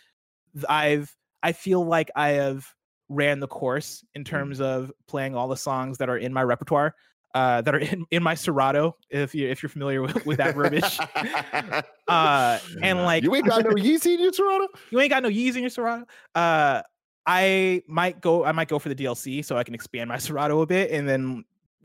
[0.67, 2.65] I've I feel like I have
[3.09, 6.95] ran the course in terms of playing all the songs that are in my repertoire.
[7.33, 10.55] Uh, that are in, in my Serato, if you if you're familiar with, with that
[10.55, 10.97] verbiage,
[12.07, 14.69] uh, and like you ain't got no Yeezy in your Serato.
[14.89, 16.05] you ain't got no Yeez in your Serato.
[16.33, 16.81] Uh,
[17.25, 18.45] I might go.
[18.45, 21.09] I might go for the DLC so I can expand my Serato a bit, and
[21.09, 21.43] then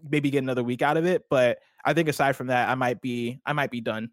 [0.09, 1.25] maybe get another week out of it.
[1.29, 3.41] But I think aside from that, I might be.
[3.45, 4.11] I might be done.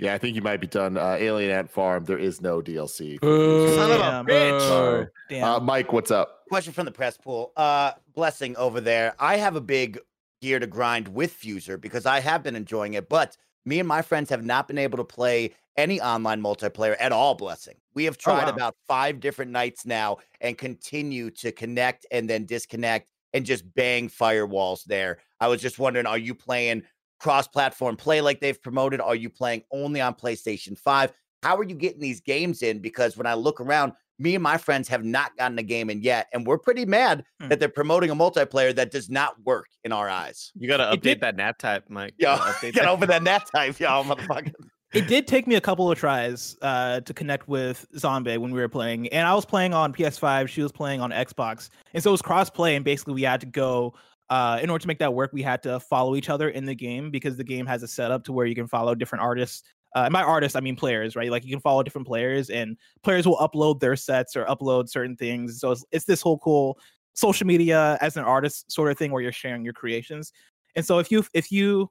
[0.00, 0.96] Yeah, I think you might be done.
[0.96, 2.04] Uh, Alien Ant Farm.
[2.04, 3.20] There is no DLC.
[3.20, 3.74] Boo.
[3.74, 5.08] Son of a bitch.
[5.28, 5.44] Damn.
[5.44, 6.46] Uh, Mike, what's up?
[6.48, 7.52] Question from the press pool.
[7.56, 9.14] Uh, blessing over there.
[9.18, 9.98] I have a big
[10.40, 13.36] gear to grind with Fuser because I have been enjoying it, but
[13.66, 17.34] me and my friends have not been able to play any online multiplayer at all.
[17.34, 17.76] Blessing.
[17.94, 18.54] We have tried wow.
[18.54, 24.08] about five different nights now and continue to connect and then disconnect and just bang
[24.08, 25.18] firewalls there.
[25.40, 26.84] I was just wondering, are you playing
[27.20, 29.00] cross-platform play like they've promoted?
[29.00, 31.12] Are you playing only on PlayStation 5?
[31.42, 32.80] How are you getting these games in?
[32.80, 36.02] Because when I look around, me and my friends have not gotten a game in
[36.02, 37.48] yet, and we're pretty mad Hmm.
[37.48, 40.52] that they're promoting a multiplayer that does not work in our eyes.
[40.54, 42.14] You gotta update that nap type, Mike.
[42.18, 42.88] Yo, You gotta update get that.
[42.88, 44.52] over that nap type, y'all, motherfucker.
[44.92, 48.60] it did take me a couple of tries uh, to connect with Zombie when we
[48.60, 50.48] were playing, and I was playing on PS5.
[50.48, 52.76] She was playing on Xbox, and so it was cross-play.
[52.76, 53.94] And basically, we had to go
[54.30, 55.32] uh, in order to make that work.
[55.32, 58.24] We had to follow each other in the game because the game has a setup
[58.24, 59.62] to where you can follow different artists.
[59.94, 61.30] Uh, and by artists, I mean players, right?
[61.30, 65.16] Like you can follow different players, and players will upload their sets or upload certain
[65.16, 65.58] things.
[65.60, 66.78] So it's, it's this whole cool
[67.14, 70.32] social media as an artist sort of thing where you're sharing your creations.
[70.76, 71.90] And so if you if you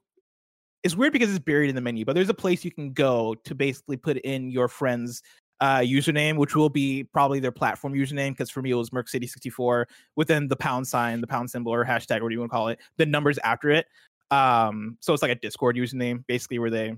[0.82, 3.34] it's weird because it's buried in the menu, but there's a place you can go
[3.44, 5.22] to basically put in your friend's
[5.60, 8.30] uh, username, which will be probably their platform username.
[8.30, 11.72] Because for me, it was Merc City 64 within the pound sign, the pound symbol
[11.72, 13.86] or hashtag, whatever you want to call it, the numbers after it.
[14.30, 16.94] Um, so it's like a Discord username, basically, where they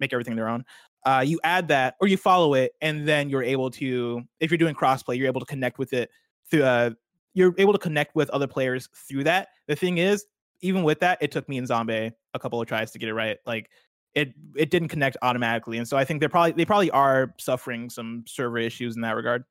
[0.00, 0.64] make everything their own.
[1.04, 4.58] Uh, you add that or you follow it, and then you're able to, if you're
[4.58, 6.10] doing crossplay, you're able to connect with it
[6.50, 6.64] through.
[6.64, 6.90] Uh,
[7.32, 9.48] you're able to connect with other players through that.
[9.68, 10.26] The thing is,
[10.62, 13.14] even with that, it took me and Zombie a couple of tries to get it
[13.14, 13.38] right.
[13.46, 13.70] Like
[14.14, 15.78] it it didn't connect automatically.
[15.78, 19.16] And so I think they're probably they probably are suffering some server issues in that
[19.16, 19.44] regard.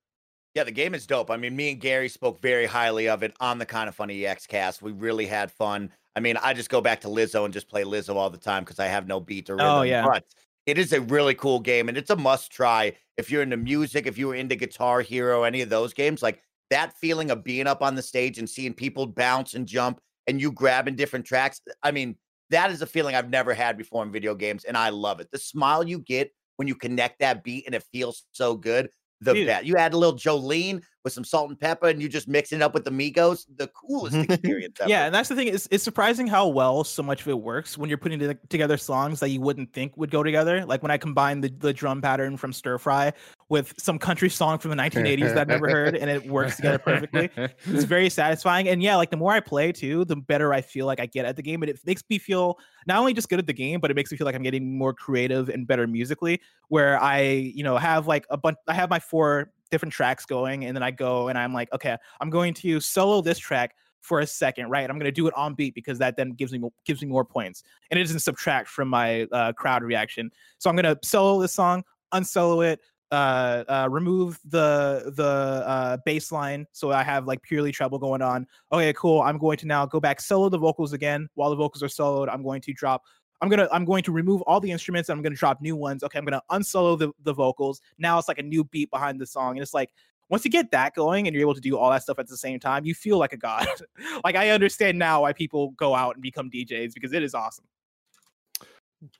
[0.55, 1.29] Yeah, the game is dope.
[1.29, 4.21] I mean, me and Gary spoke very highly of it on the kind of funny
[4.21, 4.81] Xcast.
[4.81, 5.91] We really had fun.
[6.15, 8.63] I mean, I just go back to Lizzo and just play Lizzo all the time
[8.63, 9.71] because I have no beat or oh, rhythm.
[9.71, 10.05] Oh, yeah.
[10.05, 10.25] But
[10.65, 14.07] it is a really cool game and it's a must try if you're into music,
[14.07, 16.23] if you were into Guitar Hero, any of those games.
[16.23, 16.41] Like
[16.71, 20.41] that feeling of being up on the stage and seeing people bounce and jump and
[20.41, 21.61] you grabbing different tracks.
[21.83, 22.15] I mean,
[22.49, 25.29] that is a feeling I've never had before in video games, and I love it.
[25.31, 28.89] The smile you get when you connect that beat and it feels so good.
[29.21, 29.47] The Dude.
[29.47, 29.65] best.
[29.65, 32.61] You add a little Jolene with some salt and pepper, and you just mix it
[32.61, 33.45] up with the Migos.
[33.57, 34.89] The coolest experience ever.
[34.89, 35.47] Yeah, and that's the thing.
[35.47, 38.77] It's it's surprising how well so much of it works when you're putting to- together
[38.77, 40.65] songs that you wouldn't think would go together.
[40.65, 43.13] Like when I combine the, the drum pattern from Stir Fry
[43.49, 46.77] with some country song from the 1980s that I've never heard, and it works together
[46.77, 47.29] perfectly.
[47.35, 48.67] It's very satisfying.
[48.67, 51.25] And yeah, like the more I play too, the better I feel like I get
[51.25, 51.63] at the game.
[51.63, 54.11] And it makes me feel not only just good at the game, but it makes
[54.11, 56.41] me feel like I'm getting more creative and better musically.
[56.67, 60.65] Where I, you know, have like a bunch, I have my four different tracks going,
[60.65, 64.21] and then I go and I'm like, okay, I'm going to solo this track for
[64.21, 64.89] a second, right?
[64.89, 67.25] I'm going to do it on beat because that then gives me gives me more
[67.25, 70.31] points, and it doesn't subtract from my uh, crowd reaction.
[70.57, 71.83] So I'm going to solo this song,
[72.13, 72.79] unsolo it,
[73.11, 78.45] uh, uh, remove the the uh, so I have like purely treble going on.
[78.71, 79.21] Okay, cool.
[79.21, 81.27] I'm going to now go back solo the vocals again.
[81.33, 83.03] While the vocals are soloed, I'm going to drop.
[83.41, 85.09] I'm gonna I'm going to remove all the instruments.
[85.09, 86.03] And I'm gonna drop new ones.
[86.03, 87.81] Okay, I'm gonna unsolo the the vocals.
[87.97, 89.91] Now it's like a new beat behind the song, and it's like
[90.29, 92.37] once you get that going and you're able to do all that stuff at the
[92.37, 93.67] same time, you feel like a god.
[94.23, 97.65] like I understand now why people go out and become DJs because it is awesome.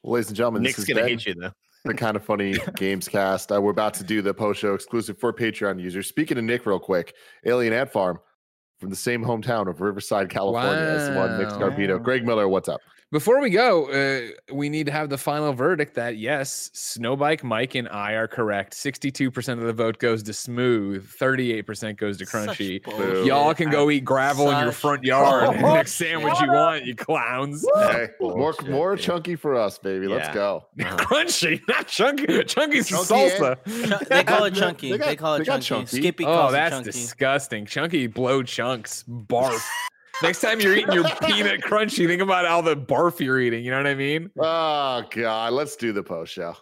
[0.04, 1.52] Ladies and gentlemen, Nick's this gonna is hate you though.
[1.86, 3.56] the kind of funny Gamescast.
[3.56, 6.08] Uh, we're about to do the post show exclusive for Patreon users.
[6.08, 7.16] Speaking of Nick, real quick,
[7.46, 8.20] Alien Ant Farm
[8.80, 11.98] from the same hometown of Riverside, California, as the one Nick Wow.
[11.98, 12.80] Greg Miller, what's up?
[13.12, 17.74] Before we go, uh, we need to have the final verdict that yes, Snowbike, Mike,
[17.74, 18.74] and I are correct.
[18.76, 23.26] 62% of the vote goes to Smooth, 38% goes to Crunchy.
[23.26, 26.94] Y'all can go eat gravel in your front yard and next sandwich you want, you
[26.96, 27.66] clowns.
[27.78, 30.06] Hey, more Bullshit, more chunky for us, baby.
[30.08, 30.34] Let's Yeah.
[30.36, 30.66] go.
[30.80, 32.44] Crunchy, not chunky.
[32.44, 33.58] Chunky's Chunky salsa.
[33.90, 34.92] Chun- they call it chunky.
[34.92, 35.66] they They, call it got chunky.
[35.88, 35.98] chunky.
[35.98, 36.92] Skippy Oh, calls it that's chunky.
[36.92, 37.66] disgusting.
[37.66, 39.04] Chunky blow chunks.
[39.10, 39.60] Barf.
[40.22, 43.64] Next time you're eating your peanut crunchy, think about all the barf you're eating.
[43.64, 44.30] You know what I mean?
[44.38, 46.56] Oh God, let's do the post show.